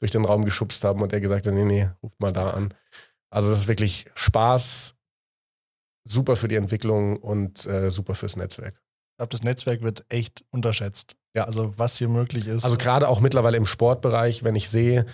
durch 0.00 0.10
den 0.10 0.24
Raum 0.24 0.44
geschubst 0.44 0.82
haben 0.82 1.02
und 1.02 1.12
er 1.12 1.20
gesagt 1.20 1.46
hat, 1.46 1.54
nee, 1.54 1.64
nee, 1.64 1.88
ruft 2.02 2.18
mal 2.20 2.32
da 2.32 2.50
an. 2.50 2.74
Also 3.30 3.50
das 3.50 3.60
ist 3.60 3.68
wirklich 3.68 4.06
Spaß, 4.14 4.96
super 6.04 6.34
für 6.34 6.48
die 6.48 6.56
Entwicklung 6.56 7.16
und 7.16 7.66
äh, 7.66 7.90
super 7.90 8.16
fürs 8.16 8.36
Netzwerk. 8.36 8.82
Ich 9.12 9.16
glaube, 9.18 9.30
das 9.30 9.42
Netzwerk 9.42 9.82
wird 9.82 10.04
echt 10.08 10.44
unterschätzt. 10.50 11.16
Ja. 11.34 11.44
Also 11.44 11.78
was 11.78 11.96
hier 11.98 12.08
möglich 12.08 12.46
ist. 12.46 12.64
Also 12.64 12.76
gerade 12.76 13.08
auch 13.08 13.20
mittlerweile 13.20 13.56
im 13.56 13.66
Sportbereich, 13.66 14.44
wenn 14.44 14.56
ich 14.56 14.68
sehe, 14.68 15.06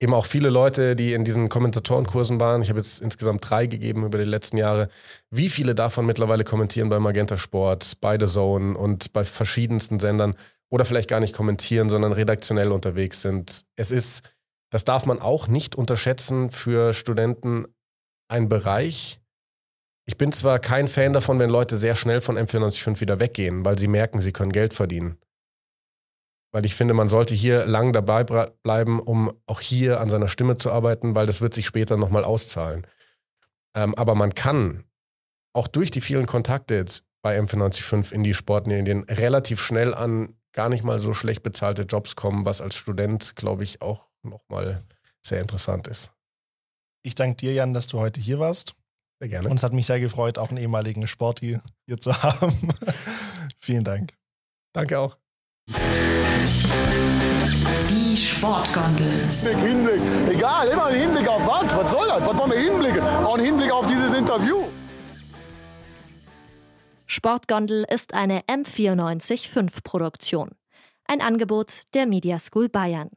eben 0.00 0.14
auch 0.14 0.26
viele 0.26 0.50
Leute, 0.50 0.96
die 0.96 1.12
in 1.12 1.24
diesen 1.24 1.48
Kommentatorenkursen 1.48 2.40
waren, 2.40 2.62
ich 2.62 2.68
habe 2.68 2.80
jetzt 2.80 3.00
insgesamt 3.00 3.48
drei 3.48 3.66
gegeben 3.66 4.04
über 4.04 4.18
die 4.18 4.24
letzten 4.24 4.56
Jahre, 4.56 4.88
wie 5.30 5.48
viele 5.48 5.74
davon 5.74 6.06
mittlerweile 6.06 6.44
kommentieren 6.44 6.88
bei 6.88 6.98
Magenta 6.98 7.36
Sport, 7.36 8.00
bei 8.00 8.18
The 8.18 8.26
Zone 8.26 8.76
und 8.76 9.12
bei 9.12 9.24
verschiedensten 9.24 10.00
Sendern 10.00 10.34
oder 10.70 10.84
vielleicht 10.84 11.08
gar 11.08 11.20
nicht 11.20 11.34
kommentieren, 11.34 11.88
sondern 11.90 12.12
redaktionell 12.12 12.72
unterwegs 12.72 13.22
sind. 13.22 13.64
Es 13.76 13.90
ist, 13.90 14.22
das 14.70 14.84
darf 14.84 15.06
man 15.06 15.20
auch 15.20 15.46
nicht 15.46 15.76
unterschätzen 15.76 16.50
für 16.50 16.92
Studenten, 16.92 17.66
ein 18.28 18.48
Bereich. 18.48 19.20
Ich 20.06 20.18
bin 20.18 20.32
zwar 20.32 20.58
kein 20.58 20.88
Fan 20.88 21.12
davon, 21.12 21.38
wenn 21.38 21.50
Leute 21.50 21.76
sehr 21.76 21.94
schnell 21.94 22.20
von 22.20 22.36
M495 22.36 23.00
wieder 23.00 23.20
weggehen, 23.20 23.64
weil 23.64 23.78
sie 23.78 23.88
merken, 23.88 24.20
sie 24.20 24.32
können 24.32 24.52
Geld 24.52 24.74
verdienen. 24.74 25.18
Weil 26.52 26.66
ich 26.66 26.74
finde, 26.74 26.94
man 26.94 27.08
sollte 27.08 27.34
hier 27.34 27.64
lang 27.66 27.92
dabei 27.92 28.22
bleiben, 28.22 29.00
um 29.00 29.32
auch 29.46 29.60
hier 29.60 30.00
an 30.00 30.10
seiner 30.10 30.28
Stimme 30.28 30.56
zu 30.56 30.70
arbeiten, 30.70 31.14
weil 31.14 31.26
das 31.26 31.40
wird 31.40 31.54
sich 31.54 31.66
später 31.66 31.96
nochmal 31.96 32.24
auszahlen. 32.24 32.86
Ähm, 33.74 33.94
aber 33.96 34.14
man 34.14 34.34
kann 34.34 34.84
auch 35.52 35.68
durch 35.68 35.90
die 35.90 36.00
vielen 36.00 36.26
Kontakte 36.26 36.74
jetzt 36.74 37.02
bei 37.22 37.40
M495 37.40 38.12
in 38.12 38.22
die 38.22 38.34
Sportmedien 38.34 39.04
relativ 39.04 39.60
schnell 39.60 39.94
an 39.94 40.36
gar 40.52 40.68
nicht 40.68 40.84
mal 40.84 41.00
so 41.00 41.14
schlecht 41.14 41.42
bezahlte 41.42 41.82
Jobs 41.82 42.14
kommen, 42.14 42.44
was 42.44 42.60
als 42.60 42.76
Student, 42.76 43.34
glaube 43.36 43.64
ich, 43.64 43.82
auch 43.82 44.10
nochmal 44.22 44.84
sehr 45.22 45.40
interessant 45.40 45.88
ist. 45.88 46.12
ich 47.02 47.14
danke 47.14 47.36
dir, 47.36 47.52
Jan, 47.52 47.74
dass 47.74 47.86
du 47.86 47.98
heute 47.98 48.20
hier 48.20 48.38
warst. 48.38 48.74
Sehr 49.24 49.30
gerne. 49.30 49.48
Und 49.48 49.56
es 49.56 49.62
hat 49.62 49.72
mich 49.72 49.86
sehr 49.86 50.00
gefreut, 50.00 50.36
auch 50.36 50.50
einen 50.50 50.58
ehemaligen 50.58 51.06
Sporti 51.06 51.58
hier 51.86 51.98
zu 51.98 52.12
haben. 52.22 52.68
Vielen 53.58 53.82
Dank. 53.82 54.12
Danke 54.74 54.98
auch. 54.98 55.16
Die 57.88 58.14
Sportgondel. 58.14 59.26
Hinblick, 59.40 60.02
Hinblick. 60.02 60.34
Egal, 60.36 60.68
immer 60.68 60.84
ein 60.88 61.00
Hinblick 61.00 61.26
auf 61.26 61.46
was? 61.46 61.74
Was 61.74 61.90
soll 61.90 62.06
das? 62.06 62.20
Was 62.20 62.38
wollen 62.38 62.50
wir 62.50 62.58
hinblicken? 62.58 63.00
Auch 63.02 63.38
ein 63.38 63.44
Hinblick 63.44 63.72
auf 63.72 63.86
dieses 63.86 64.12
Interview. 64.12 64.64
Sportgondel 67.06 67.86
ist 67.88 68.12
eine 68.12 68.42
M945 68.42 69.82
Produktion. 69.84 70.50
Ein 71.06 71.22
Angebot 71.22 71.84
der 71.94 72.04
Media 72.04 72.38
School 72.38 72.68
Bayern. 72.68 73.08